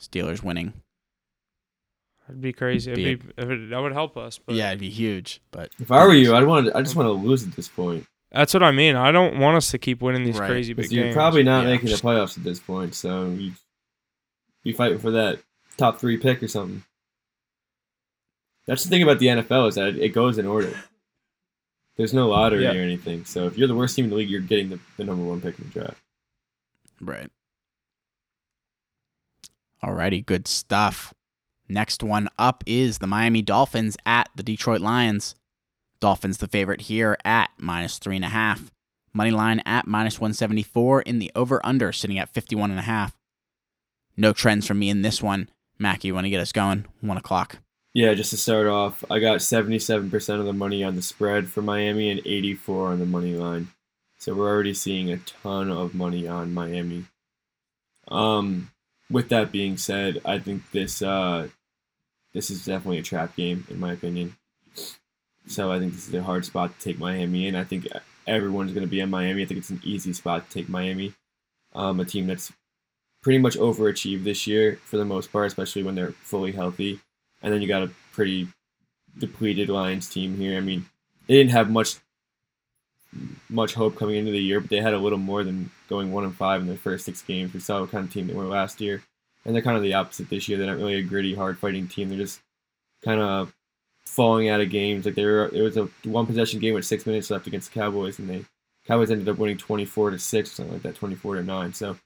Steelers 0.01 0.43
winning. 0.43 0.73
It'd 2.29 2.41
be 2.41 2.53
crazy. 2.53 2.95
Be- 2.95 3.03
It'd 3.13 3.37
be, 3.37 3.43
it, 3.55 3.71
that 3.71 3.79
would 3.81 3.93
help 3.93 4.17
us. 4.17 4.39
But 4.39 4.55
yeah, 4.57 4.69
it'd 4.69 4.81
be 4.81 4.91
huge. 4.91 5.41
But 5.51 5.71
If 5.81 5.91
I 5.93 6.05
were 6.05 6.15
you, 6.15 6.35
I'd 6.35 6.45
want. 6.45 6.67
To, 6.67 6.77
I 6.77 6.83
just 6.83 6.97
want 6.97 7.07
to 7.09 7.13
lose 7.13 7.47
at 7.47 7.55
this 7.55 7.69
point. 7.69 8.07
that's 8.31 8.55
what 8.55 8.63
I 8.63 8.71
mean. 8.71 8.97
I 8.97 9.11
don't 9.13 9.39
want 9.39 9.57
us 9.57 9.71
to 9.73 9.79
keep 9.79 10.01
winning 10.01 10.25
these 10.25 10.39
Right. 10.39 10.49
crazy 10.49 10.73
big 10.73 10.85
Because 10.85 10.93
you're 10.93 11.05
games. 11.07 11.15
probably 11.15 11.43
not 11.43 11.65
Yeah. 11.65 11.71
making 11.73 11.91
the 11.91 11.97
playoffs 11.97 12.37
at 12.39 12.45
this 12.45 12.61
point, 12.61 12.95
so 12.95 13.27
you 13.31 13.53
be 14.65 14.73
fighting 14.73 14.99
for 14.99 15.11
that 15.11 15.41
top 15.77 15.99
three 15.99 16.17
pick 16.17 16.43
or 16.43 16.49
something. 16.49 16.85
That's 18.67 18.85
the 18.85 18.91
thing 18.91 19.03
about 19.03 19.19
the 19.19 19.27
NFL 19.27 19.69
is 19.69 19.75
that 19.75 19.97
it 19.97 20.11
goes 20.11 20.39
in 20.39 20.47
order. 20.47 20.73
There's 21.97 22.15
no 22.15 22.29
lottery 22.29 22.65
Yeah. 22.65 22.73
or 22.73 22.81
anything. 22.83 23.25
So 23.25 23.47
if 23.47 23.57
you're 23.59 23.69
the 23.69 23.75
worst 23.75 23.97
team 23.97 24.05
in 24.07 24.11
the 24.11 24.17
league, 24.17 24.31
you're 24.31 24.41
getting 24.41 24.71
the, 24.71 24.79
the 24.97 25.05
number 25.05 25.23
one 25.25 25.41
pick 25.41 25.59
in 25.59 25.67
the 25.67 25.71
draft. 25.81 25.99
Right. 27.01 27.29
Alrighty, 29.83 30.25
good 30.25 30.47
stuff. 30.47 31.13
Next 31.69 32.03
one 32.03 32.29
up 32.39 32.63
is 32.67 32.99
the 32.99 33.07
Miami 33.07 33.43
Dolphins 33.43 33.97
at 34.07 34.29
the 34.35 34.43
Detroit 34.43 34.81
Lions. 34.81 35.35
Dolphins 36.01 36.39
the 36.39 36.49
favorite 36.49 36.83
here 36.83 37.17
at 37.25 37.51
minus 37.59 37.99
three 37.99 38.17
and 38.17 38.25
a 38.25 38.29
half. 38.29 38.71
Money 39.13 39.31
line 39.31 39.61
at 39.67 39.87
minus 39.87 40.19
174 40.21 41.03
in 41.03 41.19
the 41.19 41.31
over 41.35 41.61
under 41.65 41.93
sitting 41.93 42.19
at 42.19 42.33
51 42.33 42.71
and 42.71 42.79
a 42.79 42.85
half. 42.85 43.17
No 44.17 44.33
trends 44.33 44.67
from 44.67 44.79
me 44.79 44.89
in 44.89 45.03
this 45.03 45.23
one. 45.23 45.49
Mac, 45.79 46.05
you 46.05 46.15
want 46.15 46.25
to 46.25 46.31
get 46.31 46.41
us 46.41 46.53
going? 46.53 46.87
One 47.01 47.17
o'clock. 47.17 47.59
Yeah, 47.95 48.15
just 48.15 48.31
to 48.31 48.39
start 48.39 48.67
off, 48.67 49.05
I 49.11 49.19
got 49.19 49.41
77% 49.41 50.41
of 50.41 50.47
the 50.47 50.53
money 50.55 50.83
on 50.83 50.97
the 50.97 51.03
spread 51.03 51.51
for 51.51 51.61
Miami 51.61 52.11
and 52.11 52.21
84 52.25 52.89
on 52.89 52.99
the 52.99 53.07
money 53.07 53.35
line. 53.35 53.69
So 54.19 54.35
we're 54.35 54.49
already 54.49 54.73
seeing 54.73 55.11
a 55.11 55.19
ton 55.19 55.71
of 55.71 55.95
money 55.95 56.27
on 56.27 56.55
Miami. 56.55 57.05
Um, 58.09 58.71
with 59.11 59.29
that 59.29 59.53
being 59.53 59.77
said, 59.77 60.23
I 60.25 60.39
think 60.39 60.71
this 60.71 61.03
uh, 61.03 61.49
this 62.33 62.51
is 62.51 62.65
definitely 62.65 62.99
a 62.99 63.03
trap 63.03 63.37
game 63.37 63.67
in 63.69 63.79
my 63.79 63.93
opinion. 63.93 64.37
So 65.47 65.71
I 65.71 65.79
think 65.79 65.93
this 65.93 66.09
is 66.09 66.15
a 66.15 66.23
hard 66.23 66.45
spot 66.45 66.73
to 66.73 66.85
take 66.85 66.99
Miami 66.99 67.47
in. 67.47 67.57
I 67.57 67.65
think 67.65 67.89
everyone's 68.27 68.73
going 68.73 68.87
to 68.87 68.91
be 68.91 69.01
in 69.01 69.11
Miami. 69.11 69.43
I 69.43 69.47
think 69.47 69.59
it's 69.59 69.71
an 69.71 69.81
easy 69.83 70.13
spot 70.13 70.49
to 70.49 70.55
take 70.55 70.69
Miami, 70.69 71.15
um, 71.75 72.01
a 72.01 72.05
team 72.05 72.27
that's 72.27 72.53
pretty 73.23 73.39
much 73.39 73.57
overachieved 73.57 74.25
this 74.25 74.47
year 74.47 74.79
for 74.85 74.97
the 74.97 75.05
most 75.05 75.33
part, 75.33 75.49
especially 75.49 75.83
when 75.83 75.95
they're 75.95 76.13
fully 76.13 76.53
healthy. 76.53 77.01
And 77.43 77.53
then 77.53 77.61
you 77.61 77.69
got 77.69 77.83
a 77.83 77.91
pretty 78.13 78.49
depleted 79.19 79.69
Lions 79.69 80.09
team 80.09 80.37
here. 80.37 80.57
I 80.57 80.61
mean, 80.61 80.87
they 81.27 81.35
didn't 81.35 81.53
have 81.53 81.71
much 81.71 81.97
much 83.51 83.75
hope 83.75 83.97
coming 83.97 84.17
into 84.17 84.33
the 84.33 84.43
year, 84.43 84.61
but 84.61 84.71
they 84.71 84.81
had 84.81 84.95
a 84.95 84.99
little 84.99 85.19
more 85.19 85.45
than 85.45 85.71
going 85.89 86.13
one 86.13 86.25
and 86.25 86.35
five 86.35 86.63
in 86.63 86.67
their 86.67 86.77
first 86.77 87.05
six 87.05 87.21
games. 87.21 87.53
We 87.53 87.61
saw 87.61 87.81
what 87.81 87.91
kind 87.91 88.07
of 88.07 88.13
team 88.13 88.27
they 88.27 88.33
were 88.35 88.45
last 88.45 88.81
year, 88.81 89.03
and 89.45 89.55
they're 89.55 89.63
kind 89.63 89.77
of 89.77 89.83
the 89.83 89.95
opposite 89.95 90.31
this 90.31 90.49
year. 90.49 90.57
They're 90.57 90.67
not 90.67 90.79
really 90.79 90.95
a 90.95 91.03
gritty, 91.03 91.35
hard 91.35 91.59
fighting 91.59 91.89
team. 91.89 92.09
They're 92.09 92.19
just 92.19 92.41
kind 93.05 93.21
of 93.21 93.53
falling 94.07 94.49
out 94.49 94.63
of 94.63 94.71
games. 94.71 95.05
Like 95.05 95.15
there, 95.15 95.47
it 95.47 95.61
was 95.61 95.77
a 95.77 95.89
one 96.05 96.27
possession 96.27 96.61
game 96.61 96.75
with 96.75 96.87
six 96.87 97.05
minutes 97.05 97.31
left 97.31 97.47
against 97.47 97.73
the 97.73 97.81
Cowboys, 97.81 98.19
and 98.19 98.31
they 98.31 98.45
Cowboys 98.87 99.11
ended 99.11 99.29
up 99.29 99.39
winning 99.39 99.59
twenty 99.59 99.85
four 99.85 100.11
to 100.11 100.19
six, 100.19 100.53
something 100.53 100.73
like 100.73 100.83
that, 100.83 100.95
twenty 100.95 101.17
four 101.17 101.35
to 101.35 101.43
nine. 101.43 101.75
So 101.75 101.99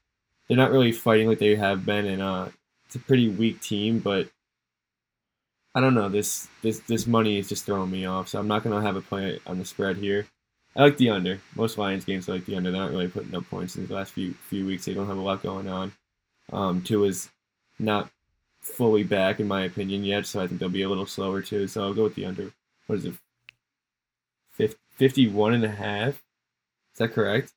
they're 0.47 0.57
not 0.57 0.71
really 0.71 0.91
fighting 0.91 1.27
like 1.27 1.39
they 1.39 1.55
have 1.55 1.85
been, 1.85 2.05
and 2.05 2.21
uh, 2.21 2.47
it's 2.85 2.95
a 2.95 2.99
pretty 2.99 3.29
weak 3.29 3.61
team, 3.61 3.99
but. 3.99 4.27
I 5.75 5.79
don't 5.79 5.93
know. 5.93 6.09
This 6.09 6.47
this 6.61 6.79
this 6.81 7.05
money 7.07 7.37
is 7.37 7.49
just 7.49 7.65
throwing 7.65 7.91
me 7.91 8.05
off, 8.05 8.27
so 8.27 8.39
I'm 8.39 8.47
not 8.47 8.63
gonna 8.63 8.81
have 8.81 8.95
a 8.95 9.01
play 9.01 9.39
on 9.45 9.59
the 9.59 9.65
spread 9.65 9.97
here. 9.97 10.25
I 10.75 10.83
like 10.83 10.97
the 10.97 11.09
under. 11.09 11.39
Most 11.55 11.77
Lions 11.77 12.05
games 12.05 12.29
I 12.29 12.33
like 12.33 12.45
the 12.45 12.55
under. 12.55 12.71
They're 12.71 12.81
not 12.81 12.91
really 12.91 13.07
putting 13.07 13.33
up 13.35 13.49
points 13.49 13.75
in 13.75 13.87
the 13.87 13.93
last 13.93 14.13
few 14.13 14.33
few 14.49 14.65
weeks. 14.65 14.85
They 14.85 14.93
don't 14.93 15.07
have 15.07 15.17
a 15.17 15.21
lot 15.21 15.43
going 15.43 15.67
on. 15.67 15.91
Um, 16.51 16.81
two 16.81 17.03
is 17.03 17.29
not 17.79 18.09
fully 18.61 19.03
back 19.03 19.39
in 19.39 19.47
my 19.47 19.63
opinion 19.63 20.03
yet, 20.03 20.25
so 20.25 20.41
I 20.41 20.47
think 20.47 20.59
they'll 20.59 20.69
be 20.69 20.83
a 20.83 20.89
little 20.89 21.05
slower 21.05 21.41
too. 21.41 21.67
So 21.67 21.83
I'll 21.83 21.93
go 21.93 22.03
with 22.03 22.15
the 22.15 22.25
under. 22.25 22.51
What 22.87 22.99
is 22.99 23.05
it? 23.05 23.13
Fif- 24.51 24.75
51 24.95 25.53
and 25.53 25.63
a 25.63 25.69
half? 25.69 26.09
Is 26.09 26.99
that 26.99 27.13
correct? 27.13 27.51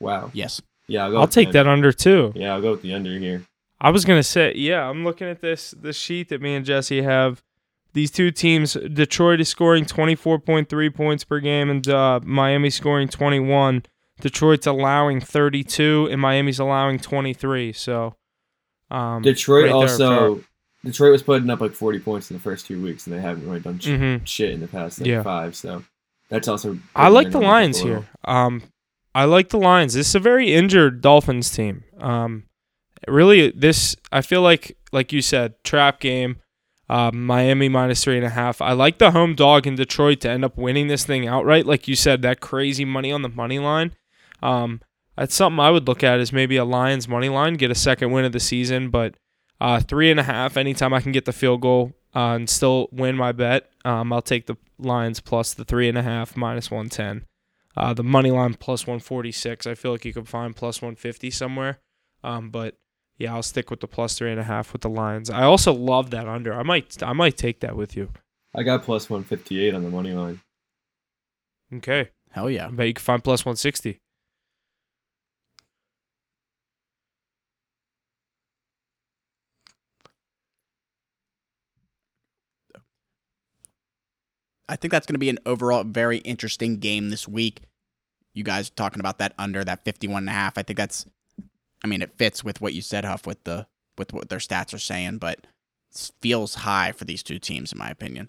Wow. 0.00 0.30
Yes. 0.32 0.60
Yeah, 0.86 1.04
I'll 1.04 1.10
go. 1.10 1.20
I'll 1.20 1.28
take 1.28 1.48
under. 1.48 1.58
that 1.64 1.66
under 1.68 1.92
too. 1.92 2.32
Yeah, 2.34 2.54
I'll 2.54 2.62
go 2.62 2.72
with 2.72 2.82
the 2.82 2.94
under 2.94 3.16
here. 3.18 3.44
I 3.80 3.90
was 3.90 4.04
gonna 4.04 4.22
say, 4.22 4.52
yeah, 4.56 4.88
I'm 4.88 5.04
looking 5.04 5.28
at 5.28 5.40
this 5.40 5.72
the 5.72 5.92
sheet 5.92 6.28
that 6.30 6.40
me 6.42 6.54
and 6.54 6.64
Jesse 6.64 7.02
have. 7.02 7.42
These 7.94 8.10
two 8.10 8.30
teams, 8.30 8.74
Detroit 8.74 9.40
is 9.40 9.48
scoring 9.48 9.84
24.3 9.86 10.94
points 10.94 11.24
per 11.24 11.40
game, 11.40 11.70
and 11.70 11.88
uh, 11.88 12.20
Miami 12.22 12.70
scoring 12.70 13.08
21. 13.08 13.84
Detroit's 14.20 14.66
allowing 14.66 15.20
32, 15.20 16.08
and 16.10 16.20
Miami's 16.20 16.58
allowing 16.58 16.98
23. 16.98 17.72
So, 17.72 18.14
um, 18.90 19.22
Detroit 19.22 19.64
right 19.66 19.72
also. 19.72 20.44
Detroit 20.84 21.12
was 21.12 21.22
putting 21.22 21.48
up 21.50 21.60
like 21.60 21.72
40 21.74 21.98
points 22.00 22.30
in 22.30 22.36
the 22.36 22.42
first 22.42 22.66
two 22.66 22.80
weeks, 22.82 23.06
and 23.06 23.16
they 23.16 23.20
haven't 23.20 23.46
really 23.46 23.60
done 23.60 23.78
sh- 23.78 23.88
Mhm. 23.88 24.26
shit 24.26 24.50
in 24.50 24.60
the 24.60 24.68
past 24.68 25.00
like, 25.00 25.08
Yeah. 25.08 25.22
five. 25.22 25.56
So 25.56 25.82
that's 26.28 26.46
also. 26.46 26.78
I 26.94 27.08
like 27.08 27.30
the 27.30 27.40
Lions 27.40 27.80
here. 27.80 28.06
Um, 28.24 28.62
I 29.14 29.24
like 29.24 29.48
the 29.48 29.58
Lions. 29.58 29.94
This 29.94 30.08
is 30.10 30.14
a 30.14 30.20
very 30.20 30.52
injured 30.54 31.00
Dolphins 31.00 31.50
team. 31.50 31.84
Um, 32.00 32.44
really, 33.06 33.50
this 33.50 33.96
I 34.12 34.22
feel 34.22 34.42
like, 34.42 34.76
like 34.92 35.12
you 35.12 35.22
said, 35.22 35.54
trap 35.64 36.00
game. 36.00 36.36
Uh, 36.90 37.10
Miami 37.12 37.68
minus 37.68 38.02
three 38.02 38.16
and 38.16 38.24
a 38.24 38.30
half. 38.30 38.62
I 38.62 38.72
like 38.72 38.96
the 38.96 39.10
home 39.10 39.34
dog 39.34 39.66
in 39.66 39.74
Detroit 39.74 40.20
to 40.20 40.30
end 40.30 40.42
up 40.42 40.56
winning 40.56 40.88
this 40.88 41.04
thing 41.04 41.28
outright. 41.28 41.66
Like 41.66 41.86
you 41.86 41.94
said, 41.94 42.22
that 42.22 42.40
crazy 42.40 42.86
money 42.86 43.12
on 43.12 43.20
the 43.20 43.28
money 43.28 43.58
line. 43.58 43.92
Um, 44.42 44.80
that's 45.14 45.34
something 45.34 45.60
I 45.60 45.70
would 45.70 45.86
look 45.86 46.02
at 46.02 46.18
is 46.18 46.32
maybe 46.32 46.56
a 46.56 46.64
Lions 46.64 47.06
money 47.06 47.28
line, 47.28 47.54
get 47.54 47.70
a 47.70 47.74
second 47.74 48.10
win 48.12 48.24
of 48.24 48.32
the 48.32 48.40
season. 48.40 48.88
But 48.88 49.16
uh, 49.60 49.80
three 49.80 50.10
and 50.10 50.18
a 50.18 50.22
half, 50.22 50.56
anytime 50.56 50.94
I 50.94 51.00
can 51.00 51.12
get 51.12 51.26
the 51.26 51.32
field 51.32 51.60
goal 51.60 51.92
uh, 52.14 52.36
and 52.36 52.48
still 52.48 52.88
win 52.90 53.16
my 53.16 53.32
bet, 53.32 53.68
um, 53.84 54.10
I'll 54.10 54.22
take 54.22 54.46
the 54.46 54.56
Lions 54.78 55.20
plus 55.20 55.52
the 55.52 55.64
three 55.64 55.90
and 55.90 55.98
a 55.98 56.02
half 56.02 56.36
minus 56.36 56.70
one 56.70 56.88
ten. 56.88 57.26
Uh, 57.76 57.94
the 57.94 58.02
money 58.02 58.30
line 58.30 58.54
plus 58.54 58.86
146. 58.86 59.66
I 59.66 59.74
feel 59.74 59.92
like 59.92 60.04
you 60.04 60.12
could 60.12 60.26
find 60.26 60.56
plus 60.56 60.82
150 60.82 61.30
somewhere. 61.30 61.78
Um, 62.24 62.50
but 62.50 62.74
yeah, 63.18 63.34
I'll 63.34 63.42
stick 63.42 63.68
with 63.70 63.80
the 63.80 63.88
plus 63.88 64.16
three 64.16 64.30
and 64.30 64.40
a 64.40 64.44
half 64.44 64.72
with 64.72 64.82
the 64.82 64.88
Lions. 64.88 65.28
I 65.28 65.42
also 65.42 65.72
love 65.72 66.10
that 66.10 66.28
under. 66.28 66.54
I 66.54 66.62
might 66.62 67.02
I 67.02 67.12
might 67.12 67.36
take 67.36 67.60
that 67.60 67.76
with 67.76 67.96
you. 67.96 68.10
I 68.54 68.62
got 68.62 68.84
plus 68.84 69.10
158 69.10 69.74
on 69.74 69.82
the 69.82 69.90
money 69.90 70.12
line. 70.12 70.40
Okay. 71.74 72.10
Hell 72.30 72.48
yeah. 72.48 72.68
I 72.68 72.70
bet 72.70 72.86
you 72.86 72.94
can 72.94 73.02
find 73.02 73.22
plus 73.24 73.44
160. 73.44 73.98
I 84.70 84.76
think 84.76 84.92
that's 84.92 85.06
going 85.06 85.14
to 85.14 85.18
be 85.18 85.30
an 85.30 85.38
overall 85.46 85.82
very 85.82 86.18
interesting 86.18 86.78
game 86.78 87.08
this 87.08 87.26
week. 87.26 87.62
You 88.34 88.44
guys 88.44 88.70
talking 88.70 89.00
about 89.00 89.18
that 89.18 89.32
under 89.38 89.64
that 89.64 89.84
51 89.84 90.24
and 90.24 90.28
a 90.28 90.32
half. 90.32 90.58
I 90.58 90.62
think 90.62 90.76
that's 90.76 91.06
I 91.82 91.86
mean 91.86 92.02
it 92.02 92.16
fits 92.16 92.42
with 92.42 92.60
what 92.60 92.74
you 92.74 92.82
said 92.82 93.04
Huff 93.04 93.26
with 93.26 93.44
the 93.44 93.66
with 93.96 94.12
what 94.12 94.28
their 94.28 94.38
stats 94.38 94.72
are 94.74 94.78
saying, 94.78 95.18
but 95.18 95.46
feels 96.20 96.54
high 96.56 96.92
for 96.92 97.04
these 97.04 97.22
two 97.22 97.38
teams 97.38 97.72
in 97.72 97.78
my 97.78 97.90
opinion. 97.90 98.28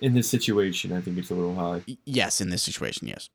In 0.00 0.14
this 0.14 0.28
situation, 0.28 0.92
I 0.92 1.00
think 1.00 1.18
it's 1.18 1.30
a 1.30 1.34
little 1.34 1.54
high. 1.54 1.82
Yes, 2.04 2.40
in 2.40 2.50
this 2.50 2.62
situation, 2.62 3.06
yes. 3.06 3.30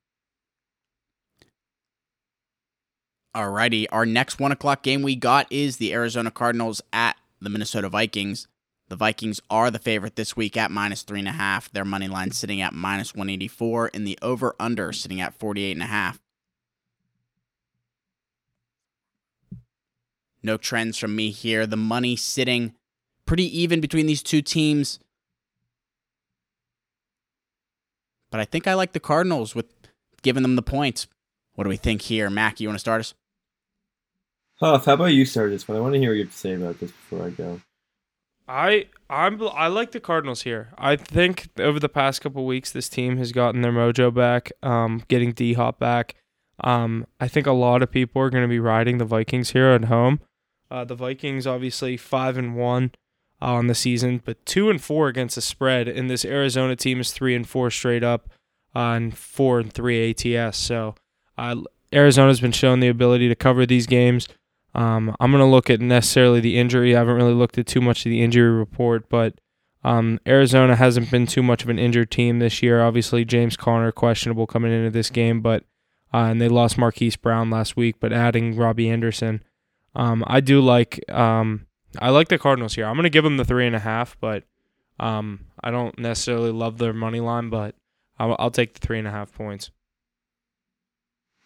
Alrighty, 3.36 3.86
our 3.92 4.06
next 4.06 4.40
one 4.40 4.52
o'clock 4.52 4.82
game 4.82 5.02
we 5.02 5.16
got 5.16 5.50
is 5.52 5.78
the 5.78 5.94
Arizona 5.94 6.32
Cardinals 6.32 6.82
at 6.92 7.16
the 7.40 7.50
Minnesota 7.50 7.88
Vikings. 7.88 8.48
The 8.90 8.96
Vikings 8.96 9.40
are 9.52 9.70
the 9.70 9.80
favorite 9.80 10.16
this 10.16 10.36
week 10.36 10.58
at 10.58 10.72
minus 10.72 11.04
three 11.04 11.20
and 11.20 11.28
a 11.28 11.34
half. 11.34 11.72
Their 11.72 11.86
money 11.86 12.08
line 12.08 12.32
sitting 12.32 12.60
at 12.60 12.74
minus 12.74 13.14
one 13.14 13.30
eighty 13.30 13.48
four, 13.48 13.92
and 13.94 14.06
the 14.06 14.18
over 14.22 14.56
under 14.60 14.92
sitting 14.92 15.22
at 15.22 15.38
forty 15.38 15.64
eight 15.64 15.74
and 15.74 15.84
a 15.84 15.88
half. 15.88 16.20
No 20.42 20.58
trends 20.58 20.98
from 20.98 21.16
me 21.16 21.32
here. 21.32 21.66
The 21.66 21.78
money 21.78 22.16
sitting 22.16 22.74
pretty 23.26 23.46
even 23.60 23.82
between 23.82 24.06
these 24.06 24.24
two 24.24 24.42
teams. 24.42 25.00
But 28.32 28.40
I 28.40 28.46
think 28.46 28.68
I 28.68 28.74
like 28.74 28.94
the 28.94 29.00
Cardinals 29.00 29.56
with 29.56 29.68
giving 30.22 30.44
them 30.44 30.56
the 30.56 30.62
points. 30.62 31.08
What 31.56 31.64
do 31.64 31.70
we 31.70 31.78
think 31.78 32.04
here? 32.04 32.30
Mac, 32.30 32.60
you 32.60 32.68
want 32.68 32.76
to 32.76 32.80
start 32.80 33.02
us? 33.02 33.14
Huff, 34.60 34.86
how 34.86 34.94
about 34.94 35.06
you 35.06 35.26
start 35.26 35.52
this 35.52 35.68
one? 35.68 35.78
I 35.78 35.82
want 35.82 35.94
to 35.94 36.00
hear 36.00 36.12
what 36.12 36.18
you 36.18 36.24
have 36.24 36.34
to 36.34 36.38
say 36.38 36.54
about 36.54 36.80
this 36.80 36.92
before 36.92 37.26
I 37.26 37.30
go. 37.30 37.62
I 38.48 38.88
I'm 39.10 39.42
I 39.50 39.68
like 39.68 39.92
the 39.92 40.00
Cardinals 40.00 40.42
here. 40.42 40.70
I 40.78 40.96
think 40.96 41.50
over 41.60 41.80
the 41.80 41.88
past 41.88 42.22
couple 42.22 42.46
weeks, 42.46 42.72
this 42.72 42.90
team 42.90 43.18
has 43.18 43.32
gotten 43.32 43.62
their 43.62 43.72
mojo 43.72 44.14
back, 44.14 44.52
um, 44.64 45.04
getting 45.08 45.34
D 45.34 45.54
Hop 45.54 45.80
back. 45.80 46.16
Um, 46.62 47.06
I 47.20 47.28
think 47.28 47.48
a 47.48 47.52
lot 47.52 47.84
of 47.84 47.92
people 47.92 48.22
are 48.22 48.30
going 48.30 48.44
to 48.44 48.50
be 48.50 48.60
riding 48.60 48.98
the 48.98 49.06
Vikings 49.06 49.52
here 49.52 49.68
at 49.68 49.86
home. 49.86 50.20
Uh, 50.72 50.86
the 50.86 50.96
Vikings 50.96 51.48
obviously 51.48 51.98
five 51.98 52.38
and 52.38 52.56
one 52.56 52.92
uh, 53.42 53.54
on 53.54 53.68
the 53.68 53.76
season, 53.76 54.22
but 54.24 54.46
two 54.46 54.70
and 54.70 54.82
four 54.82 55.08
against 55.08 55.36
the 55.36 55.42
spread. 55.42 55.88
And 55.88 56.10
this 56.10 56.26
Arizona 56.26 56.76
team 56.76 57.00
is 57.00 57.12
three 57.12 57.36
and 57.36 57.48
four 57.48 57.72
straight 57.72 58.04
up, 58.04 58.30
uh, 58.76 58.94
and 58.94 59.18
four 59.18 59.60
and 59.60 59.72
three 59.72 60.10
ATS. 60.12 60.58
So 60.58 60.96
uh, 61.38 61.56
Arizona's 61.92 62.42
been 62.42 62.52
shown 62.52 62.80
the 62.80 62.88
ability 62.88 63.28
to 63.30 63.36
cover 63.36 63.66
these 63.66 63.88
games. 63.88 64.28
Um, 64.76 65.16
I'm 65.20 65.32
going 65.32 65.42
to 65.42 65.50
look 65.50 65.70
at 65.70 65.82
necessarily 65.82 66.40
the 66.40 66.58
injury. 66.58 66.96
I 66.96 67.00
haven't 67.00 67.16
really 67.16 67.34
looked 67.34 67.58
at 67.58 67.66
too 67.66 67.82
much 67.82 68.06
of 68.06 68.12
the 68.12 68.22
injury 68.22 68.52
report, 68.52 69.10
but 69.10 69.40
um, 69.84 70.20
Arizona 70.28 70.76
hasn't 70.76 71.10
been 71.10 71.26
too 71.26 71.42
much 71.42 71.64
of 71.64 71.70
an 71.70 71.80
injured 71.80 72.12
team 72.12 72.40
this 72.40 72.62
year. 72.62 72.82
Obviously, 72.82 73.26
James 73.26 73.58
Conner 73.58 73.92
questionable 73.92 74.46
coming 74.46 74.72
into 74.72 74.92
this 74.92 75.10
game, 75.10 75.42
but 75.42 75.64
uh, 76.14 76.26
and 76.26 76.42
they 76.42 76.50
lost 76.50 76.78
Marquise 76.78 77.16
Brown 77.16 77.50
last 77.50 77.78
week, 77.78 77.96
but 78.00 78.12
adding 78.12 78.56
Robbie 78.56 78.90
Anderson, 78.90 79.44
um, 80.00 80.24
I 80.26 80.40
do 80.40 80.62
like 80.62 81.04
um, 81.12 81.68
I 82.00 82.10
like 82.12 82.30
the 82.30 82.38
Cardinals 82.38 82.74
here. 82.74 82.86
I'm 82.86 82.96
going 82.96 83.04
to 83.04 83.10
give 83.10 83.26
them 83.26 83.36
the 83.36 83.44
three 83.44 83.68
and 83.68 83.76
a 83.76 83.80
half, 83.80 84.16
but 84.22 84.46
um, 84.98 85.48
I 85.62 85.72
don't 85.72 86.00
necessarily 86.00 86.52
love 86.52 86.78
their 86.78 86.94
money 86.94 87.20
line, 87.20 87.50
but 87.50 87.76
I'll, 88.18 88.34
I'll 88.40 88.52
take 88.52 88.76
the 88.76 88.80
three 88.80 88.98
and 88.98 89.08
a 89.08 89.12
half 89.12 89.34
points. 89.34 89.72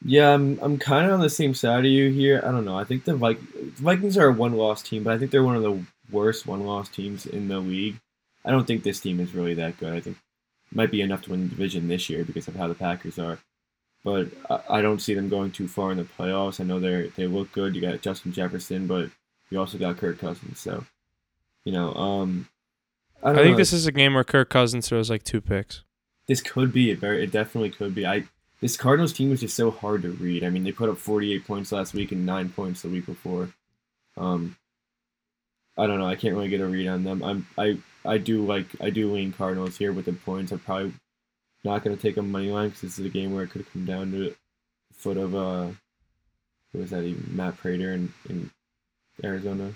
Yeah, 0.06 0.36
I'm 0.36 0.60
I'm 0.62 0.78
kind 0.78 1.08
of 1.08 1.14
on 1.14 1.22
the 1.22 1.32
same 1.32 1.56
side 1.56 1.80
of 1.80 1.92
you 1.92 2.12
here. 2.12 2.44
I 2.46 2.52
don't 2.52 2.66
know. 2.66 2.78
I 2.78 2.84
think 2.84 3.06
the 3.06 3.16
Vik- 3.16 3.40
Vikings 3.40 4.20
are 4.20 4.28
a 4.28 4.32
one 4.32 4.54
loss 4.54 4.84
team, 4.84 5.04
but 5.04 5.14
I 5.14 5.18
think 5.18 5.32
they're 5.32 5.44
one 5.44 5.56
of 5.56 5.64
the 5.64 5.84
worst 6.12 6.46
one 6.46 6.64
loss 6.64 6.90
teams 6.90 7.26
in 7.26 7.48
the 7.48 7.58
league. 7.58 8.00
I 8.46 8.52
don't 8.52 8.68
think 8.68 8.84
this 8.84 9.00
team 9.00 9.20
is 9.20 9.34
really 9.34 9.56
that 9.56 9.80
good. 9.80 9.94
I 9.94 10.00
think 10.00 10.18
might 10.72 10.92
be 10.92 11.02
enough 11.02 11.24
to 11.24 11.32
win 11.32 11.44
the 11.44 11.50
division 11.50 11.88
this 11.88 12.08
year 12.08 12.24
because 12.24 12.48
of 12.48 12.56
how 12.56 12.68
the 12.68 12.76
Packers 12.76 13.18
are. 13.18 13.40
But 14.04 14.28
I, 14.50 14.80
I 14.80 14.82
don't 14.82 15.00
see 15.00 15.14
them 15.14 15.30
going 15.30 15.52
too 15.52 15.68
far 15.68 15.92
in 15.92 15.98
the 15.98 16.04
playoffs. 16.04 16.60
I 16.60 16.64
know 16.66 16.80
they 16.80 17.12
they 17.16 17.28
look 17.28 17.52
good. 17.52 17.76
You 17.76 17.82
got 17.82 18.02
Justin 18.02 18.34
Jefferson, 18.34 18.88
but 18.88 19.10
you 19.50 19.60
also 19.60 19.78
got 19.78 19.98
Kirk 19.98 20.20
Cousins. 20.20 20.60
So, 20.60 20.86
you 21.66 21.72
know, 21.72 21.94
um, 21.94 22.50
I, 23.24 23.32
I 23.32 23.36
think 23.36 23.52
know. 23.52 23.58
this 23.58 23.72
is 23.74 23.88
a 23.88 23.92
game 23.92 24.14
where 24.16 24.24
Kirk 24.24 24.50
Cousins 24.50 24.90
throws 24.90 25.10
like 25.10 25.24
two 25.24 25.40
picks. 25.42 25.84
this 26.28 26.42
could 26.42 26.74
be 26.74 26.92
a 26.92 26.96
very 26.96 27.24
it 27.24 27.32
definitely 27.32 27.70
could 27.70 27.96
be. 27.96 28.06
I 28.06 28.26
this 28.62 28.78
Cardinals 28.78 29.14
team 29.14 29.32
is 29.32 29.42
just 29.42 29.56
so 29.56 29.72
hard 29.72 30.02
to 30.04 30.12
read. 30.12 30.44
I 30.44 30.50
mean, 30.50 30.64
they 30.64 30.72
put 30.72 30.90
up 30.90 30.98
48 30.98 31.46
points 31.46 31.72
last 31.72 31.94
week 31.94 32.12
and 32.14 32.26
9 32.26 32.50
points 32.50 32.82
the 32.82 32.90
week 32.90 33.06
before. 33.06 33.50
Um 34.18 34.58
I 35.78 35.88
don't 35.88 36.00
know. 36.00 36.06
I 36.08 36.16
can't 36.16 36.36
really 36.36 36.50
get 36.50 36.62
a 36.62 36.66
read 36.68 36.88
on 36.88 37.04
them. 37.04 37.24
I'm 37.24 37.48
I 37.58 37.78
I 38.06 38.18
do 38.18 38.46
like 38.46 38.68
I 38.82 38.90
do 38.90 39.12
lean 39.14 39.34
Cardinals 39.34 39.78
here 39.78 39.92
with 39.94 40.06
the 40.06 40.14
points. 40.14 40.52
I'm 40.52 40.60
probably 40.60 40.94
not 41.64 41.84
going 41.84 41.96
to 41.96 42.02
take 42.02 42.18
a 42.18 42.22
money 42.22 42.50
line 42.52 42.68
because 42.70 42.82
this 42.82 43.00
is 43.00 43.06
a 43.06 43.10
game 43.10 43.34
where 43.34 43.44
it 43.44 43.50
could 43.52 43.72
come 43.72 43.86
down 43.86 44.12
to 44.12 44.18
the 44.18 44.36
foot 44.94 45.18
of 45.18 45.34
uh 45.36 45.68
who 46.72 46.80
was 46.80 46.90
that 46.90 47.04
even 47.04 47.36
Matt 47.36 47.58
Prater 47.58 47.94
in 47.94 48.14
in 48.30 48.50
Arizona. 49.24 49.74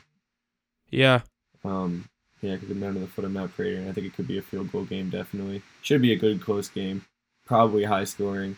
Yeah, 0.89 1.21
Um, 1.63 2.07
yeah, 2.41 2.53
it 2.53 2.59
could 2.59 2.69
come 2.69 2.79
down 2.79 2.93
to 2.93 2.99
the 2.99 3.07
foot 3.07 3.25
of 3.25 3.31
Matt 3.31 3.53
Prater, 3.55 3.77
and 3.77 3.89
I 3.89 3.91
think 3.93 4.07
it 4.07 4.15
could 4.15 4.27
be 4.27 4.37
a 4.37 4.41
field 4.41 4.71
goal 4.71 4.85
game. 4.85 5.09
Definitely 5.09 5.61
should 5.81 6.01
be 6.01 6.13
a 6.13 6.17
good 6.17 6.41
close 6.41 6.69
game, 6.69 7.05
probably 7.45 7.83
high 7.83 8.05
scoring. 8.05 8.57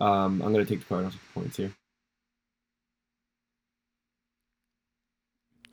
Um, 0.00 0.42
I'm 0.42 0.52
gonna 0.52 0.64
take 0.64 0.80
the 0.80 0.86
Cardinals 0.86 1.14
with 1.14 1.22
the 1.22 1.40
points 1.40 1.56
here. 1.56 1.72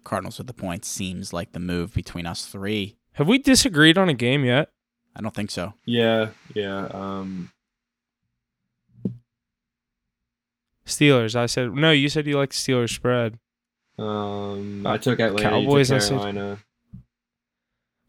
Cardinals 0.03 0.37
with 0.37 0.47
the 0.47 0.53
points 0.53 0.87
seems 0.87 1.31
like 1.33 1.53
the 1.53 1.59
move 1.59 1.93
between 1.93 2.25
us 2.25 2.45
three. 2.45 2.97
have 3.13 3.27
we 3.27 3.37
disagreed 3.37 3.97
on 3.97 4.09
a 4.09 4.13
game 4.13 4.43
yet? 4.43 4.69
I 5.15 5.21
don't 5.21 5.33
think 5.33 5.51
so. 5.51 5.73
Yeah, 5.85 6.29
yeah. 6.55 6.87
Um, 6.91 7.51
Steelers. 10.85 11.35
I 11.35 11.45
said 11.45 11.73
no. 11.73 11.91
You 11.91 12.09
said 12.09 12.27
you 12.27 12.37
like 12.37 12.49
Steelers 12.51 12.93
spread. 12.93 13.39
um, 13.97 14.85
I 14.85 14.97
took 14.97 15.19
Atlanta. 15.19 15.49
Cowboys, 15.49 15.91
I 15.91 15.95
you 15.95 15.99
took 16.01 16.07
said- 16.09 16.13
Carolina. 16.17 16.59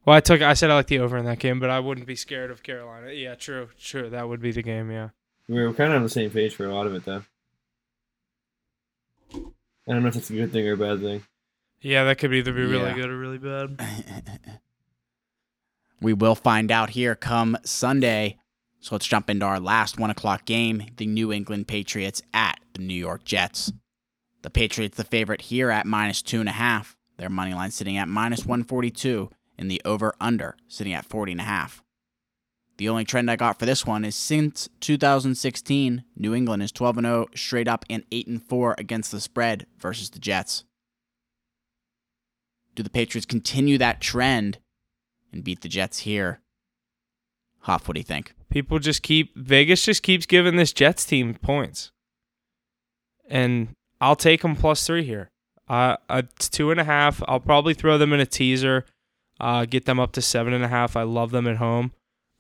Well, 0.07 0.17
I 0.17 0.21
took. 0.21 0.43
I 0.43 0.53
said 0.55 0.71
I 0.71 0.75
like 0.75 0.89
the 0.89 0.99
over 0.99 1.17
in 1.17 1.25
that 1.25 1.39
game, 1.39 1.61
but 1.61 1.71
I 1.71 1.81
wouldn't 1.81 2.07
be 2.07 2.17
scared 2.17 2.51
of 2.51 2.63
Carolina. 2.63 3.11
Yeah, 3.13 3.35
true, 3.37 3.69
true. 3.81 4.11
That 4.11 4.29
would 4.29 4.41
be 4.43 4.53
the 4.53 4.63
game. 4.63 4.91
Yeah. 4.91 5.11
We 5.49 5.63
were 5.63 5.73
kind 5.73 5.93
of 5.93 5.97
on 5.97 6.03
the 6.03 6.09
same 6.11 6.31
page 6.31 6.55
for 6.55 6.67
a 6.67 6.75
lot 6.75 6.87
of 6.87 6.95
it, 6.95 7.05
though. 7.05 7.23
I 9.35 9.93
don't 9.93 10.03
know 10.03 10.09
if 10.09 10.17
it's 10.17 10.31
a 10.31 10.35
good 10.35 10.53
thing 10.53 10.67
or 10.69 10.73
a 10.73 10.77
bad 10.77 11.01
thing. 11.01 11.23
Yeah, 11.81 12.05
that 12.05 12.17
could 12.19 12.33
either 12.35 12.53
be 12.53 12.63
really 12.63 12.85
Yeah. 12.91 12.95
good 12.95 13.11
or 13.11 13.17
really 13.19 13.39
bad. 13.39 13.79
we 16.01 16.13
will 16.13 16.35
find 16.35 16.71
out 16.71 16.91
here 16.91 17.15
come 17.15 17.57
Sunday. 17.65 18.39
So 18.81 18.95
let's 18.95 19.07
jump 19.07 19.31
into 19.31 19.47
our 19.47 19.61
last 19.61 19.99
one 19.99 20.11
o'clock 20.11 20.45
game 20.45 20.85
the 20.97 21.07
New 21.07 21.33
England 21.33 21.69
Patriots 21.69 22.23
at 22.33 22.61
the 22.75 22.83
New 22.83 22.95
York 22.95 23.25
Jets. 23.25 23.73
The 24.43 24.51
Patriots, 24.51 24.97
the 24.97 25.05
favorite 25.05 25.41
here 25.43 25.71
at 25.71 25.87
minus 25.87 26.21
two 26.21 26.41
and 26.41 26.49
a 26.49 26.53
half. 26.53 26.97
Their 27.17 27.31
money 27.31 27.55
line 27.55 27.71
sitting 27.71 27.97
at 27.97 28.09
minus 28.09 28.41
142, 28.41 29.31
and 29.57 29.71
the 29.71 29.81
over 29.85 30.15
under 30.21 30.57
sitting 30.69 30.93
at 30.93 31.07
40 31.07 31.33
and 31.33 31.41
a 31.41 31.45
half. 31.45 31.83
The 32.77 32.89
only 32.89 33.05
trend 33.05 33.31
I 33.31 33.37
got 33.37 33.59
for 33.59 33.67
this 33.67 33.87
one 33.87 34.05
is 34.05 34.17
since 34.17 34.69
2016, 34.81 36.05
New 36.17 36.35
England 36.35 36.63
is 36.63 36.73
12 36.73 36.99
and 36.99 37.07
0 37.07 37.27
straight 37.35 37.69
up 37.69 37.85
and 37.89 38.05
8 38.11 38.27
and 38.27 38.43
4 38.43 38.75
against 38.79 39.13
the 39.13 39.21
spread 39.21 39.67
versus 39.79 40.11
the 40.11 40.19
Jets. 40.19 40.65
Do 42.75 42.83
the 42.83 42.91
Patriots 42.91 43.27
continue 43.27 43.79
that 43.79 44.01
trend 44.01 44.59
and 45.35 45.45
beat 45.45 45.61
the 45.61 45.69
Jets 45.69 46.01
here? 46.01 46.41
Hoff, 47.61 47.89
what 47.89 47.95
do 47.95 48.01
you 48.01 48.05
think? 48.05 48.35
People 48.51 48.79
just 48.79 49.03
keep 49.03 49.37
Vegas 49.37 49.85
just 49.85 50.03
keeps 50.03 50.27
giving 50.27 50.57
this 50.57 50.73
Jets 50.73 51.05
team 51.05 51.35
points, 51.35 51.91
and 53.29 53.69
I'll 54.01 54.17
take 54.17 54.43
them 54.43 54.55
plus 54.55 54.87
three 54.87 55.05
here. 55.05 55.31
Uh, 55.69 55.97
it's 56.11 56.49
two 56.49 56.71
and 56.71 56.79
a 56.79 56.85
half. 56.85 57.23
I'll 57.27 57.41
probably 57.41 57.75
throw 57.75 57.99
them 57.99 58.13
in 58.13 58.21
a 58.21 58.27
teaser, 58.27 58.85
uh, 59.41 59.65
get 59.65 59.87
them 59.87 59.99
up 59.99 60.13
to 60.13 60.23
seven 60.23 60.53
and 60.53 60.63
a 60.63 60.69
half. 60.69 60.97
I 60.97 61.03
love 61.03 61.31
them 61.31 61.49
at 61.49 61.57
home. 61.57 61.93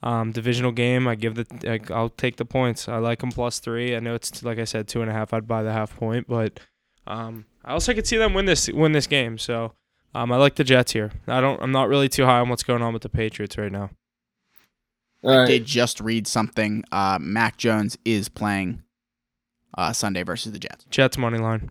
Um, 0.02 0.32
divisional 0.32 0.72
game. 0.72 1.08
I 1.08 1.14
give 1.14 1.34
the. 1.34 1.80
I'll 1.90 2.10
take 2.10 2.36
the 2.36 2.44
points. 2.44 2.88
I 2.88 2.98
like 2.98 3.20
them 3.20 3.30
plus 3.32 3.58
three. 3.58 3.96
I 3.96 4.00
know 4.00 4.14
it's 4.14 4.42
like 4.42 4.58
I 4.58 4.64
said 4.64 4.86
two 4.86 5.00
and 5.00 5.10
a 5.10 5.14
half. 5.14 5.32
I'd 5.32 5.48
buy 5.48 5.62
the 5.62 5.72
half 5.72 5.96
point, 5.96 6.28
but 6.28 6.60
um, 7.06 7.46
I 7.64 7.72
also 7.72 7.94
could 7.94 8.06
see 8.06 8.18
them 8.18 8.34
win 8.34 8.44
this 8.44 8.68
win 8.68 8.92
this 8.92 9.06
game. 9.06 9.38
So 9.38 9.72
um, 10.14 10.30
I 10.30 10.36
like 10.36 10.54
the 10.54 10.64
Jets 10.64 10.92
here. 10.92 11.10
I 11.26 11.40
don't. 11.40 11.60
I'm 11.62 11.72
not 11.72 11.88
really 11.88 12.08
too 12.08 12.24
high 12.24 12.38
on 12.38 12.48
what's 12.48 12.62
going 12.62 12.82
on 12.82 12.92
with 12.92 13.02
the 13.02 13.08
Patriots 13.08 13.58
right 13.58 13.72
now. 13.72 13.90
All 15.22 15.40
I 15.40 15.46
did 15.46 15.64
just 15.64 16.00
read 16.00 16.26
something. 16.26 16.84
Uh, 16.92 17.18
Mac 17.20 17.56
Jones 17.56 17.96
is 18.04 18.28
playing 18.28 18.82
uh, 19.76 19.92
Sunday 19.92 20.22
versus 20.22 20.52
the 20.52 20.58
Jets. 20.58 20.84
Jets 20.90 21.18
money 21.18 21.38
line. 21.38 21.70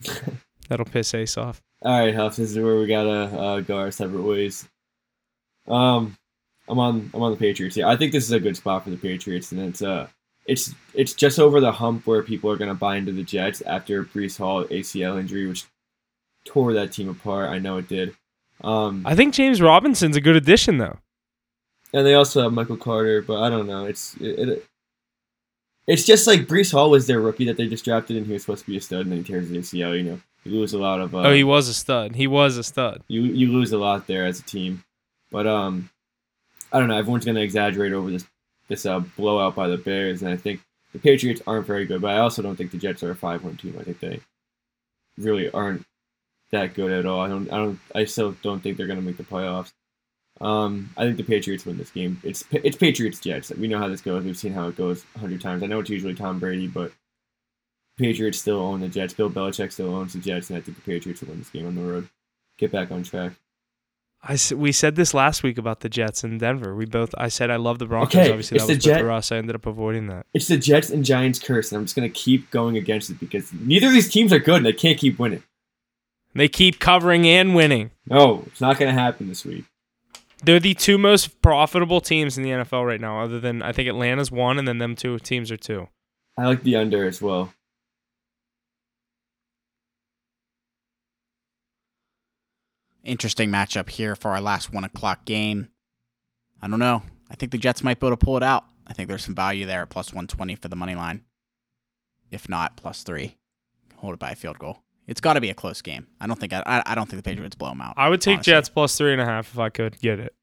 That'll 0.68 0.86
piss 0.86 1.12
Ace 1.14 1.36
off. 1.36 1.60
All 1.82 1.98
right, 1.98 2.14
Huff. 2.14 2.36
This 2.36 2.50
is 2.50 2.58
where 2.58 2.76
we 2.76 2.86
gotta 2.86 3.10
uh, 3.10 3.60
go 3.60 3.76
our 3.76 3.90
separate 3.90 4.22
ways. 4.22 4.66
Um, 5.68 6.16
I'm 6.68 6.78
on. 6.78 7.10
I'm 7.12 7.22
on 7.22 7.32
the 7.32 7.36
Patriots. 7.36 7.76
Yeah, 7.76 7.88
I 7.88 7.96
think 7.96 8.12
this 8.12 8.24
is 8.24 8.32
a 8.32 8.40
good 8.40 8.56
spot 8.56 8.84
for 8.84 8.90
the 8.90 8.96
Patriots, 8.96 9.52
and 9.52 9.60
it's 9.60 9.82
uh, 9.82 10.06
it's 10.46 10.74
it's 10.94 11.12
just 11.12 11.38
over 11.38 11.60
the 11.60 11.72
hump 11.72 12.06
where 12.06 12.22
people 12.22 12.50
are 12.50 12.56
gonna 12.56 12.74
buy 12.74 12.96
into 12.96 13.12
the 13.12 13.22
Jets 13.22 13.60
after 13.62 14.04
Breece 14.04 14.38
Hall 14.38 14.64
ACL 14.64 15.20
injury, 15.20 15.46
which 15.46 15.66
tore 16.44 16.72
that 16.74 16.92
team 16.92 17.08
apart. 17.08 17.50
I 17.50 17.58
know 17.58 17.78
it 17.78 17.88
did. 17.88 18.14
Um, 18.62 19.02
I 19.04 19.14
think 19.14 19.34
James 19.34 19.60
Robinson's 19.60 20.16
a 20.16 20.20
good 20.20 20.36
addition, 20.36 20.78
though. 20.78 20.98
and 21.92 22.06
they 22.06 22.14
also 22.14 22.42
have 22.42 22.52
Michael 22.52 22.76
Carter, 22.76 23.20
but 23.22 23.42
I 23.42 23.50
don't 23.50 23.66
know. 23.66 23.84
It's 23.84 24.14
it, 24.16 24.48
it 24.48 24.66
it's 25.86 26.04
just 26.04 26.26
like 26.26 26.46
Breece 26.46 26.72
Hall 26.72 26.90
was 26.90 27.06
their 27.06 27.20
rookie 27.20 27.44
that 27.44 27.56
they 27.56 27.66
just 27.68 27.84
drafted, 27.84 28.16
and 28.16 28.26
he 28.26 28.32
was 28.32 28.42
supposed 28.42 28.64
to 28.64 28.70
be 28.70 28.76
a 28.76 28.80
stud, 28.80 29.00
and 29.00 29.10
then 29.12 29.18
he 29.18 29.24
tears 29.24 29.48
his 29.48 29.70
ACL. 29.70 29.96
You 29.96 30.02
know, 30.04 30.20
you 30.44 30.52
lose 30.52 30.72
a 30.72 30.78
lot 30.78 31.00
of. 31.00 31.14
Uh, 31.14 31.22
oh, 31.22 31.32
he 31.32 31.44
was 31.44 31.68
a 31.68 31.74
stud. 31.74 32.16
He 32.16 32.26
was 32.26 32.56
a 32.56 32.64
stud. 32.64 33.02
you 33.08 33.22
you 33.22 33.52
lose 33.52 33.72
a 33.72 33.78
lot 33.78 34.06
there 34.06 34.24
as 34.24 34.40
a 34.40 34.44
team. 34.44 34.82
But 35.30 35.46
um, 35.46 35.90
I 36.72 36.78
don't 36.78 36.88
know. 36.88 36.96
Everyone's 36.96 37.24
gonna 37.24 37.40
exaggerate 37.40 37.92
over 37.92 38.10
this 38.10 38.24
this 38.68 38.86
uh, 38.86 39.00
blowout 39.18 39.54
by 39.54 39.68
the 39.68 39.76
Bears, 39.76 40.22
and 40.22 40.30
I 40.30 40.36
think 40.36 40.60
the 40.92 40.98
Patriots 40.98 41.42
aren't 41.46 41.66
very 41.66 41.84
good. 41.84 42.00
But 42.00 42.12
I 42.12 42.18
also 42.18 42.40
don't 42.40 42.56
think 42.56 42.70
the 42.70 42.78
Jets 42.78 43.02
are 43.02 43.10
a 43.10 43.16
five 43.16 43.44
one 43.44 43.56
team. 43.56 43.76
I 43.78 43.82
think 43.82 44.00
they 44.00 44.20
really 45.18 45.50
aren't 45.50 45.84
that 46.54 46.74
good 46.74 46.90
at 46.90 47.06
all. 47.06 47.20
I 47.20 47.28
don't. 47.28 47.50
I 47.52 47.58
don't. 47.58 47.78
I 47.94 48.04
still 48.04 48.34
don't 48.42 48.60
think 48.62 48.76
they're 48.76 48.86
gonna 48.86 49.02
make 49.02 49.16
the 49.16 49.22
playoffs. 49.24 49.72
Um, 50.40 50.90
I 50.96 51.04
think 51.04 51.16
the 51.16 51.22
Patriots 51.22 51.64
win 51.64 51.78
this 51.78 51.90
game. 51.90 52.20
It's 52.24 52.44
it's 52.50 52.76
Patriots 52.76 53.20
Jets. 53.20 53.50
We 53.50 53.68
know 53.68 53.78
how 53.78 53.88
this 53.88 54.00
goes. 54.00 54.24
We've 54.24 54.36
seen 54.36 54.52
how 54.52 54.68
it 54.68 54.76
goes 54.76 55.04
a 55.14 55.18
hundred 55.20 55.40
times. 55.40 55.62
I 55.62 55.66
know 55.66 55.80
it's 55.80 55.90
usually 55.90 56.14
Tom 56.14 56.40
Brady, 56.40 56.66
but 56.66 56.92
Patriots 57.98 58.38
still 58.40 58.58
own 58.60 58.80
the 58.80 58.88
Jets. 58.88 59.14
Bill 59.14 59.30
Belichick 59.30 59.70
still 59.72 59.94
owns 59.94 60.14
the 60.14 60.18
Jets, 60.18 60.50
and 60.50 60.56
I 60.56 60.60
think 60.60 60.76
the 60.76 60.82
Patriots 60.82 61.20
will 61.20 61.28
win 61.28 61.38
this 61.38 61.50
game 61.50 61.66
on 61.66 61.76
the 61.76 61.82
road. 61.82 62.08
Get 62.58 62.72
back 62.72 62.90
on 62.90 63.02
track. 63.04 63.32
I 64.26 64.38
we 64.56 64.72
said 64.72 64.96
this 64.96 65.12
last 65.12 65.42
week 65.42 65.58
about 65.58 65.80
the 65.80 65.88
Jets 65.88 66.24
in 66.24 66.38
Denver. 66.38 66.74
We 66.74 66.86
both. 66.86 67.14
I 67.18 67.28
said 67.28 67.50
I 67.50 67.56
love 67.56 67.78
the 67.78 67.86
Broncos. 67.86 68.14
Okay, 68.16 68.30
Obviously, 68.30 68.56
it's 68.56 68.64
that 68.64 68.72
the 68.72 68.76
was 68.76 68.84
Jet- 68.84 69.00
for 69.00 69.10
us. 69.12 69.30
I 69.30 69.36
ended 69.36 69.54
up 69.54 69.66
avoiding 69.66 70.06
that. 70.08 70.26
It's 70.32 70.48
the 70.48 70.56
Jets 70.56 70.90
and 70.90 71.04
Giants 71.04 71.38
curse, 71.38 71.70
and 71.70 71.78
I'm 71.78 71.84
just 71.84 71.94
gonna 71.94 72.08
keep 72.08 72.50
going 72.50 72.76
against 72.76 73.10
it 73.10 73.20
because 73.20 73.52
neither 73.52 73.88
of 73.88 73.92
these 73.92 74.10
teams 74.10 74.32
are 74.32 74.38
good, 74.38 74.56
and 74.56 74.66
they 74.66 74.72
can't 74.72 74.98
keep 74.98 75.18
winning. 75.18 75.42
They 76.34 76.48
keep 76.48 76.80
covering 76.80 77.26
and 77.26 77.54
winning. 77.54 77.92
No, 78.06 78.42
it's 78.46 78.60
not 78.60 78.78
gonna 78.78 78.92
happen 78.92 79.28
this 79.28 79.44
week. 79.44 79.64
They're 80.42 80.60
the 80.60 80.74
two 80.74 80.98
most 80.98 81.40
profitable 81.40 82.00
teams 82.00 82.36
in 82.36 82.42
the 82.42 82.50
NFL 82.50 82.86
right 82.86 83.00
now, 83.00 83.20
other 83.20 83.40
than 83.40 83.62
I 83.62 83.72
think 83.72 83.88
Atlanta's 83.88 84.30
one, 84.30 84.58
and 84.58 84.68
then 84.68 84.78
them 84.78 84.94
two 84.96 85.18
teams 85.18 85.50
are 85.50 85.56
two. 85.56 85.88
I 86.36 86.46
like 86.46 86.64
the 86.64 86.76
under 86.76 87.06
as 87.06 87.22
well. 87.22 87.54
Interesting 93.04 93.50
matchup 93.50 93.90
here 93.90 94.16
for 94.16 94.30
our 94.32 94.40
last 94.40 94.72
one 94.72 94.84
o'clock 94.84 95.24
game. 95.24 95.68
I 96.60 96.68
don't 96.68 96.78
know. 96.78 97.02
I 97.30 97.34
think 97.36 97.52
the 97.52 97.58
Jets 97.58 97.84
might 97.84 98.00
be 98.00 98.06
able 98.06 98.16
to 98.16 98.24
pull 98.24 98.36
it 98.36 98.42
out. 98.42 98.64
I 98.86 98.92
think 98.92 99.08
there's 99.08 99.24
some 99.24 99.34
value 99.34 99.66
there 99.66 99.82
at 99.82 99.90
plus 99.90 100.12
120 100.12 100.56
for 100.56 100.68
the 100.68 100.76
money 100.76 100.94
line. 100.94 101.24
If 102.30 102.48
not, 102.48 102.76
plus 102.76 103.02
three. 103.02 103.36
Hold 103.96 104.14
it 104.14 104.20
by 104.20 104.30
a 104.30 104.36
field 104.36 104.58
goal. 104.58 104.82
It's 105.06 105.20
got 105.20 105.34
to 105.34 105.40
be 105.40 105.50
a 105.50 105.54
close 105.54 105.82
game. 105.82 106.06
I 106.20 106.26
don't 106.26 106.38
think 106.38 106.52
I, 106.52 106.82
I 106.86 106.94
don't 106.94 107.08
think 107.08 107.22
the 107.22 107.28
Patriots 107.28 107.54
blow 107.56 107.68
them 107.70 107.80
out. 107.80 107.94
I 107.96 108.08
would 108.08 108.20
take 108.20 108.36
honestly. 108.36 108.52
Jets 108.52 108.68
plus 108.68 108.96
three 108.96 109.12
and 109.12 109.20
a 109.20 109.24
half 109.26 109.52
if 109.52 109.58
I 109.58 109.68
could 109.68 110.00
get 110.00 110.18
it. 110.18 110.34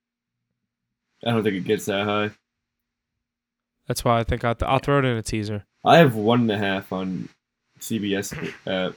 I 1.25 1.31
don't 1.31 1.43
think 1.43 1.55
it 1.55 1.65
gets 1.65 1.85
that 1.85 2.05
high. 2.05 2.31
That's 3.87 4.05
why 4.05 4.19
I 4.19 4.23
think 4.23 4.43
I'll, 4.43 4.55
I'll 4.61 4.79
throw 4.79 4.99
it 4.99 5.05
in 5.05 5.17
a 5.17 5.21
teaser. 5.23 5.65
I 5.83 5.97
have 5.97 6.15
one 6.15 6.41
and 6.41 6.51
a 6.51 6.57
half 6.57 6.93
on 6.93 7.29
CBS 7.79 8.37
app. 8.37 8.53
Uh, 8.65 8.91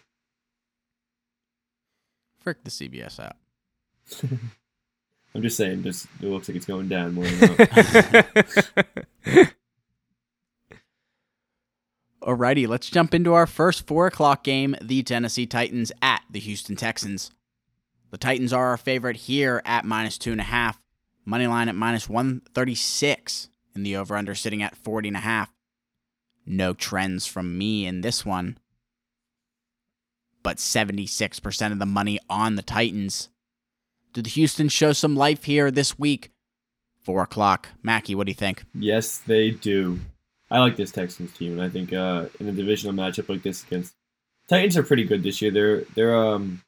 Frick 2.40 2.62
the 2.62 2.70
CBS 2.70 3.18
app. 3.18 3.36
I'm 5.34 5.42
just 5.42 5.56
saying, 5.56 5.82
just 5.82 6.06
it 6.20 6.26
looks 6.26 6.48
like 6.48 6.56
it's 6.56 6.66
going 6.66 6.88
down 6.88 7.14
more 7.14 7.24
than 7.24 7.68
up. 8.76 8.86
Alrighty, 12.24 12.66
let's 12.66 12.88
jump 12.88 13.12
into 13.12 13.34
our 13.34 13.46
first 13.46 13.86
four 13.86 14.06
o'clock 14.06 14.44
game 14.44 14.74
the 14.80 15.02
Tennessee 15.02 15.44
Titans 15.44 15.92
at 16.00 16.22
the 16.30 16.40
Houston 16.40 16.74
Texans. 16.74 17.30
The 18.12 18.16
Titans 18.16 18.50
are 18.50 18.68
our 18.68 18.78
favorite 18.78 19.16
here 19.16 19.60
at 19.66 19.84
minus 19.84 20.16
two 20.16 20.32
and 20.32 20.40
a 20.40 20.44
half. 20.44 20.80
Money 21.26 21.46
line 21.46 21.68
at 21.68 21.74
minus 21.74 22.08
136, 22.08 23.50
and 23.74 23.84
the 23.84 23.96
over 23.96 24.16
under 24.16 24.34
sitting 24.34 24.62
at 24.62 24.74
40 24.74 25.08
and 25.08 25.16
a 25.18 25.20
half. 25.20 25.52
No 26.46 26.72
trends 26.72 27.26
from 27.26 27.58
me 27.58 27.86
in 27.86 28.00
this 28.00 28.24
one, 28.24 28.56
but 30.42 30.56
76% 30.56 31.72
of 31.72 31.78
the 31.78 31.84
money 31.86 32.18
on 32.30 32.56
the 32.56 32.62
Titans. 32.62 33.28
Do 34.14 34.22
the 34.22 34.30
Houston 34.30 34.70
show 34.70 34.94
some 34.94 35.14
life 35.14 35.44
here 35.44 35.70
this 35.70 35.98
week? 35.98 36.30
Four 37.02 37.22
o'clock. 37.22 37.68
Mackie, 37.82 38.14
what 38.14 38.26
do 38.26 38.30
you 38.30 38.34
think? 38.34 38.64
yes, 38.74 39.18
they 39.18 39.50
do. 39.50 40.00
I 40.54 40.60
like 40.60 40.76
this 40.76 40.92
Texans 40.92 41.32
team, 41.32 41.52
and 41.52 41.62
I 41.62 41.68
think 41.68 41.92
uh, 41.92 42.26
in 42.38 42.48
a 42.48 42.52
divisional 42.52 42.94
matchup 42.94 43.28
like 43.28 43.42
this 43.42 43.64
against 43.64 43.94
Titans 44.48 44.76
are 44.76 44.82
pretty 44.84 45.04
good 45.04 45.22
this 45.22 45.42
year. 45.42 45.50
They're 45.50 45.80
they're 45.94 46.14
um. 46.16 46.62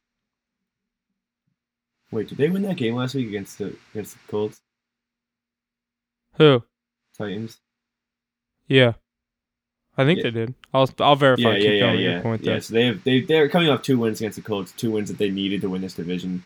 Wait, 2.11 2.29
did 2.29 2.39
they 2.39 2.49
win 2.49 2.63
that 2.63 2.77
game 2.77 2.95
last 2.97 3.15
week 3.15 3.29
against 3.29 3.59
the 3.59 3.77
against 3.93 4.15
the 4.15 4.19
Colts? 4.29 4.61
Who? 6.39 6.63
Titans. 7.17 7.59
Yeah. 8.69 8.95
I 9.97 10.05
think 10.05 10.19
Yeah. 10.19 10.25
they 10.25 10.31
did. 10.33 10.55
I'll 10.75 10.91
I'll 11.01 11.17
verify. 11.17 11.57
Yeah, 11.57 11.71
yeah, 11.71 11.71
yeah, 11.71 11.81
going 11.81 11.93
with 11.93 12.01
your 12.03 12.13
yeah. 12.13 12.23
point 12.23 12.43
yeah. 12.45 12.59
So 12.59 12.75
they 12.75 12.87
have 12.87 13.05
they 13.05 13.21
they're 13.21 13.49
coming 13.49 13.69
off 13.71 13.83
two 13.83 13.99
wins 13.99 14.21
against 14.21 14.37
the 14.37 14.43
Colts, 14.43 14.73
two 14.73 14.91
wins 14.91 15.09
that 15.09 15.19
they 15.19 15.31
needed 15.31 15.61
to 15.63 15.71
win 15.71 15.81
this 15.83 15.95
division. 15.95 16.45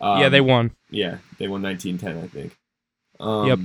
Um, 0.00 0.20
yeah, 0.20 0.28
they 0.28 0.40
won. 0.40 0.72
Yeah, 0.90 1.18
they 1.38 1.46
won 1.46 1.60
19-10, 1.62 2.24
I 2.24 2.26
think. 2.26 2.56
Um, 3.20 3.46
Yep. 3.46 3.58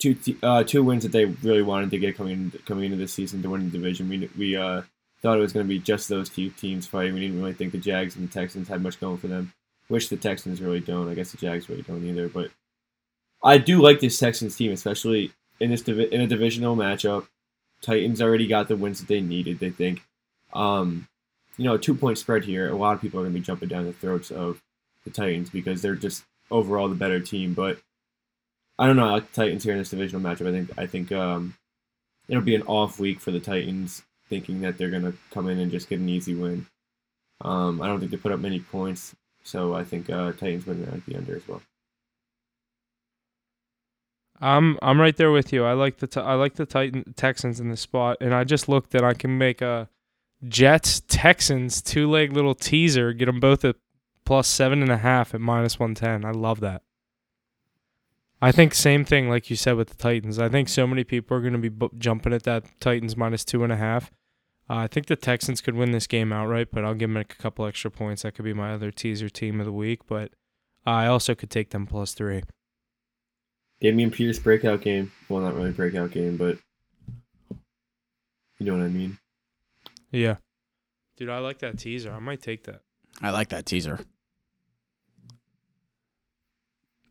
Two 0.00 0.16
uh, 0.42 0.64
two 0.64 0.82
wins 0.82 1.02
that 1.02 1.12
they 1.12 1.26
really 1.26 1.62
wanted 1.62 1.90
to 1.90 1.98
get 1.98 2.16
coming 2.16 2.32
in, 2.32 2.60
coming 2.64 2.84
into 2.84 2.96
this 2.96 3.12
season 3.12 3.42
to 3.42 3.50
win 3.50 3.64
the 3.64 3.70
division. 3.70 4.08
We 4.08 4.30
we 4.36 4.56
uh, 4.56 4.82
thought 5.20 5.36
it 5.36 5.42
was 5.42 5.52
going 5.52 5.66
to 5.66 5.68
be 5.68 5.78
just 5.78 6.08
those 6.08 6.28
two 6.28 6.50
teams 6.50 6.86
fighting. 6.86 7.14
We 7.14 7.20
didn't 7.20 7.38
really 7.38 7.52
think 7.52 7.72
the 7.72 7.78
Jags 7.78 8.16
and 8.16 8.26
the 8.26 8.32
Texans 8.32 8.68
had 8.68 8.82
much 8.82 8.98
going 8.98 9.18
for 9.18 9.28
them. 9.28 9.52
Which 9.88 10.08
the 10.08 10.16
Texans 10.16 10.62
really 10.62 10.80
don't. 10.80 11.08
I 11.08 11.14
guess 11.14 11.32
the 11.32 11.36
Jags 11.36 11.68
really 11.68 11.82
don't 11.82 12.04
either. 12.04 12.28
But 12.28 12.50
I 13.42 13.58
do 13.58 13.82
like 13.82 14.00
this 14.00 14.18
Texans 14.18 14.56
team, 14.56 14.72
especially 14.72 15.32
in 15.58 15.70
this 15.70 15.82
divi- 15.82 16.12
in 16.12 16.20
a 16.20 16.26
divisional 16.26 16.76
matchup. 16.76 17.26
Titans 17.82 18.22
already 18.22 18.46
got 18.46 18.68
the 18.68 18.76
wins 18.76 19.00
that 19.00 19.08
they 19.08 19.20
needed. 19.20 19.58
They 19.58 19.70
think, 19.70 20.02
um, 20.52 21.08
you 21.56 21.64
know, 21.64 21.74
a 21.74 21.78
two 21.78 21.94
point 21.94 22.18
spread 22.18 22.44
here. 22.44 22.68
A 22.68 22.76
lot 22.76 22.94
of 22.94 23.00
people 23.00 23.20
are 23.20 23.24
going 23.24 23.34
to 23.34 23.40
be 23.40 23.44
jumping 23.44 23.68
down 23.68 23.86
the 23.86 23.92
throats 23.92 24.30
of 24.30 24.60
the 25.04 25.10
Titans 25.10 25.50
because 25.50 25.82
they're 25.82 25.94
just 25.94 26.24
overall 26.50 26.88
the 26.88 26.94
better 26.94 27.20
team. 27.20 27.54
But 27.54 27.78
I 28.80 28.86
don't 28.86 28.96
know. 28.96 29.06
I 29.06 29.10
like 29.10 29.30
the 29.30 29.42
Titans 29.42 29.62
here 29.62 29.74
in 29.74 29.78
this 29.78 29.90
divisional 29.90 30.22
matchup. 30.22 30.48
I 30.48 30.52
think 30.52 30.70
I 30.78 30.86
think 30.86 31.12
um, 31.12 31.54
it'll 32.28 32.42
be 32.42 32.54
an 32.54 32.62
off 32.62 32.98
week 32.98 33.20
for 33.20 33.30
the 33.30 33.38
Titans, 33.38 34.02
thinking 34.30 34.62
that 34.62 34.78
they're 34.78 34.90
to 34.90 35.12
come 35.30 35.48
in 35.48 35.58
and 35.58 35.70
just 35.70 35.90
get 35.90 36.00
an 36.00 36.08
easy 36.08 36.34
win. 36.34 36.66
Um, 37.42 37.82
I 37.82 37.86
don't 37.88 38.00
think 38.00 38.10
they 38.10 38.16
put 38.16 38.32
up 38.32 38.40
many 38.40 38.58
points, 38.58 39.14
so 39.44 39.74
I 39.74 39.84
think 39.84 40.08
uh, 40.08 40.32
Titans 40.32 40.64
win 40.64 40.82
at 40.84 41.04
the 41.04 41.16
under 41.16 41.36
as 41.36 41.46
well. 41.46 41.60
I'm 44.40 44.78
I'm 44.80 44.98
right 44.98 45.14
there 45.14 45.30
with 45.30 45.52
you. 45.52 45.66
I 45.66 45.74
like 45.74 45.98
the 45.98 46.06
t- 46.06 46.18
I 46.20 46.32
like 46.32 46.54
the 46.54 46.64
Titan 46.64 47.12
Texans 47.14 47.60
in 47.60 47.68
this 47.68 47.82
spot, 47.82 48.16
and 48.22 48.34
I 48.34 48.44
just 48.44 48.66
looked 48.66 48.92
that 48.92 49.04
I 49.04 49.12
can 49.12 49.36
make 49.36 49.60
a 49.60 49.90
Jets 50.48 51.02
Texans 51.06 51.82
two 51.82 52.08
leg 52.08 52.32
little 52.32 52.54
teaser, 52.54 53.12
get 53.12 53.26
them 53.26 53.40
both 53.40 53.62
at 53.62 53.76
plus 54.24 54.48
seven 54.48 54.80
and 54.80 54.90
a 54.90 54.96
half 54.96 55.34
at 55.34 55.42
minus 55.42 55.78
one 55.78 55.94
ten. 55.94 56.24
I 56.24 56.30
love 56.30 56.60
that. 56.60 56.80
I 58.42 58.52
think 58.52 58.74
same 58.74 59.04
thing 59.04 59.28
like 59.28 59.50
you 59.50 59.56
said 59.56 59.76
with 59.76 59.88
the 59.90 59.96
Titans. 59.96 60.38
I 60.38 60.48
think 60.48 60.68
so 60.68 60.86
many 60.86 61.04
people 61.04 61.36
are 61.36 61.40
going 61.40 61.52
to 61.52 61.58
be 61.58 61.68
bu- 61.68 61.90
jumping 61.98 62.32
at 62.32 62.44
that 62.44 62.64
Titans 62.80 63.16
minus 63.16 63.44
two 63.44 63.62
and 63.64 63.72
a 63.72 63.76
half. 63.76 64.10
Uh, 64.68 64.76
I 64.76 64.86
think 64.86 65.06
the 65.06 65.16
Texans 65.16 65.60
could 65.60 65.74
win 65.74 65.90
this 65.90 66.06
game 66.06 66.32
outright, 66.32 66.68
but 66.72 66.84
I'll 66.84 66.94
give 66.94 67.10
them 67.10 67.16
a 67.16 67.24
couple 67.24 67.66
extra 67.66 67.90
points. 67.90 68.22
That 68.22 68.34
could 68.34 68.44
be 68.44 68.54
my 68.54 68.72
other 68.72 68.90
teaser 68.90 69.28
team 69.28 69.60
of 69.60 69.66
the 69.66 69.72
week, 69.72 70.06
but 70.06 70.32
I 70.86 71.06
also 71.06 71.34
could 71.34 71.50
take 71.50 71.70
them 71.70 71.86
plus 71.86 72.14
three. 72.14 72.42
Dameon 73.82 74.12
Pierce 74.12 74.38
breakout 74.38 74.82
game. 74.82 75.12
Well, 75.28 75.42
not 75.42 75.54
really 75.54 75.72
breakout 75.72 76.12
game, 76.12 76.36
but 76.36 76.58
you 78.58 78.66
know 78.66 78.74
what 78.74 78.84
I 78.84 78.88
mean. 78.88 79.18
Yeah. 80.10 80.36
Dude, 81.16 81.30
I 81.30 81.38
like 81.38 81.58
that 81.58 81.78
teaser. 81.78 82.12
I 82.12 82.18
might 82.18 82.40
take 82.40 82.64
that. 82.64 82.82
I 83.20 83.30
like 83.30 83.48
that 83.48 83.66
teaser. 83.66 84.00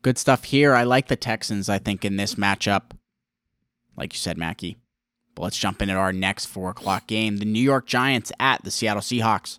Good 0.02 0.18
stuff 0.18 0.44
here. 0.44 0.74
I 0.74 0.84
like 0.84 1.08
the 1.08 1.16
Texans, 1.16 1.68
I 1.68 1.78
think, 1.78 2.04
in 2.04 2.16
this 2.16 2.36
matchup. 2.36 2.92
Like 3.96 4.14
you 4.14 4.18
said, 4.18 4.38
Mackie. 4.38 4.78
But 5.34 5.42
let's 5.42 5.58
jump 5.58 5.82
into 5.82 5.94
our 5.94 6.12
next 6.12 6.46
four 6.46 6.70
o'clock 6.70 7.06
game. 7.06 7.36
The 7.36 7.44
New 7.44 7.62
York 7.62 7.86
Giants 7.86 8.32
at 8.40 8.64
the 8.64 8.70
Seattle 8.70 9.02
Seahawks. 9.02 9.58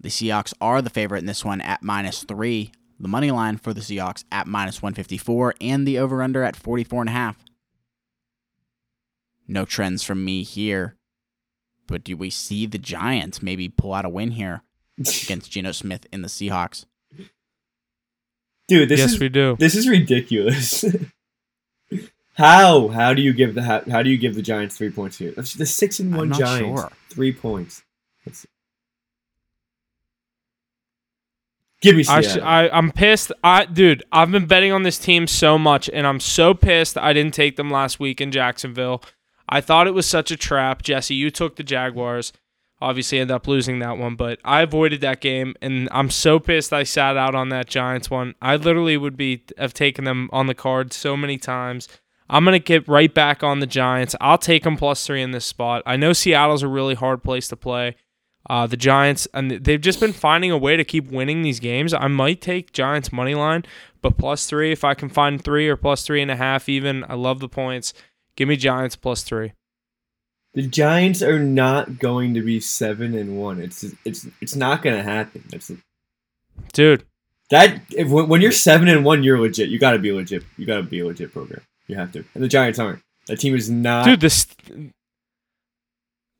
The 0.00 0.10
Seahawks 0.10 0.52
are 0.60 0.82
the 0.82 0.90
favorite 0.90 1.20
in 1.20 1.26
this 1.26 1.44
one 1.44 1.60
at 1.60 1.82
minus 1.82 2.22
three. 2.22 2.72
The 3.00 3.08
money 3.08 3.30
line 3.30 3.56
for 3.56 3.72
the 3.72 3.80
Seahawks 3.80 4.24
at 4.30 4.46
minus 4.46 4.82
154 4.82 5.54
and 5.60 5.86
the 5.86 5.98
over 5.98 6.22
under 6.22 6.42
at 6.42 6.56
44 6.56 7.02
and 7.02 7.08
a 7.08 7.12
half. 7.12 7.44
No 9.46 9.64
trends 9.64 10.02
from 10.02 10.24
me 10.24 10.42
here. 10.42 10.96
But 11.86 12.04
do 12.04 12.16
we 12.16 12.28
see 12.28 12.66
the 12.66 12.78
Giants 12.78 13.42
maybe 13.42 13.68
pull 13.68 13.94
out 13.94 14.04
a 14.04 14.10
win 14.10 14.32
here 14.32 14.62
against 14.98 15.50
Geno 15.50 15.72
Smith 15.72 16.06
in 16.12 16.22
the 16.22 16.28
Seahawks? 16.28 16.84
Dude, 18.68 18.88
this 18.90 19.00
yes, 19.00 19.12
is 19.14 19.20
we 19.20 19.30
do. 19.30 19.56
this 19.58 19.74
is 19.74 19.88
ridiculous. 19.88 20.84
how 22.34 22.88
how 22.88 23.14
do 23.14 23.22
you 23.22 23.32
give 23.32 23.54
the 23.54 23.62
how, 23.62 23.82
how 23.90 24.02
do 24.02 24.10
you 24.10 24.18
give 24.18 24.34
the 24.34 24.42
Giants 24.42 24.76
three 24.76 24.90
points 24.90 25.16
here? 25.16 25.32
The 25.32 25.66
six 25.66 25.98
and 25.98 26.14
one 26.14 26.32
Giants, 26.32 26.80
sure. 26.80 26.92
three 27.08 27.32
points. 27.32 27.82
That's, 28.26 28.46
give 31.80 31.96
me 31.96 32.02
I, 32.02 32.20
Seattle. 32.20 32.42
sh- 32.42 32.44
I 32.44 32.68
I'm 32.68 32.92
pissed. 32.92 33.32
I 33.42 33.64
dude, 33.64 34.04
I've 34.12 34.30
been 34.30 34.46
betting 34.46 34.72
on 34.72 34.82
this 34.82 34.98
team 34.98 35.26
so 35.26 35.58
much, 35.58 35.88
and 35.88 36.06
I'm 36.06 36.20
so 36.20 36.52
pissed 36.52 36.98
I 36.98 37.14
didn't 37.14 37.32
take 37.32 37.56
them 37.56 37.70
last 37.70 37.98
week 37.98 38.20
in 38.20 38.30
Jacksonville. 38.30 39.02
I 39.48 39.62
thought 39.62 39.86
it 39.86 39.94
was 39.94 40.06
such 40.06 40.30
a 40.30 40.36
trap. 40.36 40.82
Jesse, 40.82 41.14
you 41.14 41.30
took 41.30 41.56
the 41.56 41.64
Jaguars. 41.64 42.34
Obviously, 42.80 43.18
ended 43.18 43.34
up 43.34 43.48
losing 43.48 43.80
that 43.80 43.98
one, 43.98 44.14
but 44.14 44.38
I 44.44 44.62
avoided 44.62 45.00
that 45.00 45.20
game, 45.20 45.56
and 45.60 45.88
I'm 45.90 46.10
so 46.10 46.38
pissed 46.38 46.72
I 46.72 46.84
sat 46.84 47.16
out 47.16 47.34
on 47.34 47.48
that 47.48 47.66
Giants 47.66 48.08
one. 48.08 48.36
I 48.40 48.54
literally 48.54 48.96
would 48.96 49.16
be 49.16 49.42
have 49.58 49.74
taken 49.74 50.04
them 50.04 50.30
on 50.32 50.46
the 50.46 50.54
card 50.54 50.92
so 50.92 51.16
many 51.16 51.38
times. 51.38 51.88
I'm 52.30 52.44
gonna 52.44 52.60
get 52.60 52.86
right 52.86 53.12
back 53.12 53.42
on 53.42 53.58
the 53.58 53.66
Giants. 53.66 54.14
I'll 54.20 54.38
take 54.38 54.62
them 54.62 54.76
plus 54.76 55.04
three 55.04 55.22
in 55.22 55.32
this 55.32 55.44
spot. 55.44 55.82
I 55.86 55.96
know 55.96 56.12
Seattle's 56.12 56.62
a 56.62 56.68
really 56.68 56.94
hard 56.94 57.24
place 57.24 57.48
to 57.48 57.56
play. 57.56 57.96
Uh, 58.48 58.66
the 58.66 58.76
Giants, 58.76 59.26
and 59.34 59.50
they've 59.50 59.80
just 59.80 60.00
been 60.00 60.12
finding 60.12 60.50
a 60.50 60.56
way 60.56 60.76
to 60.76 60.84
keep 60.84 61.10
winning 61.10 61.42
these 61.42 61.60
games. 61.60 61.92
I 61.92 62.06
might 62.06 62.40
take 62.40 62.72
Giants 62.72 63.12
money 63.12 63.34
line, 63.34 63.64
but 64.00 64.16
plus 64.16 64.46
three 64.46 64.72
if 64.72 64.84
I 64.84 64.94
can 64.94 65.08
find 65.08 65.42
three 65.42 65.68
or 65.68 65.76
plus 65.76 66.04
three 66.04 66.22
and 66.22 66.30
a 66.30 66.36
half 66.36 66.68
even. 66.68 67.04
I 67.08 67.14
love 67.14 67.40
the 67.40 67.48
points. 67.48 67.92
Give 68.36 68.48
me 68.48 68.56
Giants 68.56 68.94
plus 68.94 69.22
three. 69.22 69.52
The 70.54 70.66
Giants 70.66 71.22
are 71.22 71.38
not 71.38 71.98
going 71.98 72.34
to 72.34 72.42
be 72.42 72.60
seven 72.60 73.14
and 73.14 73.38
one. 73.38 73.60
It's 73.60 73.84
it's 74.04 74.26
it's 74.40 74.56
not 74.56 74.82
going 74.82 74.96
to 74.96 75.02
happen. 75.02 75.44
It's 75.52 75.70
Dude, 76.72 77.04
that 77.50 77.80
if, 77.90 78.08
when 78.08 78.40
you're 78.40 78.52
seven 78.52 78.88
and 78.88 79.04
one, 79.04 79.22
you're 79.22 79.40
legit. 79.40 79.68
You 79.68 79.78
got 79.78 79.92
to 79.92 79.98
be 79.98 80.12
legit. 80.12 80.44
You 80.56 80.66
got 80.66 80.76
to 80.76 80.82
be 80.82 81.00
a 81.00 81.06
legit 81.06 81.32
program. 81.32 81.60
You 81.86 81.96
have 81.96 82.12
to. 82.12 82.24
And 82.34 82.42
the 82.42 82.48
Giants 82.48 82.78
aren't. 82.78 83.00
That 83.26 83.38
team 83.40 83.54
is 83.54 83.70
not. 83.70 84.04
dude, 84.04 84.20
this. 84.20 84.46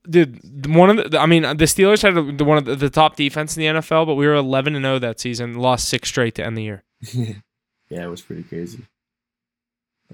Dude, 0.08 0.74
one 0.74 0.98
of 0.98 1.10
the, 1.10 1.18
I 1.18 1.26
mean, 1.26 1.42
the 1.42 1.66
Steelers 1.66 2.02
had 2.02 2.38
the- 2.38 2.44
one 2.44 2.56
of 2.56 2.64
the, 2.64 2.76
the 2.76 2.90
top 2.90 3.16
defense 3.16 3.56
in 3.56 3.60
the 3.60 3.80
NFL, 3.80 4.06
but 4.06 4.14
we 4.14 4.26
were 4.26 4.34
11 4.34 4.74
and 4.74 4.84
0 4.84 4.98
that 5.00 5.20
season, 5.20 5.54
lost 5.54 5.86
six 5.88 6.08
straight 6.08 6.34
to 6.36 6.44
end 6.44 6.56
the 6.56 6.62
year. 6.62 6.82
yeah, 7.12 8.04
it 8.04 8.08
was 8.08 8.22
pretty 8.22 8.42
crazy. 8.42 8.84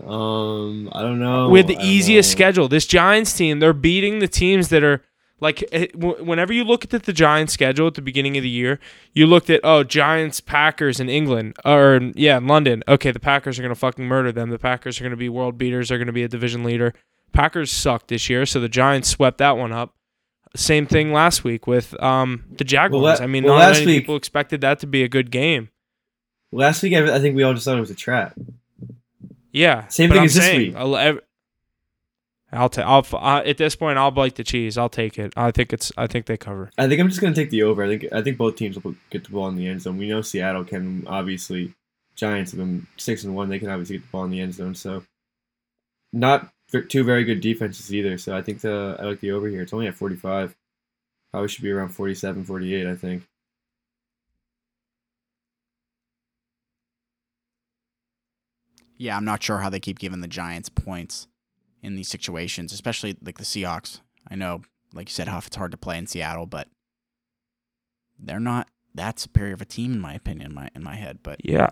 Um, 0.02 0.88
I 0.92 1.02
don't 1.02 1.20
know. 1.20 1.48
with 1.50 1.66
the 1.68 1.78
easiest 1.80 2.30
know. 2.30 2.32
schedule. 2.32 2.68
This 2.68 2.86
Giants 2.86 3.32
team, 3.32 3.60
they're 3.60 3.72
beating 3.72 4.18
the 4.18 4.28
teams 4.28 4.68
that 4.70 4.82
are 4.82 5.02
like 5.40 5.62
whenever 5.94 6.52
you 6.52 6.64
look 6.64 6.92
at 6.92 7.02
the 7.02 7.12
Giants 7.12 7.52
schedule 7.52 7.86
at 7.86 7.94
the 7.94 8.02
beginning 8.02 8.36
of 8.36 8.42
the 8.42 8.48
year, 8.48 8.80
you 9.12 9.26
looked 9.26 9.50
at 9.50 9.60
oh 9.62 9.84
Giants, 9.84 10.40
Packers 10.40 10.98
in 11.00 11.08
England 11.08 11.54
or 11.64 12.00
yeah 12.14 12.38
in 12.38 12.46
London. 12.46 12.82
Okay, 12.88 13.10
the 13.10 13.20
Packers 13.20 13.58
are 13.58 13.62
gonna 13.62 13.74
fucking 13.74 14.04
murder 14.04 14.32
them. 14.32 14.50
The 14.50 14.58
Packers 14.58 15.00
are 15.00 15.04
gonna 15.04 15.16
be 15.16 15.28
world 15.28 15.58
beaters. 15.58 15.88
They're 15.88 15.98
gonna 15.98 16.12
be 16.12 16.22
a 16.24 16.28
division 16.28 16.64
leader. 16.64 16.92
Packers 17.32 17.70
sucked 17.70 18.08
this 18.08 18.30
year, 18.30 18.46
so 18.46 18.60
the 18.60 18.68
Giants 18.68 19.08
swept 19.08 19.38
that 19.38 19.56
one 19.56 19.72
up. 19.72 19.94
Same 20.56 20.86
thing 20.86 21.12
last 21.12 21.42
week 21.44 21.66
with 21.66 22.00
um 22.02 22.44
the 22.56 22.64
Jaguars. 22.64 23.20
la- 23.20 23.24
I 23.24 23.28
mean, 23.28 23.44
well, 23.44 23.54
not 23.54 23.60
last 23.60 23.80
many 23.80 23.86
week- 23.92 24.02
people 24.02 24.16
expected 24.16 24.60
that 24.62 24.78
to 24.80 24.86
be 24.86 25.02
a 25.02 25.08
good 25.08 25.30
game. 25.30 25.68
Last 26.52 26.82
week, 26.82 26.94
I 26.94 27.18
think 27.18 27.34
we 27.34 27.42
all 27.42 27.54
just 27.54 27.64
thought 27.64 27.76
it 27.76 27.80
was 27.80 27.90
a 27.90 27.94
trap. 27.96 28.34
Yeah. 29.54 29.86
Same 29.88 30.10
thing 30.10 30.18
I'm 30.18 30.24
as 30.24 30.34
this 30.34 30.44
saying, 30.44 30.58
week. 30.58 30.76
I'll, 30.76 31.18
I'll 32.52 32.68
take. 32.68 32.84
I'll 32.84 33.06
uh, 33.12 33.42
at 33.44 33.56
this 33.56 33.76
point, 33.76 33.98
I'll 33.98 34.10
bite 34.10 34.34
the 34.34 34.44
cheese. 34.44 34.76
I'll 34.76 34.88
take 34.88 35.18
it. 35.18 35.32
I 35.36 35.50
think 35.50 35.72
it's. 35.72 35.92
I 35.96 36.06
think 36.06 36.26
they 36.26 36.36
cover. 36.36 36.70
I 36.76 36.88
think 36.88 37.00
I'm 37.00 37.08
just 37.08 37.20
gonna 37.20 37.34
take 37.34 37.50
the 37.50 37.62
over. 37.62 37.84
I 37.84 37.88
think 37.88 38.12
I 38.12 38.22
think 38.22 38.36
both 38.36 38.56
teams 38.56 38.82
will 38.82 38.94
get 39.10 39.24
the 39.24 39.30
ball 39.30 39.48
in 39.48 39.56
the 39.56 39.66
end 39.66 39.82
zone. 39.82 39.96
We 39.96 40.08
know 40.08 40.22
Seattle 40.22 40.64
can 40.64 41.06
obviously. 41.06 41.72
Giants 42.16 42.52
have 42.52 42.58
been 42.58 42.86
six 42.96 43.24
and 43.24 43.34
one. 43.34 43.48
They 43.48 43.58
can 43.58 43.70
obviously 43.70 43.96
get 43.96 44.06
the 44.06 44.10
ball 44.12 44.24
in 44.24 44.30
the 44.30 44.40
end 44.40 44.54
zone. 44.54 44.76
So, 44.76 45.02
not 46.12 46.52
two 46.88 47.02
very 47.02 47.24
good 47.24 47.40
defenses 47.40 47.92
either. 47.92 48.18
So 48.18 48.36
I 48.36 48.42
think 48.42 48.60
the 48.60 48.96
I 49.00 49.04
like 49.04 49.20
the 49.20 49.32
over 49.32 49.48
here. 49.48 49.62
It's 49.62 49.72
only 49.72 49.88
at 49.88 49.94
45. 49.94 50.54
Probably 51.32 51.48
should 51.48 51.64
be 51.64 51.72
around 51.72 51.88
47, 51.88 52.44
48. 52.44 52.86
I 52.86 52.94
think. 52.94 53.24
Yeah, 58.96 59.16
I'm 59.16 59.24
not 59.24 59.42
sure 59.42 59.58
how 59.58 59.70
they 59.70 59.80
keep 59.80 59.98
giving 59.98 60.20
the 60.20 60.28
Giants 60.28 60.68
points 60.68 61.26
in 61.82 61.96
these 61.96 62.08
situations, 62.08 62.72
especially 62.72 63.16
like 63.22 63.38
the 63.38 63.44
Seahawks. 63.44 64.00
I 64.28 64.36
know, 64.36 64.62
like 64.92 65.08
you 65.08 65.12
said, 65.12 65.28
Huff, 65.28 65.46
it's 65.46 65.56
hard 65.56 65.72
to 65.72 65.76
play 65.76 65.98
in 65.98 66.06
Seattle, 66.06 66.46
but 66.46 66.68
they're 68.18 68.40
not 68.40 68.68
that 68.94 69.18
superior 69.18 69.54
of 69.54 69.60
a 69.60 69.66
team 69.66 69.92
in 69.92 70.00
my 70.00 70.14
opinion, 70.14 70.46
in 70.50 70.54
my 70.54 70.68
in 70.74 70.82
my 70.82 70.94
head. 70.94 71.18
But 71.22 71.44
Yeah. 71.44 71.70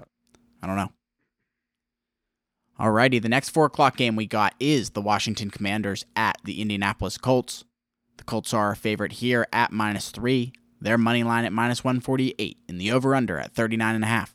I 0.62 0.66
don't 0.66 0.76
know. 0.76 0.92
Alrighty, 2.78 3.20
the 3.20 3.28
next 3.28 3.50
four 3.50 3.66
o'clock 3.66 3.96
game 3.96 4.16
we 4.16 4.26
got 4.26 4.54
is 4.58 4.90
the 4.90 5.00
Washington 5.00 5.50
Commanders 5.50 6.04
at 6.16 6.38
the 6.44 6.60
Indianapolis 6.60 7.18
Colts. 7.18 7.64
The 8.16 8.24
Colts 8.24 8.54
are 8.54 8.66
our 8.66 8.74
favorite 8.74 9.12
here 9.12 9.46
at 9.52 9.72
minus 9.72 10.10
three. 10.10 10.52
Their 10.80 10.98
money 10.98 11.22
line 11.22 11.44
at 11.44 11.52
minus 11.52 11.84
148 11.84 12.58
in 12.68 12.78
the 12.78 12.90
over 12.90 13.14
under 13.14 13.38
at 13.38 13.54
39.5. 13.54 14.34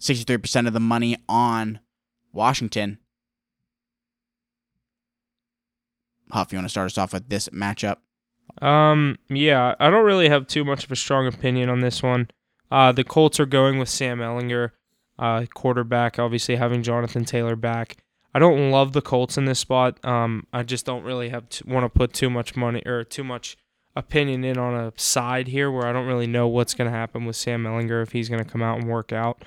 63% 0.00 0.66
of 0.66 0.72
the 0.72 0.80
money 0.80 1.16
on 1.28 1.80
Washington. 2.32 2.98
Huff, 6.30 6.52
you 6.52 6.58
want 6.58 6.66
to 6.66 6.70
start 6.70 6.86
us 6.86 6.98
off 6.98 7.12
with 7.12 7.28
this 7.28 7.48
matchup? 7.50 7.96
Um. 8.62 9.18
Yeah. 9.28 9.74
I 9.78 9.90
don't 9.90 10.04
really 10.04 10.28
have 10.28 10.46
too 10.46 10.64
much 10.64 10.84
of 10.84 10.92
a 10.92 10.96
strong 10.96 11.26
opinion 11.26 11.68
on 11.68 11.80
this 11.80 12.02
one. 12.02 12.28
Uh, 12.70 12.92
the 12.92 13.04
Colts 13.04 13.40
are 13.40 13.46
going 13.46 13.78
with 13.78 13.88
Sam 13.88 14.18
Ehlinger, 14.18 14.70
uh, 15.18 15.46
quarterback. 15.54 16.18
Obviously, 16.18 16.56
having 16.56 16.82
Jonathan 16.82 17.24
Taylor 17.24 17.56
back. 17.56 17.96
I 18.32 18.38
don't 18.38 18.70
love 18.70 18.92
the 18.92 19.02
Colts 19.02 19.36
in 19.36 19.44
this 19.44 19.58
spot. 19.58 20.04
Um. 20.04 20.46
I 20.52 20.62
just 20.62 20.86
don't 20.86 21.04
really 21.04 21.28
have 21.28 21.48
to 21.50 21.66
want 21.66 21.84
to 21.84 21.98
put 21.98 22.12
too 22.12 22.30
much 22.30 22.56
money 22.56 22.82
or 22.86 23.04
too 23.04 23.24
much 23.24 23.56
opinion 23.96 24.44
in 24.44 24.56
on 24.56 24.74
a 24.74 24.92
side 24.96 25.48
here 25.48 25.70
where 25.70 25.86
I 25.86 25.92
don't 25.92 26.06
really 26.06 26.26
know 26.26 26.46
what's 26.48 26.74
going 26.74 26.90
to 26.90 26.96
happen 26.96 27.24
with 27.24 27.36
Sam 27.36 27.64
Ehlinger 27.64 28.02
if 28.02 28.12
he's 28.12 28.28
going 28.28 28.42
to 28.42 28.48
come 28.48 28.62
out 28.62 28.78
and 28.78 28.88
work 28.88 29.12
out, 29.12 29.42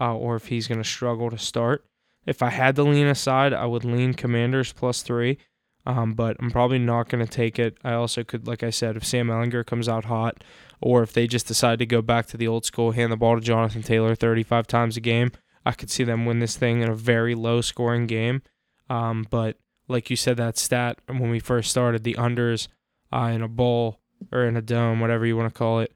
uh, 0.00 0.14
or 0.14 0.36
if 0.36 0.46
he's 0.46 0.68
going 0.68 0.82
to 0.82 0.88
struggle 0.88 1.30
to 1.30 1.38
start. 1.38 1.84
If 2.26 2.42
I 2.42 2.50
had 2.50 2.76
to 2.76 2.82
lean 2.82 3.06
aside, 3.06 3.52
I 3.52 3.66
would 3.66 3.84
lean 3.84 4.14
Commanders 4.14 4.72
plus 4.72 5.02
three. 5.02 5.38
Um, 5.86 6.14
but 6.14 6.36
I'm 6.40 6.50
probably 6.50 6.78
not 6.78 7.08
going 7.08 7.24
to 7.24 7.30
take 7.30 7.58
it. 7.58 7.76
I 7.84 7.92
also 7.92 8.24
could, 8.24 8.46
like 8.46 8.62
I 8.62 8.70
said, 8.70 8.96
if 8.96 9.04
Sam 9.04 9.28
Ehlinger 9.28 9.66
comes 9.66 9.88
out 9.88 10.06
hot, 10.06 10.42
or 10.80 11.02
if 11.02 11.12
they 11.12 11.26
just 11.26 11.46
decide 11.46 11.78
to 11.78 11.86
go 11.86 12.00
back 12.00 12.26
to 12.26 12.36
the 12.36 12.48
old 12.48 12.64
school, 12.64 12.92
hand 12.92 13.12
the 13.12 13.16
ball 13.16 13.34
to 13.34 13.40
Jonathan 13.40 13.82
Taylor 13.82 14.14
35 14.14 14.66
times 14.66 14.96
a 14.96 15.00
game, 15.00 15.30
I 15.66 15.72
could 15.72 15.90
see 15.90 16.04
them 16.04 16.24
win 16.24 16.38
this 16.38 16.56
thing 16.56 16.80
in 16.80 16.88
a 16.88 16.94
very 16.94 17.34
low 17.34 17.60
scoring 17.60 18.06
game. 18.06 18.42
Um, 18.88 19.26
but 19.28 19.58
like 19.88 20.10
you 20.10 20.16
said, 20.16 20.36
that 20.38 20.56
stat 20.56 20.98
when 21.06 21.30
we 21.30 21.38
first 21.38 21.70
started, 21.70 22.04
the 22.04 22.14
unders 22.14 22.68
uh, 23.12 23.30
in 23.32 23.42
a 23.42 23.48
bowl 23.48 24.00
or 24.32 24.44
in 24.44 24.56
a 24.56 24.62
dome, 24.62 25.00
whatever 25.00 25.26
you 25.26 25.36
want 25.36 25.52
to 25.52 25.58
call 25.58 25.80
it, 25.80 25.92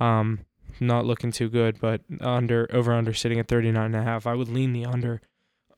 um, 0.00 0.40
not 0.80 1.06
looking 1.06 1.32
too 1.32 1.48
good. 1.48 1.80
But 1.80 2.02
under 2.20 2.68
over 2.72 2.92
under 2.92 3.14
sitting 3.14 3.38
at 3.38 3.48
39 3.48 3.84
and 3.84 3.96
a 3.96 4.02
half, 4.02 4.26
I 4.26 4.34
would 4.34 4.48
lean 4.48 4.72
the 4.72 4.86
under. 4.86 5.20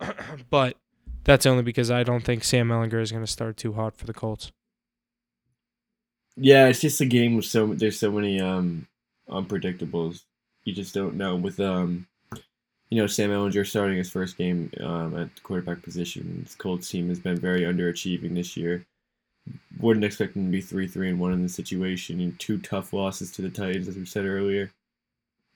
but 0.50 0.76
that's 1.24 1.46
only 1.46 1.62
because 1.62 1.90
I 1.90 2.02
don't 2.02 2.24
think 2.24 2.44
Sam 2.44 2.68
Ehlinger 2.68 3.00
is 3.00 3.12
going 3.12 3.24
to 3.24 3.30
start 3.30 3.56
too 3.56 3.74
hot 3.74 3.96
for 3.96 4.06
the 4.06 4.14
Colts. 4.14 4.52
Yeah, 6.36 6.68
it's 6.68 6.80
just 6.80 7.00
a 7.00 7.06
game 7.06 7.36
with 7.36 7.44
so 7.44 7.66
there's 7.74 7.98
so 7.98 8.10
many 8.10 8.40
um 8.40 8.86
unpredictables. 9.28 10.22
You 10.64 10.72
just 10.72 10.94
don't 10.94 11.16
know 11.16 11.36
with 11.36 11.60
um 11.60 12.06
you 12.88 13.00
know 13.00 13.06
Sam 13.06 13.30
Ehlinger 13.30 13.66
starting 13.66 13.98
his 13.98 14.10
first 14.10 14.38
game 14.38 14.70
um, 14.80 15.16
at 15.16 15.34
the 15.34 15.40
quarterback 15.42 15.82
position. 15.82 16.40
This 16.42 16.54
Colts 16.54 16.88
team 16.88 17.08
has 17.08 17.18
been 17.18 17.36
very 17.36 17.62
underachieving 17.62 18.34
this 18.34 18.56
year. 18.56 18.86
Wouldn't 19.80 20.04
expect 20.04 20.34
them 20.34 20.46
to 20.46 20.50
be 20.50 20.60
three 20.60 20.86
three 20.86 21.10
and 21.10 21.20
one 21.20 21.32
in 21.32 21.42
this 21.42 21.54
situation 21.54 22.20
and 22.20 22.38
two 22.38 22.58
tough 22.58 22.92
losses 22.92 23.30
to 23.32 23.42
the 23.42 23.50
Titans 23.50 23.88
as 23.88 23.96
we 23.96 24.06
said 24.06 24.24
earlier. 24.24 24.70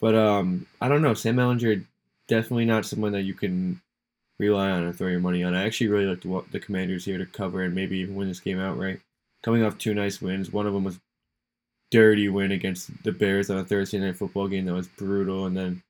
But 0.01 0.15
um 0.15 0.67
I 0.81 0.89
don't 0.89 1.03
know 1.03 1.15
Sam 1.15 1.37
Ehlinger 1.37 1.85
definitely 2.29 2.65
not 2.65 2.87
someone 2.87 3.13
that 3.13 3.23
you 3.23 3.35
can 3.35 3.81
rely 4.39 4.71
on 4.71 4.85
or 4.85 4.93
throw 4.93 5.09
your 5.09 5.21
money 5.21 5.45
on. 5.45 5.55
I 5.55 5.65
actually 5.65 5.89
really 5.89 6.07
like 6.07 6.23
the, 6.23 6.45
the 6.51 6.61
Commanders 6.61 7.05
here 7.05 7.19
to 7.19 7.27
cover 7.27 7.63
and 7.63 7.75
maybe 7.75 7.99
even 7.99 8.15
win 8.15 8.29
this 8.29 8.41
game 8.41 8.59
outright 8.59 9.01
coming 9.45 9.63
off 9.63 9.79
two 9.79 9.95
nice 9.95 10.21
wins. 10.21 10.53
One 10.53 10.67
of 10.67 10.73
them 10.73 10.85
was 10.85 10.99
dirty 11.91 12.29
win 12.29 12.51
against 12.51 12.91
the 13.05 13.13
Bears 13.13 13.51
on 13.51 13.59
a 13.59 13.65
Thursday 13.65 13.99
night 13.99 14.17
football 14.17 14.49
game 14.49 14.65
that 14.65 14.73
was 14.73 14.89
brutal, 14.89 15.47
and 15.47 15.57
then 15.57 15.83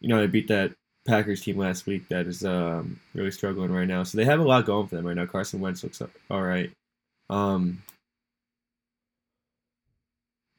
you 0.00 0.08
know 0.08 0.20
they 0.20 0.26
beat 0.26 0.48
that 0.48 0.72
Packers 1.06 1.40
team 1.40 1.56
last 1.56 1.86
week 1.86 2.08
that 2.08 2.26
is 2.26 2.44
um, 2.44 3.00
really 3.14 3.30
struggling 3.30 3.70
right 3.72 3.88
now. 3.88 4.02
So 4.02 4.18
they 4.18 4.24
have 4.24 4.40
a 4.40 4.44
lot 4.44 4.66
going 4.66 4.88
for 4.88 4.96
them 4.96 5.06
right 5.06 5.16
now. 5.16 5.26
Carson 5.26 5.60
Wentz 5.60 5.82
looks 5.82 6.02
up 6.02 6.10
all 6.30 6.42
right. 6.42 6.70
Um, 7.30 7.82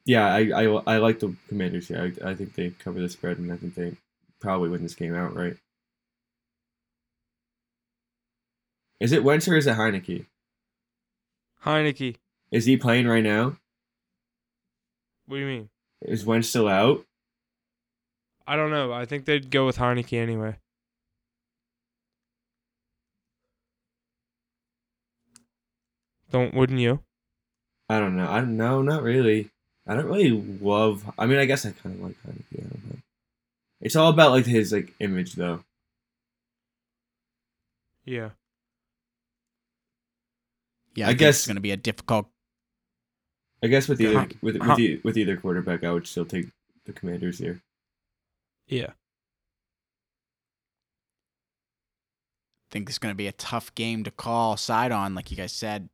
yeah, 0.04 0.26
I, 0.26 0.50
I, 0.50 0.64
I 0.86 0.96
like 0.98 1.20
the 1.20 1.34
Commanders 1.48 1.88
here. 1.88 2.12
I, 2.22 2.30
I 2.30 2.34
think 2.34 2.54
they 2.54 2.70
cover 2.70 3.00
the 3.00 3.08
spread, 3.08 3.38
and 3.38 3.52
I 3.52 3.56
think 3.56 3.74
they 3.74 3.96
probably 4.40 4.68
win 4.68 4.82
this 4.82 4.94
game 4.94 5.14
outright. 5.14 5.56
Is 8.98 9.12
it 9.12 9.24
Wentz 9.24 9.48
or 9.48 9.56
is 9.56 9.66
it 9.66 9.76
Heinicke? 9.76 10.26
Heinicke. 11.64 12.16
Is 12.50 12.66
he 12.66 12.76
playing 12.76 13.06
right 13.06 13.22
now? 13.22 13.56
What 15.26 15.36
do 15.36 15.40
you 15.40 15.46
mean? 15.46 15.68
Is 16.02 16.24
Wentz 16.24 16.48
still 16.48 16.68
out? 16.68 17.04
I 18.46 18.56
don't 18.56 18.70
know. 18.70 18.92
I 18.92 19.04
think 19.04 19.24
they'd 19.24 19.50
go 19.50 19.64
with 19.64 19.76
Heinicke 19.76 20.18
anyway. 20.18 20.56
Don't 26.30 26.54
wouldn't 26.54 26.80
you? 26.80 27.00
I 27.88 27.98
don't 28.00 28.16
know. 28.16 28.26
I 28.26 28.40
know. 28.40 28.82
Not 28.82 29.02
really. 29.02 29.50
I 29.90 29.94
don't 29.96 30.06
really 30.06 30.30
love. 30.30 31.10
I 31.18 31.26
mean, 31.26 31.38
I 31.40 31.46
guess 31.46 31.66
I 31.66 31.72
kind 31.72 31.96
of 31.96 32.00
like 32.02 32.16
Heinicke. 32.22 32.58
I 32.58 32.62
don't 32.62 32.84
know. 32.90 32.96
It's 33.80 33.96
all 33.96 34.08
about 34.10 34.30
like 34.30 34.46
his 34.46 34.70
like 34.72 34.94
image 35.00 35.32
though. 35.34 35.64
Yeah. 38.04 38.30
Yeah, 40.94 41.06
I 41.06 41.08
think 41.08 41.18
guess- 41.18 41.38
it's 41.38 41.46
going 41.48 41.56
to 41.56 41.60
be 41.60 41.72
a 41.72 41.76
difficult. 41.76 42.28
I 43.62 43.66
guess 43.66 43.88
with 43.88 44.00
either 44.00 44.18
Huh. 44.20 44.26
with 44.40 44.56
with, 44.56 44.62
Huh. 44.62 44.76
e- 44.78 45.00
with 45.02 45.18
either 45.18 45.36
quarterback, 45.36 45.82
I 45.84 45.90
would 45.92 46.06
still 46.06 46.24
take 46.24 46.46
the 46.84 46.92
Commanders 46.92 47.38
here. 47.38 47.60
Yeah. 48.68 48.92
I 52.62 52.68
think 52.70 52.88
it's 52.88 52.98
going 52.98 53.12
to 53.12 53.16
be 53.16 53.26
a 53.26 53.32
tough 53.32 53.74
game 53.74 54.04
to 54.04 54.10
call 54.12 54.56
side 54.56 54.92
on, 54.92 55.14
like 55.14 55.30
you 55.32 55.36
guys 55.36 55.52
said. 55.52 55.88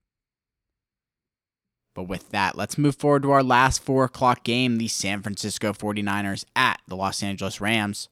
But 1.96 2.08
with 2.08 2.28
that, 2.30 2.58
let's 2.58 2.76
move 2.76 2.94
forward 2.94 3.22
to 3.22 3.30
our 3.30 3.42
last 3.42 3.82
four 3.82 4.04
o'clock 4.04 4.44
game 4.44 4.76
the 4.76 4.86
San 4.86 5.22
Francisco 5.22 5.72
49ers 5.72 6.44
at 6.54 6.78
the 6.86 6.94
Los 6.94 7.22
Angeles 7.22 7.58
Rams. 7.58 8.10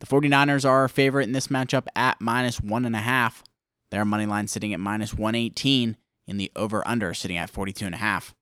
The 0.00 0.06
49ers 0.06 0.68
are 0.68 0.80
our 0.80 0.88
favorite 0.88 1.22
in 1.22 1.32
this 1.32 1.46
matchup 1.46 1.86
at 1.94 2.20
minus 2.20 2.60
one 2.60 2.84
and 2.84 2.96
a 2.96 3.00
half. 3.00 3.44
Their 3.92 4.04
money 4.04 4.26
line 4.26 4.48
sitting 4.48 4.74
at 4.74 4.80
minus 4.80 5.14
118 5.14 5.98
in 6.26 6.36
the 6.36 6.50
over 6.56 6.86
under 6.86 7.14
sitting 7.14 7.36
at 7.36 7.48
42 7.48 7.86
and 7.86 7.94
a 7.94 7.98
half. 7.98 8.34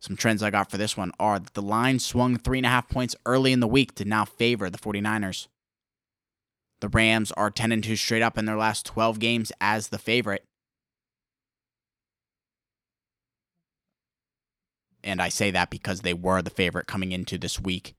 Some 0.00 0.16
trends 0.16 0.42
I 0.42 0.48
got 0.48 0.70
for 0.70 0.78
this 0.78 0.96
one 0.96 1.12
are 1.20 1.38
that 1.38 1.52
the 1.52 1.60
line 1.60 1.98
swung 1.98 2.38
three 2.38 2.58
and 2.58 2.66
a 2.66 2.70
half 2.70 2.88
points 2.88 3.16
early 3.26 3.52
in 3.52 3.60
the 3.60 3.68
week 3.68 3.94
to 3.96 4.06
now 4.06 4.24
favor 4.24 4.70
the 4.70 4.78
49ers. 4.78 5.46
The 6.80 6.88
Rams 6.88 7.32
are 7.32 7.50
10 7.50 7.72
and 7.72 7.84
2 7.84 7.96
straight 7.96 8.22
up 8.22 8.38
in 8.38 8.46
their 8.46 8.56
last 8.56 8.86
12 8.86 9.18
games 9.18 9.52
as 9.60 9.88
the 9.88 9.98
favorite. 9.98 10.47
And 15.04 15.22
I 15.22 15.28
say 15.28 15.50
that 15.50 15.70
because 15.70 16.00
they 16.00 16.14
were 16.14 16.42
the 16.42 16.50
favorite 16.50 16.86
coming 16.86 17.12
into 17.12 17.38
this 17.38 17.60
week. 17.60 17.94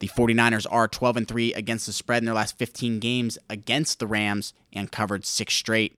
The 0.00 0.08
49ers 0.08 0.66
are 0.70 0.86
12 0.86 1.16
and 1.16 1.28
3 1.28 1.54
against 1.54 1.86
the 1.86 1.92
spread 1.92 2.22
in 2.22 2.24
their 2.26 2.34
last 2.34 2.56
15 2.56 3.00
games 3.00 3.36
against 3.50 3.98
the 3.98 4.06
Rams 4.06 4.54
and 4.72 4.92
covered 4.92 5.26
6 5.26 5.52
straight. 5.52 5.94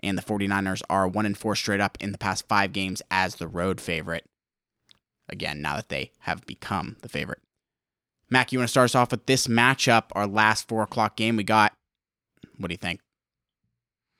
And 0.00 0.18
the 0.18 0.22
49ers 0.22 0.82
are 0.90 1.06
1 1.06 1.26
and 1.26 1.38
4 1.38 1.54
straight 1.54 1.80
up 1.80 1.96
in 2.00 2.12
the 2.12 2.18
past 2.18 2.48
5 2.48 2.72
games 2.72 3.00
as 3.10 3.36
the 3.36 3.48
road 3.48 3.80
favorite. 3.80 4.24
Again, 5.28 5.62
now 5.62 5.76
that 5.76 5.88
they 5.88 6.10
have 6.20 6.46
become 6.46 6.96
the 7.02 7.08
favorite. 7.08 7.42
Mac, 8.30 8.52
you 8.52 8.58
want 8.58 8.68
to 8.68 8.70
start 8.70 8.86
us 8.86 8.94
off 8.94 9.10
with 9.12 9.26
this 9.26 9.46
matchup, 9.46 10.04
our 10.12 10.26
last 10.26 10.68
4 10.68 10.82
o'clock 10.82 11.16
game 11.16 11.36
we 11.36 11.44
got? 11.44 11.72
What 12.56 12.68
do 12.68 12.72
you 12.72 12.78
think? 12.78 13.00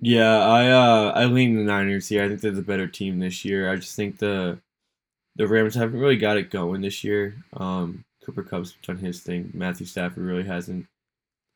Yeah, 0.01 0.39
I 0.39 0.71
uh 0.71 1.13
I 1.15 1.25
lean 1.27 1.57
the 1.57 1.65
Niners 1.65 2.09
here. 2.09 2.23
I 2.25 2.29
think 2.29 2.41
they're 2.41 2.53
the 2.53 2.63
better 2.63 2.87
team 2.87 3.19
this 3.19 3.45
year. 3.45 3.71
I 3.71 3.77
just 3.77 3.97
think 3.97 4.19
the 4.19 4.61
the 5.37 5.47
Rams 5.47 5.75
haven't 5.75 6.01
really 6.01 6.17
got 6.17 6.37
it 6.37 6.51
going 6.51 6.81
this 6.83 7.03
year. 7.05 7.37
Um, 7.55 8.05
Cooper 8.25 8.43
Kupp's 8.43 8.75
done 8.83 8.99
his 8.99 9.21
thing. 9.21 9.51
Matthew 9.55 9.87
Stafford 9.87 10.25
really 10.25 10.45
hasn't 10.45 10.87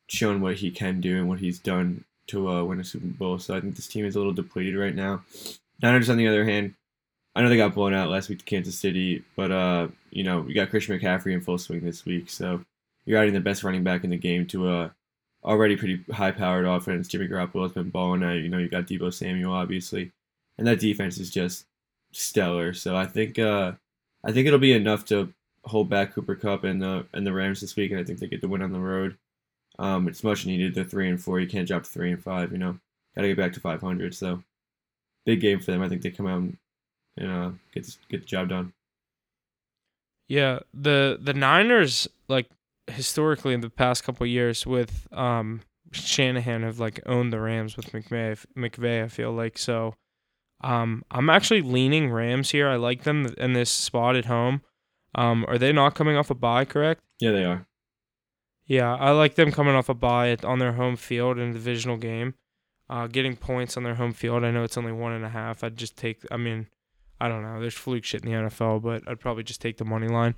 shown 0.07 0.41
what 0.41 0.55
he 0.55 0.71
can 0.71 1.01
do 1.01 1.17
and 1.17 1.29
what 1.29 1.39
he's 1.39 1.59
done 1.59 2.03
to 2.27 2.49
uh, 2.49 2.63
win 2.63 2.79
a 2.79 2.83
Super 2.83 3.07
Bowl. 3.07 3.39
So 3.39 3.55
I 3.55 3.61
think 3.61 3.75
this 3.75 3.87
team 3.87 4.05
is 4.05 4.15
a 4.15 4.19
little 4.19 4.33
depleted 4.33 4.75
right 4.77 4.95
now. 4.95 5.23
Niners, 5.81 6.09
on 6.09 6.17
the 6.17 6.27
other 6.27 6.45
hand, 6.45 6.75
I 7.35 7.41
know 7.41 7.49
they 7.49 7.57
got 7.57 7.73
blown 7.73 7.93
out 7.93 8.09
last 8.09 8.29
week 8.29 8.39
to 8.39 8.45
Kansas 8.45 8.77
City, 8.77 9.23
but 9.35 9.51
uh, 9.51 9.87
you 10.11 10.23
know 10.23 10.41
we 10.41 10.53
got 10.53 10.69
Christian 10.69 10.99
McCaffrey 10.99 11.33
in 11.33 11.41
full 11.41 11.57
swing 11.57 11.81
this 11.81 12.05
week, 12.05 12.29
so 12.29 12.61
you're 13.05 13.19
adding 13.19 13.33
the 13.33 13.39
best 13.39 13.63
running 13.63 13.83
back 13.83 14.03
in 14.03 14.09
the 14.09 14.17
game 14.17 14.45
to 14.47 14.69
a 14.69 14.95
already 15.43 15.75
pretty 15.75 16.03
high-powered 16.11 16.65
offense. 16.65 17.07
Jimmy 17.07 17.27
Garoppolo 17.27 17.63
has 17.63 17.73
been 17.73 17.89
balling 17.89 18.23
out. 18.23 18.33
You 18.33 18.49
know 18.49 18.57
you 18.57 18.69
got 18.69 18.87
Deebo 18.87 19.13
Samuel 19.13 19.53
obviously, 19.53 20.11
and 20.57 20.67
that 20.67 20.79
defense 20.79 21.17
is 21.17 21.29
just 21.29 21.65
stellar. 22.11 22.73
So 22.73 22.95
I 22.95 23.05
think 23.05 23.39
uh, 23.39 23.73
I 24.23 24.31
think 24.31 24.47
it'll 24.47 24.59
be 24.59 24.73
enough 24.73 25.05
to 25.05 25.33
hold 25.65 25.89
back 25.89 26.13
Cooper 26.13 26.35
Kupp 26.35 26.63
and 26.63 26.81
the 26.81 27.05
and 27.13 27.25
the 27.25 27.33
Rams 27.33 27.61
this 27.61 27.75
week, 27.75 27.91
and 27.91 27.99
I 27.99 28.03
think 28.03 28.19
they 28.19 28.27
get 28.27 28.41
the 28.41 28.47
win 28.47 28.61
on 28.61 28.71
the 28.71 28.79
road. 28.79 29.17
Um, 29.79 30.07
it's 30.07 30.23
much 30.23 30.45
needed. 30.45 30.75
They're 30.75 30.83
three 30.83 31.09
and 31.09 31.21
four. 31.21 31.39
You 31.39 31.47
can't 31.47 31.67
drop 31.67 31.83
to 31.83 31.89
three 31.89 32.11
and 32.11 32.23
five. 32.23 32.51
You 32.51 32.59
know, 32.59 32.77
got 33.15 33.23
to 33.23 33.27
get 33.27 33.37
back 33.37 33.53
to 33.53 33.59
500. 33.59 34.13
So 34.13 34.43
big 35.25 35.41
game 35.41 35.59
for 35.59 35.71
them. 35.71 35.81
I 35.81 35.89
think 35.89 36.01
they 36.01 36.11
come 36.11 36.27
out 36.27 36.39
and, 36.39 36.57
and 37.17 37.31
uh, 37.31 37.51
get 37.73 37.83
this, 37.83 37.97
get 38.09 38.21
the 38.21 38.27
job 38.27 38.49
done. 38.49 38.73
Yeah, 40.27 40.59
the 40.73 41.17
the 41.21 41.33
Niners 41.33 42.07
like 42.27 42.49
historically 42.87 43.53
in 43.53 43.61
the 43.61 43.69
past 43.69 44.03
couple 44.03 44.25
years 44.25 44.65
with 44.65 45.07
um 45.11 45.61
Shanahan 45.91 46.63
have 46.63 46.79
like 46.79 46.99
owned 47.05 47.31
the 47.31 47.39
Rams 47.39 47.77
with 47.77 47.91
McVay. 47.91 48.43
McVay, 48.57 49.03
I 49.03 49.07
feel 49.07 49.31
like 49.31 49.57
so. 49.57 49.95
Um, 50.61 51.03
I'm 51.11 51.29
actually 51.29 51.61
leaning 51.61 52.09
Rams 52.09 52.51
here. 52.51 52.69
I 52.69 52.77
like 52.77 53.03
them 53.03 53.33
in 53.37 53.53
this 53.53 53.69
spot 53.69 54.15
at 54.15 54.25
home. 54.25 54.61
Um, 55.15 55.45
are 55.47 55.57
they 55.57 55.71
not 55.71 55.93
coming 55.93 56.15
off 56.15 56.29
a 56.29 56.35
bye? 56.35 56.65
Correct. 56.65 57.01
Yeah, 57.19 57.31
they 57.31 57.43
are. 57.43 57.67
Yeah, 58.65 58.95
I 58.95 59.11
like 59.11 59.35
them 59.35 59.51
coming 59.51 59.75
off 59.75 59.89
a 59.89 59.93
bye 59.93 60.35
on 60.43 60.59
their 60.59 60.73
home 60.73 60.95
field 60.95 61.37
in 61.37 61.49
a 61.49 61.53
divisional 61.53 61.97
game, 61.97 62.33
uh, 62.89 63.07
getting 63.07 63.35
points 63.35 63.75
on 63.75 63.83
their 63.83 63.95
home 63.95 64.13
field. 64.13 64.43
I 64.43 64.51
know 64.51 64.63
it's 64.63 64.77
only 64.77 64.93
one 64.93 65.11
and 65.11 65.25
a 65.25 65.29
half. 65.29 65.63
I'd 65.63 65.75
just 65.75 65.97
take. 65.97 66.21
I 66.31 66.37
mean, 66.37 66.67
I 67.19 67.27
don't 67.27 67.43
know. 67.43 67.59
There's 67.59 67.73
fluke 67.73 68.05
shit 68.05 68.23
in 68.23 68.31
the 68.31 68.37
NFL, 68.37 68.81
but 68.81 69.03
I'd 69.07 69.19
probably 69.19 69.43
just 69.43 69.61
take 69.61 69.77
the 69.77 69.85
money 69.85 70.07
line. 70.07 70.35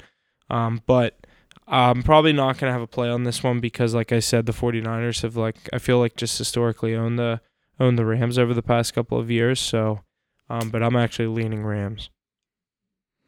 Um, 0.50 0.82
but 0.88 1.24
I'm 1.68 2.03
probably 2.03 2.34
not 2.34 2.57
gonna 2.57 2.72
have 2.72 2.82
a 2.82 2.88
play 2.88 3.09
on 3.09 3.24
this 3.24 3.43
one 3.43 3.59
because, 3.59 3.93
like 3.95 4.11
I 4.11 4.20
said, 4.20 4.45
the 4.45 4.53
49ers 4.53 5.24
have 5.24 5.36
like 5.36 5.70
I 5.74 5.80
feel 5.80 5.99
like 5.99 6.16
just 6.16 6.38
historically 6.38 6.95
owned 6.95 7.18
the 7.18 7.41
owned 7.80 7.97
the 7.97 8.05
Rams 8.05 8.38
over 8.38 8.53
the 8.53 8.61
past 8.61 8.93
couple 8.93 9.20
of 9.20 9.32
years. 9.32 9.59
So, 9.59 10.01
um, 10.49 10.70
but 10.70 10.84
I'm 10.84 10.95
actually 10.95 11.28
leaning 11.28 11.63
Rams. 11.63 12.09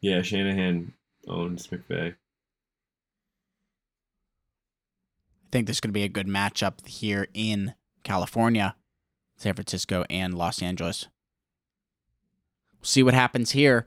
Yeah, 0.00 0.22
Shanahan 0.22 0.94
owns 1.26 1.66
McVay. 1.66 2.14
I 5.48 5.50
think 5.50 5.66
this 5.66 5.76
is 5.76 5.80
going 5.80 5.90
to 5.90 5.98
be 5.98 6.04
a 6.04 6.08
good 6.08 6.26
matchup 6.26 6.86
here 6.86 7.26
in 7.32 7.74
California, 8.04 8.76
San 9.36 9.54
Francisco, 9.54 10.04
and 10.10 10.34
Los 10.34 10.62
Angeles. 10.62 11.08
We'll 12.78 12.84
see 12.86 13.02
what 13.02 13.14
happens 13.14 13.52
here. 13.52 13.86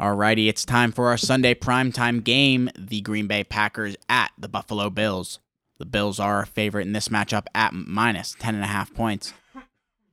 Alrighty, 0.00 0.48
it's 0.48 0.64
time 0.64 0.92
for 0.92 1.08
our 1.08 1.16
Sunday 1.16 1.54
primetime 1.54 2.22
game 2.22 2.70
the 2.78 3.00
Green 3.00 3.26
Bay 3.26 3.42
Packers 3.42 3.96
at 4.08 4.30
the 4.38 4.46
Buffalo 4.46 4.90
Bills. 4.90 5.40
The 5.80 5.86
Bills 5.86 6.20
are 6.20 6.42
a 6.42 6.46
favorite 6.46 6.86
in 6.86 6.92
this 6.92 7.08
matchup 7.08 7.46
at 7.52 7.72
minus 7.72 8.36
10.5 8.36 8.94
points. 8.94 9.34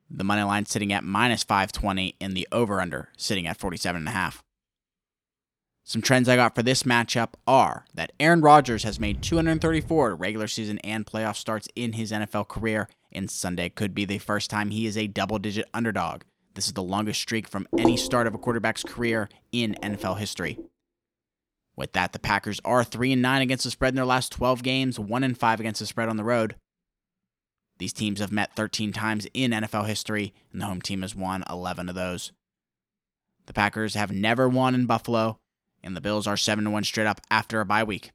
The 0.10 0.24
money 0.24 0.42
line 0.42 0.66
sitting 0.66 0.92
at 0.92 1.04
minus 1.04 1.44
520 1.44 2.16
and 2.20 2.36
the 2.36 2.48
over 2.52 2.82
under 2.82 3.10
sitting 3.16 3.46
at 3.46 3.60
47.5. 3.60 4.42
Some 5.84 6.02
trends 6.02 6.28
I 6.28 6.36
got 6.36 6.56
for 6.56 6.64
this 6.64 6.82
matchup 6.82 7.34
are 7.46 7.86
that 7.94 8.12
Aaron 8.20 8.42
Rodgers 8.42 8.82
has 8.82 9.00
made 9.00 9.22
234 9.22 10.16
regular 10.16 10.48
season 10.48 10.80
and 10.80 11.06
playoff 11.06 11.36
starts 11.36 11.68
in 11.76 11.94
his 11.94 12.12
NFL 12.12 12.48
career, 12.48 12.90
and 13.12 13.30
Sunday 13.30 13.70
could 13.70 13.94
be 13.94 14.06
the 14.06 14.18
first 14.18 14.50
time 14.50 14.72
he 14.72 14.88
is 14.88 14.98
a 14.98 15.06
double 15.06 15.38
digit 15.38 15.70
underdog. 15.76 16.24
This 16.56 16.68
is 16.68 16.74
the 16.74 16.82
longest 16.82 17.22
streak 17.22 17.50
from 17.50 17.68
any 17.78 17.98
start 17.98 18.28
of 18.28 18.34
a 18.34 18.38
quarterback's 18.38 18.84
career 18.84 19.30
in 19.52 19.76
NFL 19.84 20.18
history. 20.18 20.58
With 21.76 21.92
that, 21.94 22.14
the 22.14 22.20
Packers 22.20 22.62
are 22.64 22.86
3 22.86 23.12
and 23.12 23.22
9 23.22 23.42
against 23.42 23.66
the 23.66 23.72
spread 23.72 23.90
in 23.90 23.98
their 23.98 24.06
last 24.06 24.32
12 24.32 24.64
games, 24.64 24.98
1 24.98 25.24
and 25.26 25.38
5 25.38 25.60
against 25.60 25.82
the 25.82 25.86
spread 25.86 26.08
on 26.08 26.16
the 26.16 26.24
road. 26.24 26.56
These 27.78 27.92
teams 27.92 28.22
have 28.22 28.32
met 28.32 28.56
13 28.56 28.94
times 28.94 29.28
in 29.34 29.52
NFL 29.52 29.86
history, 29.86 30.34
and 30.54 30.62
the 30.62 30.66
home 30.66 30.82
team 30.82 31.02
has 31.02 31.14
won 31.14 31.44
11 31.50 31.90
of 31.90 31.96
those. 31.96 32.32
The 33.48 33.54
Packers 33.54 33.96
have 33.96 34.14
never 34.14 34.48
won 34.48 34.74
in 34.74 34.86
Buffalo, 34.86 35.38
and 35.84 35.94
the 35.94 36.02
Bills 36.02 36.26
are 36.26 36.38
7 36.38 36.72
1 36.72 36.84
straight 36.86 37.06
up 37.06 37.20
after 37.30 37.60
a 37.60 37.66
bye 37.66 37.84
week. 37.84 38.12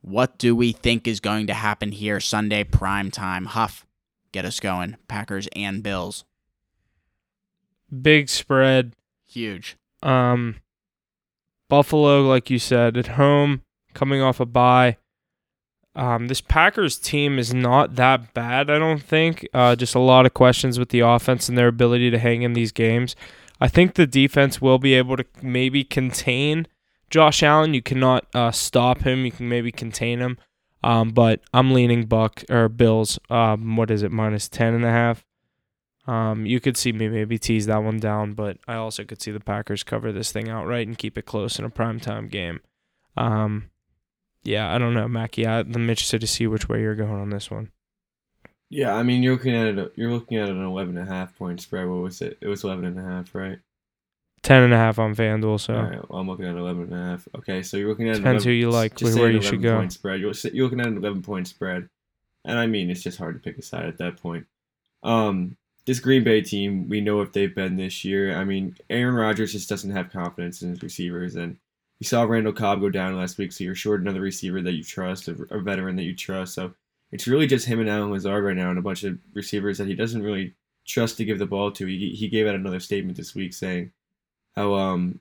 What 0.00 0.38
do 0.38 0.56
we 0.56 0.72
think 0.72 1.06
is 1.06 1.20
going 1.20 1.46
to 1.48 1.54
happen 1.54 1.92
here 1.92 2.20
Sunday 2.20 2.64
prime 2.64 3.10
time? 3.10 3.44
Huff, 3.44 3.84
get 4.32 4.44
us 4.44 4.60
going. 4.60 4.96
Packers 5.08 5.48
and 5.54 5.82
Bills. 5.82 6.24
Big 8.02 8.28
spread. 8.28 8.94
Huge. 9.26 9.76
Um, 10.02 10.56
Buffalo, 11.68 12.22
like 12.22 12.50
you 12.50 12.58
said, 12.58 12.96
at 12.96 13.08
home, 13.08 13.62
coming 13.94 14.20
off 14.20 14.40
a 14.40 14.46
bye. 14.46 14.96
Um, 15.94 16.28
this 16.28 16.40
Packers 16.40 16.96
team 16.96 17.38
is 17.38 17.52
not 17.52 17.96
that 17.96 18.32
bad, 18.32 18.70
I 18.70 18.78
don't 18.78 19.02
think. 19.02 19.46
Uh, 19.52 19.74
just 19.74 19.94
a 19.94 20.00
lot 20.00 20.26
of 20.26 20.34
questions 20.34 20.78
with 20.78 20.90
the 20.90 21.00
offense 21.00 21.48
and 21.48 21.58
their 21.58 21.68
ability 21.68 22.10
to 22.10 22.18
hang 22.18 22.42
in 22.42 22.52
these 22.52 22.72
games. 22.72 23.16
I 23.60 23.68
think 23.68 23.94
the 23.94 24.06
defense 24.06 24.60
will 24.60 24.78
be 24.78 24.94
able 24.94 25.16
to 25.16 25.24
maybe 25.42 25.82
contain 25.82 26.68
Josh 27.10 27.42
Allen. 27.42 27.74
You 27.74 27.82
cannot 27.82 28.26
uh, 28.34 28.52
stop 28.52 29.00
him. 29.00 29.24
You 29.24 29.32
can 29.32 29.48
maybe 29.48 29.72
contain 29.72 30.20
him. 30.20 30.38
Um, 30.82 31.10
but 31.10 31.40
I'm 31.52 31.72
leaning 31.72 32.06
Buck 32.06 32.44
or 32.48 32.68
Bills. 32.68 33.18
Um, 33.28 33.76
what 33.76 33.90
is 33.90 34.02
it? 34.02 34.12
Minus 34.12 34.48
ten 34.48 34.74
and 34.74 34.84
a 34.84 34.90
half. 34.90 35.24
Um, 36.06 36.46
you 36.46 36.58
could 36.58 36.76
see 36.78 36.92
me 36.92 37.08
maybe 37.08 37.38
tease 37.38 37.66
that 37.66 37.82
one 37.82 37.98
down, 37.98 38.32
but 38.32 38.56
I 38.66 38.76
also 38.76 39.04
could 39.04 39.20
see 39.20 39.30
the 39.30 39.40
Packers 39.40 39.82
cover 39.82 40.10
this 40.10 40.32
thing 40.32 40.48
outright 40.48 40.86
and 40.86 40.96
keep 40.96 41.18
it 41.18 41.26
close 41.26 41.58
in 41.58 41.66
a 41.66 41.70
primetime 41.70 42.30
game. 42.30 42.60
Um, 43.14 43.70
yeah, 44.42 44.74
I 44.74 44.78
don't 44.78 44.94
know, 44.94 45.06
Mackie. 45.06 45.46
I'm 45.46 45.74
interested 45.74 46.22
to 46.22 46.26
see 46.26 46.46
which 46.46 46.68
way 46.68 46.80
you're 46.80 46.94
going 46.94 47.20
on 47.20 47.28
this 47.28 47.50
one. 47.50 47.70
Yeah, 48.70 48.94
I 48.94 49.02
mean 49.02 49.22
you're 49.22 49.34
looking 49.34 49.54
at 49.54 49.66
it. 49.66 49.92
You're 49.96 50.12
looking 50.12 50.38
at 50.38 50.48
an 50.48 50.64
11 50.64 50.96
and 50.96 51.08
a 51.08 51.12
half 51.12 51.36
point 51.36 51.60
spread. 51.60 51.88
What 51.88 52.02
was 52.02 52.22
it? 52.22 52.38
It 52.40 52.48
was 52.48 52.64
11 52.64 52.84
and 52.84 52.98
a 52.98 53.02
half, 53.02 53.34
right? 53.34 53.58
Ten 54.42 54.62
and 54.62 54.72
a 54.72 54.76
half 54.76 54.98
on 54.98 55.14
FanDuel. 55.14 55.60
So 55.60 55.74
right, 55.74 56.10
well, 56.10 56.20
I'm 56.20 56.28
looking 56.28 56.46
at 56.46 56.56
11 56.56 56.84
and 56.84 56.92
a 56.92 56.96
half. 56.96 57.28
Okay, 57.36 57.62
so 57.62 57.76
you're 57.76 57.88
looking 57.88 58.08
at 58.08 58.16
Depends 58.16 58.44
11 58.44 58.48
who 58.48 58.50
you 58.52 58.70
like, 58.70 58.96
just 58.96 59.18
where 59.18 59.30
you 59.30 59.40
should 59.40 59.54
11 59.54 59.62
go. 59.62 59.76
Point 59.78 59.92
spread. 59.92 60.20
You're, 60.20 60.32
you're 60.52 60.64
looking 60.64 60.80
at 60.80 60.86
an 60.86 60.96
11 60.98 61.22
point 61.22 61.48
spread, 61.48 61.88
and 62.44 62.58
I 62.58 62.66
mean 62.66 62.90
it's 62.90 63.02
just 63.02 63.18
hard 63.18 63.34
to 63.34 63.40
pick 63.40 63.58
a 63.58 63.62
side 63.62 63.86
at 63.86 63.98
that 63.98 64.20
point. 64.20 64.46
Um, 65.02 65.56
this 65.86 66.00
Green 66.00 66.22
Bay 66.22 66.42
team, 66.42 66.88
we 66.88 67.00
know 67.00 67.22
if 67.22 67.32
they've 67.32 67.54
been 67.54 67.76
this 67.76 68.04
year. 68.04 68.36
I 68.36 68.44
mean, 68.44 68.76
Aaron 68.90 69.14
Rodgers 69.14 69.52
just 69.52 69.68
doesn't 69.68 69.90
have 69.90 70.12
confidence 70.12 70.62
in 70.62 70.70
his 70.70 70.82
receivers, 70.82 71.34
and 71.34 71.56
you 71.98 72.06
saw 72.06 72.24
Randall 72.24 72.52
Cobb 72.52 72.80
go 72.80 72.90
down 72.90 73.16
last 73.16 73.38
week, 73.38 73.52
so 73.52 73.64
you're 73.64 73.74
short 73.74 74.00
another 74.00 74.20
receiver 74.20 74.60
that 74.60 74.74
you 74.74 74.84
trust, 74.84 75.28
a, 75.28 75.36
a 75.50 75.60
veteran 75.60 75.96
that 75.96 76.04
you 76.04 76.14
trust. 76.14 76.54
So 76.54 76.74
it's 77.10 77.26
really 77.26 77.46
just 77.46 77.66
him 77.66 77.80
and 77.80 77.88
Allen 77.88 78.12
Lazard 78.12 78.44
right 78.44 78.56
now, 78.56 78.70
and 78.70 78.78
a 78.78 78.82
bunch 78.82 79.02
of 79.04 79.18
receivers 79.34 79.78
that 79.78 79.88
he 79.88 79.94
doesn't 79.94 80.22
really 80.22 80.54
trust 80.86 81.16
to 81.16 81.24
give 81.24 81.38
the 81.38 81.46
ball 81.46 81.70
to. 81.72 81.86
He 81.86 82.10
he 82.10 82.28
gave 82.28 82.46
out 82.46 82.54
another 82.54 82.80
statement 82.80 83.16
this 83.16 83.34
week 83.34 83.54
saying 83.54 83.92
how 84.58 84.74
um 84.74 85.20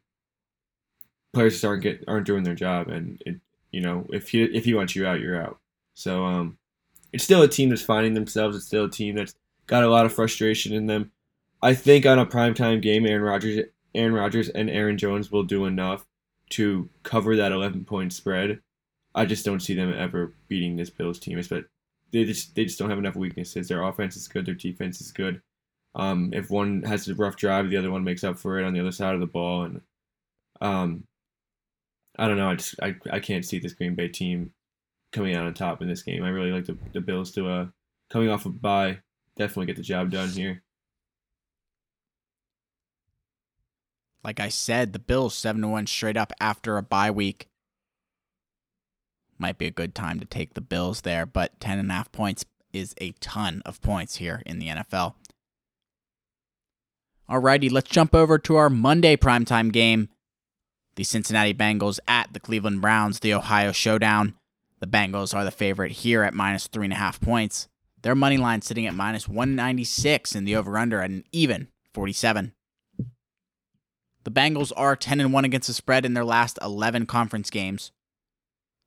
players 1.31 1.53
just 1.53 1.65
aren't 1.65 1.83
get 1.83 2.03
aren't 2.07 2.25
doing 2.25 2.43
their 2.43 2.55
job, 2.55 2.87
and 2.87 3.21
it 3.25 3.39
you 3.71 3.81
know 3.81 4.07
if 4.11 4.29
he 4.29 4.43
if 4.43 4.65
he 4.65 4.73
wants 4.73 4.95
you 4.95 5.05
out, 5.05 5.19
you're 5.19 5.41
out. 5.41 5.59
So 5.93 6.25
um, 6.25 6.57
it's 7.13 7.23
still 7.23 7.43
a 7.43 7.47
team 7.47 7.69
that's 7.69 7.81
finding 7.81 8.15
themselves. 8.15 8.55
It's 8.55 8.65
still 8.65 8.85
a 8.85 8.89
team 8.89 9.15
that's 9.15 9.35
got 9.67 9.83
a 9.83 9.89
lot 9.89 10.05
of 10.05 10.13
frustration 10.13 10.73
in 10.73 10.87
them. 10.87 11.11
I 11.61 11.73
think 11.73 12.05
on 12.05 12.19
a 12.19 12.25
primetime 12.25 12.81
game, 12.81 13.05
Aaron 13.05 13.23
Rodgers, 13.23 13.65
Aaron 13.95 14.13
Rodgers, 14.13 14.49
and 14.49 14.69
Aaron 14.69 14.97
Jones 14.97 15.31
will 15.31 15.43
do 15.43 15.65
enough 15.65 16.05
to 16.51 16.89
cover 17.03 17.35
that 17.35 17.51
11 17.51 17.85
point 17.85 18.13
spread. 18.13 18.59
I 19.15 19.25
just 19.25 19.45
don't 19.45 19.59
see 19.59 19.73
them 19.73 19.93
ever 19.93 20.33
beating 20.47 20.75
this 20.75 20.89
Bills 20.89 21.19
team. 21.19 21.41
But 21.49 21.65
they 22.11 22.25
just 22.25 22.55
they 22.55 22.65
just 22.65 22.79
don't 22.79 22.89
have 22.89 22.99
enough 22.99 23.15
weaknesses. 23.15 23.67
Their 23.67 23.83
offense 23.83 24.15
is 24.15 24.27
good. 24.27 24.45
Their 24.45 24.55
defense 24.55 25.01
is 25.01 25.11
good. 25.11 25.41
Um, 25.97 26.29
if 26.31 26.51
one 26.51 26.83
has 26.83 27.07
a 27.07 27.15
rough 27.15 27.35
drive, 27.35 27.69
the 27.69 27.77
other 27.77 27.89
one 27.89 28.03
makes 28.03 28.23
up 28.23 28.37
for 28.37 28.59
it 28.59 28.65
on 28.65 28.73
the 28.73 28.79
other 28.79 28.91
side 28.91 29.15
of 29.15 29.19
the 29.19 29.25
ball, 29.25 29.63
and 29.63 29.81
um, 30.61 31.03
I 32.17 32.27
don't 32.27 32.37
know. 32.37 32.51
I 32.51 32.55
just 32.55 32.75
I, 32.81 32.95
I 33.11 33.19
can't 33.19 33.43
see 33.43 33.57
this 33.57 33.73
Green 33.73 33.95
Bay 33.95 34.07
team 34.07 34.51
coming 35.11 35.35
out 35.35 35.47
on 35.47 35.53
top 35.55 35.81
in 35.81 35.87
this 35.87 36.03
game. 36.03 36.23
I 36.23 36.29
really 36.29 36.51
like 36.51 36.65
the, 36.65 36.77
the 36.93 37.01
Bills 37.01 37.31
to 37.31 37.49
uh 37.49 37.65
coming 38.11 38.29
off 38.29 38.45
a 38.45 38.49
of 38.49 38.61
bye, 38.61 38.99
definitely 39.37 39.65
get 39.65 39.75
the 39.75 39.81
job 39.81 40.11
done 40.11 40.29
here. 40.29 40.61
Like 44.23 44.39
I 44.39 44.49
said, 44.49 44.93
the 44.93 44.99
Bills 44.99 45.33
seven 45.33 45.63
to 45.63 45.67
one 45.67 45.87
straight 45.87 46.17
up 46.17 46.31
after 46.39 46.77
a 46.77 46.83
bye 46.83 47.11
week. 47.11 47.47
Might 49.39 49.57
be 49.57 49.65
a 49.65 49.71
good 49.71 49.95
time 49.95 50.19
to 50.19 50.25
take 50.25 50.53
the 50.53 50.61
Bills 50.61 51.01
there, 51.01 51.25
but 51.25 51.59
ten 51.59 51.79
and 51.79 51.89
a 51.89 51.93
half 51.93 52.11
points 52.11 52.45
is 52.71 52.93
a 52.99 53.13
ton 53.13 53.63
of 53.65 53.81
points 53.81 54.17
here 54.17 54.43
in 54.45 54.59
the 54.59 54.67
NFL. 54.67 55.15
Alrighty, 57.29 57.69
let's 57.69 57.89
jump 57.89 58.15
over 58.15 58.37
to 58.39 58.55
our 58.55 58.69
Monday 58.69 59.17
primetime 59.17 59.73
game. 59.73 60.07
The 60.95 61.03
Cincinnati 61.03 61.53
Bengals 61.53 61.99
at 62.07 62.31
the 62.31 62.39
Cleveland 62.39 62.79
Browns, 62.79 63.19
the 63.19 63.33
Ohio 63.33 63.73
Showdown. 63.73 64.35
The 64.79 64.87
Bengals 64.87 65.35
are 65.35 65.43
the 65.43 65.51
favorite 65.51 65.91
here 65.91 66.23
at 66.23 66.33
minus 66.33 66.67
three 66.67 66.85
and 66.85 66.93
a 66.93 66.97
half 66.97 67.19
points. 67.19 67.67
Their 68.01 68.15
money 68.15 68.37
line 68.37 68.61
sitting 68.61 68.87
at 68.87 68.95
minus 68.95 69.27
196 69.27 70.35
in 70.35 70.45
the 70.45 70.55
over 70.55 70.77
under 70.77 71.01
at 71.01 71.09
an 71.09 71.25
even 71.33 71.67
47. 71.93 72.53
The 74.23 74.31
Bengals 74.31 74.71
are 74.77 74.95
10 74.95 75.19
and 75.19 75.33
1 75.33 75.43
against 75.43 75.67
the 75.67 75.73
spread 75.73 76.05
in 76.05 76.13
their 76.13 76.23
last 76.23 76.57
11 76.61 77.07
conference 77.07 77.49
games, 77.49 77.91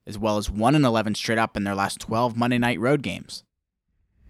as 0.07 0.17
well 0.17 0.39
as 0.39 0.51
1 0.51 0.75
and 0.75 0.87
11 0.87 1.15
straight 1.15 1.39
up 1.39 1.59
in 1.59 1.65
their 1.65 1.75
last 1.75 2.01
12 2.01 2.39
Monday 2.39 2.59
night 2.59 2.81
road 2.81 3.03
games. 3.03 3.45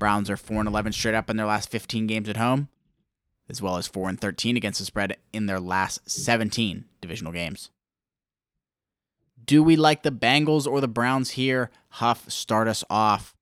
Browns 0.00 0.28
are 0.28 0.36
4 0.36 0.60
and 0.60 0.68
11 0.68 0.94
straight 0.94 1.14
up 1.14 1.30
in 1.30 1.36
their 1.36 1.46
last 1.46 1.70
15 1.70 2.08
games 2.08 2.28
at 2.28 2.36
home, 2.36 2.68
as 3.50 3.60
well 3.60 3.76
as 3.76 3.86
4 3.86 4.08
and 4.08 4.20
13 4.20 4.56
against 4.56 4.78
the 4.78 4.86
spread 4.86 5.16
in 5.32 5.46
their 5.46 5.60
last 5.60 6.08
17 6.08 6.84
divisional 7.00 7.32
games. 7.32 7.70
Do 9.44 9.62
we 9.62 9.76
like 9.76 10.02
the 10.02 10.12
Bengals 10.12 10.66
or 10.66 10.80
the 10.80 10.88
Browns 10.88 11.30
here? 11.30 11.70
Huff, 11.90 12.30
start 12.30 12.68
us 12.68 12.84
off. 12.88 13.34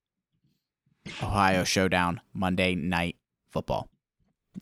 Ohio 1.22 1.64
Showdown, 1.64 2.20
Monday 2.32 2.74
Night 2.74 3.16
Football. 3.50 3.88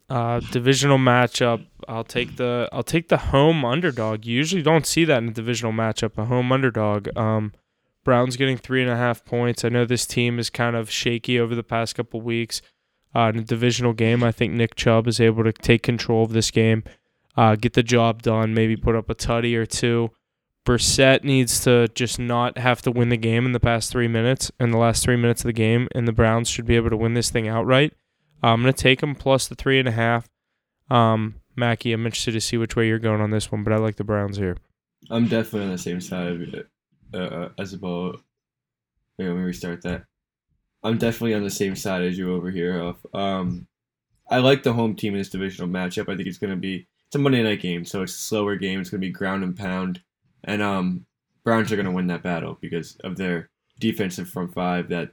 Uh, 0.08 0.40
divisional 0.40 0.98
matchup. 0.98 1.66
I'll 1.88 2.04
take 2.04 2.36
the 2.36 2.68
I'll 2.72 2.82
take 2.82 3.08
the 3.08 3.16
home 3.16 3.64
underdog. 3.64 4.24
You 4.24 4.36
usually 4.36 4.62
don't 4.62 4.86
see 4.86 5.04
that 5.04 5.22
in 5.22 5.30
a 5.30 5.32
divisional 5.32 5.72
matchup. 5.72 6.18
A 6.18 6.26
home 6.26 6.52
underdog. 6.52 7.08
Um, 7.16 7.52
Browns 8.04 8.36
getting 8.36 8.56
three 8.56 8.82
and 8.82 8.90
a 8.90 8.96
half 8.96 9.24
points. 9.24 9.64
I 9.64 9.68
know 9.68 9.84
this 9.84 10.06
team 10.06 10.38
is 10.38 10.48
kind 10.48 10.76
of 10.76 10.90
shaky 10.90 11.40
over 11.40 11.54
the 11.54 11.64
past 11.64 11.96
couple 11.96 12.20
weeks. 12.20 12.62
Uh, 13.16 13.30
in 13.30 13.38
a 13.38 13.44
divisional 13.44 13.94
game, 13.94 14.22
I 14.22 14.30
think 14.30 14.52
Nick 14.52 14.74
Chubb 14.74 15.08
is 15.08 15.20
able 15.20 15.42
to 15.44 15.52
take 15.52 15.82
control 15.82 16.24
of 16.24 16.34
this 16.34 16.50
game, 16.50 16.84
uh, 17.34 17.56
get 17.56 17.72
the 17.72 17.82
job 17.82 18.20
done, 18.20 18.52
maybe 18.52 18.76
put 18.76 18.94
up 18.94 19.08
a 19.08 19.14
tutty 19.14 19.56
or 19.56 19.64
two. 19.64 20.10
Brissett 20.66 21.24
needs 21.24 21.60
to 21.60 21.88
just 21.94 22.18
not 22.18 22.58
have 22.58 22.82
to 22.82 22.90
win 22.90 23.08
the 23.08 23.16
game 23.16 23.46
in 23.46 23.52
the 23.52 23.60
past 23.60 23.90
three 23.90 24.08
minutes, 24.08 24.52
in 24.60 24.70
the 24.70 24.76
last 24.76 25.02
three 25.02 25.16
minutes 25.16 25.40
of 25.40 25.46
the 25.46 25.54
game, 25.54 25.88
and 25.94 26.06
the 26.06 26.12
Browns 26.12 26.50
should 26.50 26.66
be 26.66 26.76
able 26.76 26.90
to 26.90 26.96
win 26.96 27.14
this 27.14 27.30
thing 27.30 27.48
outright. 27.48 27.94
Uh, 28.44 28.48
I'm 28.48 28.60
going 28.60 28.74
to 28.74 28.82
take 28.82 29.00
them 29.00 29.14
plus 29.14 29.48
the 29.48 29.54
three 29.54 29.78
and 29.78 29.88
a 29.88 29.92
half. 29.92 30.28
Um, 30.90 31.36
Mackie, 31.56 31.94
I'm 31.94 32.04
interested 32.04 32.32
to 32.32 32.40
see 32.42 32.58
which 32.58 32.76
way 32.76 32.86
you're 32.86 32.98
going 32.98 33.22
on 33.22 33.30
this 33.30 33.50
one, 33.50 33.64
but 33.64 33.72
I 33.72 33.76
like 33.76 33.96
the 33.96 34.04
Browns 34.04 34.36
here. 34.36 34.58
I'm 35.08 35.26
definitely 35.26 35.62
on 35.62 35.72
the 35.72 35.78
same 35.78 36.02
side 36.02 36.26
of 36.26 36.42
it 36.42 36.68
uh, 37.14 37.48
as 37.58 37.72
about. 37.72 38.20
Wait, 39.18 39.28
let 39.28 39.36
me 39.36 39.42
restart 39.42 39.80
that. 39.84 40.04
I'm 40.86 40.98
definitely 40.98 41.34
on 41.34 41.44
the 41.44 41.50
same 41.50 41.76
side 41.76 42.02
as 42.02 42.16
you 42.16 42.34
over 42.34 42.50
here. 42.50 42.94
Um, 43.12 43.66
I 44.30 44.38
like 44.38 44.62
the 44.62 44.72
home 44.72 44.94
team 44.96 45.14
in 45.14 45.18
this 45.18 45.30
divisional 45.30 45.68
matchup. 45.68 46.12
I 46.12 46.16
think 46.16 46.28
it's 46.28 46.38
going 46.38 46.50
to 46.50 46.56
be 46.56 46.86
it's 47.06 47.16
a 47.16 47.18
Monday 47.18 47.42
night 47.42 47.60
game, 47.60 47.84
so 47.84 48.02
it's 48.02 48.14
a 48.14 48.18
slower 48.18 48.56
game. 48.56 48.80
It's 48.80 48.90
going 48.90 49.00
to 49.00 49.06
be 49.06 49.12
ground 49.12 49.44
and 49.44 49.56
pound 49.56 50.00
and 50.46 50.62
um, 50.62 51.04
Browns 51.44 51.70
are 51.70 51.76
going 51.76 51.86
to 51.86 51.92
win 51.92 52.06
that 52.06 52.22
battle 52.22 52.56
because 52.60 52.96
of 53.04 53.16
their 53.16 53.50
defensive 53.78 54.28
front 54.28 54.54
five. 54.54 54.88
That 54.88 55.10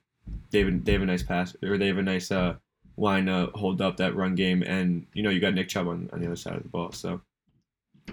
they 0.51 0.59
have, 0.59 0.85
they 0.85 0.93
have 0.93 1.01
a 1.01 1.05
nice 1.05 1.23
pass 1.23 1.55
or 1.61 1.77
they 1.77 1.87
have 1.87 1.97
a 1.97 2.03
nice 2.03 2.31
uh, 2.31 2.55
line 2.97 3.25
to 3.25 3.49
hold 3.55 3.81
up 3.81 3.97
that 3.97 4.15
run 4.15 4.35
game, 4.35 4.63
and 4.63 5.05
you 5.13 5.23
know 5.23 5.29
you 5.29 5.39
got 5.39 5.53
Nick 5.53 5.69
Chubb 5.69 5.87
on, 5.87 6.09
on 6.13 6.21
the 6.21 6.27
other 6.27 6.35
side 6.35 6.55
of 6.55 6.63
the 6.63 6.69
ball. 6.69 6.91
So 6.91 7.21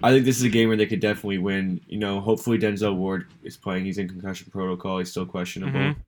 I 0.03 0.11
think 0.11 0.25
this 0.25 0.37
is 0.37 0.43
a 0.43 0.49
game 0.49 0.67
where 0.67 0.77
they 0.77 0.85
could 0.87 0.99
definitely 0.99 1.37
win. 1.37 1.79
You 1.87 1.99
know, 1.99 2.19
hopefully 2.19 2.57
Denzel 2.57 2.95
Ward 2.95 3.27
is 3.43 3.57
playing. 3.57 3.85
He's 3.85 3.97
in 3.97 4.09
concussion 4.09 4.51
protocol. 4.51 4.99
He's 4.99 5.11
still 5.11 5.25
questionable. 5.25 5.79
Mm-hmm. 5.79 5.99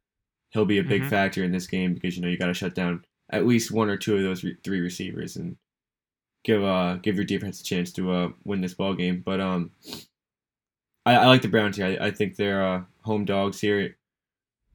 He'll 0.54 0.66
be 0.66 0.80
a 0.80 0.84
big 0.84 1.02
mm-hmm. 1.02 1.10
factor 1.10 1.44
in 1.44 1.52
this 1.52 1.68
game 1.68 1.94
because 1.94 2.16
you 2.16 2.22
know 2.22 2.30
you 2.30 2.38
got 2.38 2.48
to 2.48 2.54
shut 2.54 2.76
down 2.76 3.04
at 3.32 3.46
least 3.46 3.72
one 3.72 3.90
or 3.90 3.98
two 3.98 4.16
of 4.16 4.24
those 4.24 4.44
re- 4.44 4.58
three 4.64 4.82
receivers 4.82 5.36
and 5.36 5.58
give 6.44 6.64
uh 6.64 6.96
give 6.96 7.16
your 7.16 7.26
defense 7.26 7.60
a 7.62 7.64
chance 7.64 7.92
to 7.94 8.12
uh 8.12 8.30
win 8.44 8.62
this 8.62 8.74
ball 8.74 8.94
game. 8.94 9.24
But 9.26 9.40
um 9.40 9.72
I, 11.06 11.16
I 11.16 11.26
like 11.28 11.42
the 11.42 11.48
Browns 11.48 11.78
here. 11.78 11.86
I, 11.86 12.08
I 12.08 12.12
think 12.12 12.36
they're 12.36 12.66
uh, 12.66 12.84
home 13.02 13.26
dogs 13.26 13.60
here. 13.60 13.98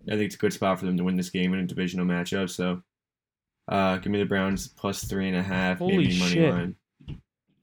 I 0.06 0.12
think 0.12 0.22
it's 0.22 0.34
a 0.34 0.38
good 0.38 0.52
spot 0.52 0.78
for 0.78 0.86
them 0.86 0.96
to 0.96 1.04
win 1.04 1.16
this 1.16 1.30
game 1.30 1.54
in 1.54 1.60
a 1.60 1.66
divisional 1.66 2.06
matchup. 2.06 2.50
So, 2.50 2.82
uh, 3.68 3.96
give 3.98 4.12
me 4.12 4.18
the 4.18 4.26
Browns 4.26 4.68
plus 4.68 5.04
three 5.04 5.28
and 5.28 5.36
a 5.36 5.42
half, 5.42 5.78
Holy 5.78 5.96
maybe 5.96 6.18
money 6.18 6.32
shit. 6.32 6.52
line. 6.52 6.76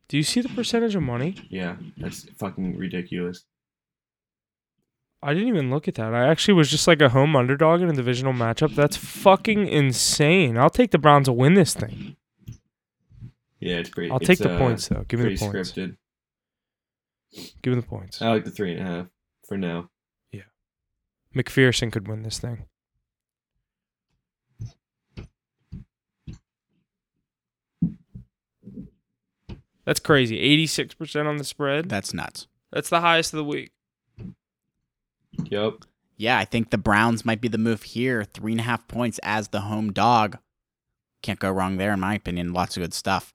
Do 0.08 0.18
you 0.18 0.24
see 0.24 0.42
the 0.42 0.50
percentage 0.50 0.96
of 0.96 1.04
money? 1.04 1.36
Yeah, 1.50 1.78
that's 1.98 2.30
fucking 2.38 2.78
ridiculous. 2.78 3.46
I 5.22 5.34
didn't 5.34 5.50
even 5.50 5.72
look 5.72 5.88
at 5.88 5.96
that. 5.96 6.14
I 6.14 6.28
actually 6.28 6.54
was 6.54 6.70
just 6.70 6.88
like 6.88 7.02
a 7.02 7.10
home 7.10 7.36
underdog 7.36 7.82
in 7.82 7.90
a 7.90 7.94
divisional 7.94 8.34
matchup. 8.34 8.76
That's 8.76 8.96
fucking 8.96 9.68
insane. 9.68 10.58
I'll 10.58 10.70
take 10.70 10.92
the 10.92 11.00
Browns 11.00 11.26
to 11.26 11.34
win 11.34 11.56
this 11.56 11.74
thing. 11.74 12.16
Yeah, 13.60 13.78
it's 13.78 13.90
pretty. 13.90 14.12
I'll 14.12 14.18
it's, 14.18 14.28
take 14.28 14.40
the 14.40 14.54
uh, 14.54 14.60
points 14.60 14.88
though. 14.88 15.06
Give 15.08 15.20
me 15.20 15.36
the 15.36 15.40
points. 15.40 15.72
Scripted. 15.72 15.98
Give 17.62 17.74
me 17.74 17.82
the 17.82 17.88
points. 17.88 18.22
I 18.22 18.30
like 18.30 18.46
the 18.46 18.52
three 18.52 18.74
and 18.76 18.88
a 18.88 18.92
half 18.92 19.08
for 19.48 19.58
now. 19.58 19.90
Yeah. 20.32 20.44
McPherson 21.36 21.92
could 21.92 22.08
win 22.08 22.24
this 22.24 22.40
thing. 22.40 22.66
That's 29.86 30.00
crazy. 30.00 30.40
86% 30.68 31.28
on 31.28 31.38
the 31.38 31.44
spread. 31.44 31.90
That's 31.90 32.14
nuts. 32.14 32.48
That's 32.72 32.90
the 32.90 33.02
highest 33.02 33.34
of 33.34 33.38
the 33.38 33.44
week. 33.44 33.72
Yep. 35.50 35.86
Yeah, 36.18 36.38
I 36.38 36.46
think 36.46 36.70
the 36.70 36.78
Browns 36.78 37.26
might 37.26 37.42
be 37.42 37.48
the 37.48 37.58
move 37.58 37.84
here. 37.84 38.24
Three 38.24 38.54
and 38.54 38.62
a 38.62 38.64
half 38.64 38.88
points 38.88 39.20
as 39.24 39.50
the 39.50 39.62
home 39.62 39.92
dog. 39.92 40.38
Can't 41.22 41.40
go 41.40 41.52
wrong 41.52 41.78
there, 41.78 41.94
in 41.94 42.00
my 42.00 42.16
opinion. 42.16 42.54
Lots 42.54 42.78
of 42.78 42.82
good 42.82 42.94
stuff. 42.94 43.34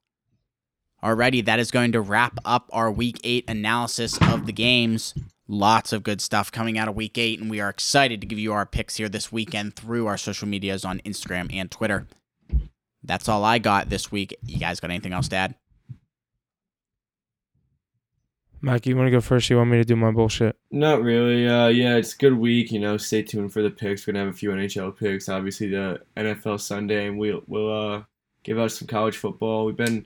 Alrighty, 1.03 1.43
that 1.45 1.59
is 1.59 1.71
going 1.71 1.91
to 1.93 2.01
wrap 2.01 2.37
up 2.45 2.69
our 2.71 2.91
week 2.91 3.19
eight 3.23 3.43
analysis 3.47 4.17
of 4.21 4.45
the 4.45 4.53
games. 4.53 5.13
Lots 5.47 5.91
of 5.91 6.03
good 6.03 6.21
stuff 6.21 6.51
coming 6.51 6.77
out 6.77 6.87
of 6.87 6.95
week 6.95 7.17
eight, 7.17 7.39
and 7.39 7.49
we 7.49 7.59
are 7.59 7.69
excited 7.69 8.21
to 8.21 8.27
give 8.27 8.39
you 8.39 8.53
our 8.53 8.65
picks 8.65 8.95
here 8.97 9.09
this 9.09 9.31
weekend 9.31 9.75
through 9.75 10.07
our 10.07 10.17
social 10.17 10.47
medias 10.47 10.85
on 10.85 10.99
Instagram 10.99 11.53
and 11.53 11.69
Twitter. 11.69 12.07
That's 13.03 13.27
all 13.27 13.43
I 13.43 13.57
got 13.57 13.89
this 13.89 14.11
week. 14.11 14.35
You 14.45 14.59
guys 14.59 14.79
got 14.79 14.91
anything 14.91 15.11
else 15.11 15.27
to 15.29 15.35
add? 15.35 15.55
Mike, 18.63 18.85
you 18.85 18.95
want 18.95 19.07
to 19.07 19.11
go 19.11 19.21
first? 19.21 19.49
You 19.49 19.57
want 19.57 19.71
me 19.71 19.77
to 19.77 19.83
do 19.83 19.95
my 19.95 20.11
bullshit? 20.11 20.55
Not 20.69 21.01
really. 21.01 21.47
Uh, 21.47 21.67
yeah, 21.67 21.95
it's 21.95 22.13
a 22.13 22.17
good 22.17 22.37
week. 22.37 22.71
You 22.71 22.79
know, 22.79 22.95
stay 22.97 23.23
tuned 23.23 23.51
for 23.51 23.63
the 23.63 23.71
picks. 23.71 24.05
We're 24.05 24.13
gonna 24.13 24.25
have 24.25 24.33
a 24.33 24.37
few 24.37 24.51
NHL 24.51 24.97
picks. 24.97 25.29
Obviously, 25.29 25.69
the 25.69 26.01
NFL 26.15 26.59
Sunday, 26.59 27.07
and 27.07 27.17
we'll 27.17 27.41
we'll 27.47 27.93
uh, 27.93 28.03
give 28.43 28.59
out 28.59 28.71
some 28.71 28.87
college 28.87 29.17
football. 29.17 29.65
We've 29.65 29.75
been 29.75 30.05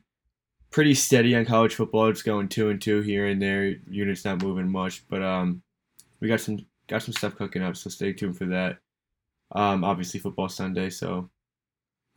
pretty 0.72 0.93
steady 0.93 1.36
on 1.36 1.45
college 1.45 1.76
football. 1.76 2.08
It's 2.08 2.22
going 2.22 2.47
two 2.47 2.70
and 2.70 2.82
two 2.82 3.01
here 3.01 3.28
and 3.28 3.41
there. 3.41 3.76
Units 3.89 4.26
not 4.26 4.41
moving 4.41 4.70
much, 4.70 5.08
but 5.10 5.22
um, 5.22 5.62
we 6.20 6.28
got 6.28 6.39
some 6.39 6.66
got 6.88 7.03
some 7.03 7.14
stuff 7.14 7.36
cooking 7.36 7.62
up. 7.62 7.76
So 7.76 7.89
stay 7.89 8.14
tuned 8.14 8.38
for 8.38 8.45
that. 8.45 8.78
Um, 9.51 9.84
obviously 9.84 10.20
football 10.20 10.49
Sunday. 10.49 10.89
So, 10.89 11.30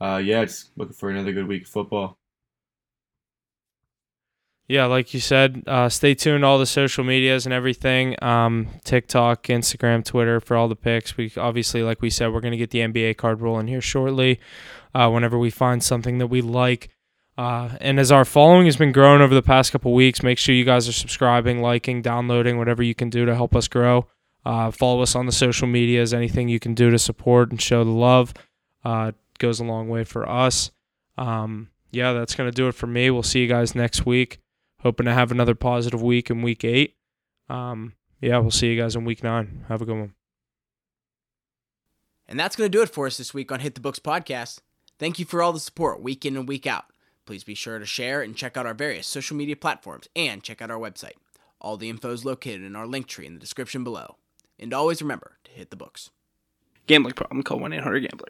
uh, 0.00 0.20
yeah, 0.22 0.40
it's 0.42 0.70
looking 0.76 0.94
for 0.94 1.10
another 1.10 1.32
good 1.32 1.46
week 1.46 1.62
of 1.62 1.68
football. 1.68 2.17
Yeah, 4.68 4.84
like 4.84 5.14
you 5.14 5.20
said, 5.20 5.62
uh, 5.66 5.88
stay 5.88 6.14
tuned 6.14 6.42
to 6.42 6.46
all 6.46 6.58
the 6.58 6.66
social 6.66 7.02
medias 7.02 7.46
and 7.46 7.54
everything. 7.54 8.22
Um, 8.22 8.68
TikTok, 8.84 9.44
Instagram, 9.44 10.04
Twitter 10.04 10.40
for 10.40 10.58
all 10.58 10.68
the 10.68 10.76
picks. 10.76 11.16
We 11.16 11.32
obviously, 11.38 11.82
like 11.82 12.02
we 12.02 12.10
said, 12.10 12.32
we're 12.32 12.42
gonna 12.42 12.58
get 12.58 12.70
the 12.70 12.80
NBA 12.80 13.16
card 13.16 13.40
rolling 13.40 13.66
here 13.66 13.80
shortly. 13.80 14.40
Uh, 14.94 15.10
whenever 15.10 15.38
we 15.38 15.50
find 15.50 15.82
something 15.82 16.18
that 16.18 16.26
we 16.26 16.40
like. 16.40 16.90
Uh, 17.36 17.76
and 17.80 18.00
as 18.00 18.10
our 18.10 18.24
following 18.24 18.64
has 18.64 18.76
been 18.76 18.90
growing 18.90 19.20
over 19.22 19.34
the 19.34 19.42
past 19.42 19.70
couple 19.70 19.94
weeks, 19.94 20.22
make 20.22 20.38
sure 20.38 20.54
you 20.54 20.64
guys 20.64 20.88
are 20.88 20.92
subscribing, 20.92 21.62
liking, 21.62 22.02
downloading, 22.02 22.58
whatever 22.58 22.82
you 22.82 22.94
can 22.94 23.08
do 23.08 23.24
to 23.24 23.34
help 23.34 23.54
us 23.54 23.68
grow. 23.68 24.06
Uh, 24.44 24.70
follow 24.70 25.02
us 25.02 25.14
on 25.14 25.26
the 25.26 25.32
social 25.32 25.68
medias. 25.68 26.12
Anything 26.12 26.48
you 26.48 26.58
can 26.58 26.74
do 26.74 26.90
to 26.90 26.98
support 26.98 27.50
and 27.50 27.60
show 27.60 27.84
the 27.84 27.90
love 27.90 28.34
uh, 28.84 29.12
goes 29.38 29.60
a 29.60 29.64
long 29.64 29.88
way 29.88 30.04
for 30.04 30.28
us. 30.28 30.72
Um, 31.16 31.68
yeah, 31.92 32.12
that's 32.12 32.34
going 32.34 32.50
to 32.50 32.54
do 32.54 32.66
it 32.66 32.74
for 32.74 32.86
me. 32.86 33.10
We'll 33.10 33.22
see 33.22 33.40
you 33.40 33.46
guys 33.46 33.74
next 33.74 34.04
week. 34.04 34.40
Hoping 34.82 35.06
to 35.06 35.12
have 35.12 35.32
another 35.32 35.54
positive 35.54 36.02
week 36.02 36.30
in 36.30 36.42
week 36.42 36.64
eight. 36.64 36.96
Um, 37.48 37.94
yeah, 38.20 38.38
we'll 38.38 38.50
see 38.50 38.68
you 38.72 38.80
guys 38.80 38.94
in 38.94 39.04
week 39.04 39.22
nine. 39.22 39.64
Have 39.68 39.82
a 39.82 39.84
good 39.84 39.98
one. 39.98 40.14
And 42.28 42.38
that's 42.38 42.56
going 42.56 42.70
to 42.70 42.76
do 42.76 42.82
it 42.82 42.90
for 42.90 43.06
us 43.06 43.16
this 43.16 43.32
week 43.32 43.50
on 43.50 43.60
Hit 43.60 43.74
the 43.74 43.80
Books 43.80 43.98
podcast. 43.98 44.60
Thank 44.98 45.18
you 45.18 45.24
for 45.24 45.42
all 45.42 45.52
the 45.52 45.60
support 45.60 46.02
week 46.02 46.24
in 46.26 46.36
and 46.36 46.46
week 46.46 46.66
out. 46.66 46.84
Please 47.24 47.44
be 47.44 47.54
sure 47.54 47.78
to 47.78 47.86
share 47.86 48.22
and 48.22 48.36
check 48.36 48.56
out 48.56 48.66
our 48.66 48.74
various 48.74 49.06
social 49.06 49.36
media 49.36 49.56
platforms 49.56 50.08
and 50.14 50.42
check 50.42 50.60
out 50.60 50.70
our 50.70 50.78
website. 50.78 51.16
All 51.60 51.76
the 51.76 51.90
info 51.90 52.12
is 52.12 52.24
located 52.24 52.62
in 52.62 52.76
our 52.76 52.86
link 52.86 53.06
tree 53.06 53.26
in 53.26 53.34
the 53.34 53.40
description 53.40 53.82
below. 53.82 54.16
And 54.58 54.72
always 54.72 55.02
remember 55.02 55.38
to 55.44 55.50
hit 55.50 55.70
the 55.70 55.76
books. 55.76 56.10
Gambling 56.86 57.14
problem, 57.14 57.42
call 57.42 57.58
1 57.58 57.72
800 57.72 58.00
Gambler. 58.00 58.28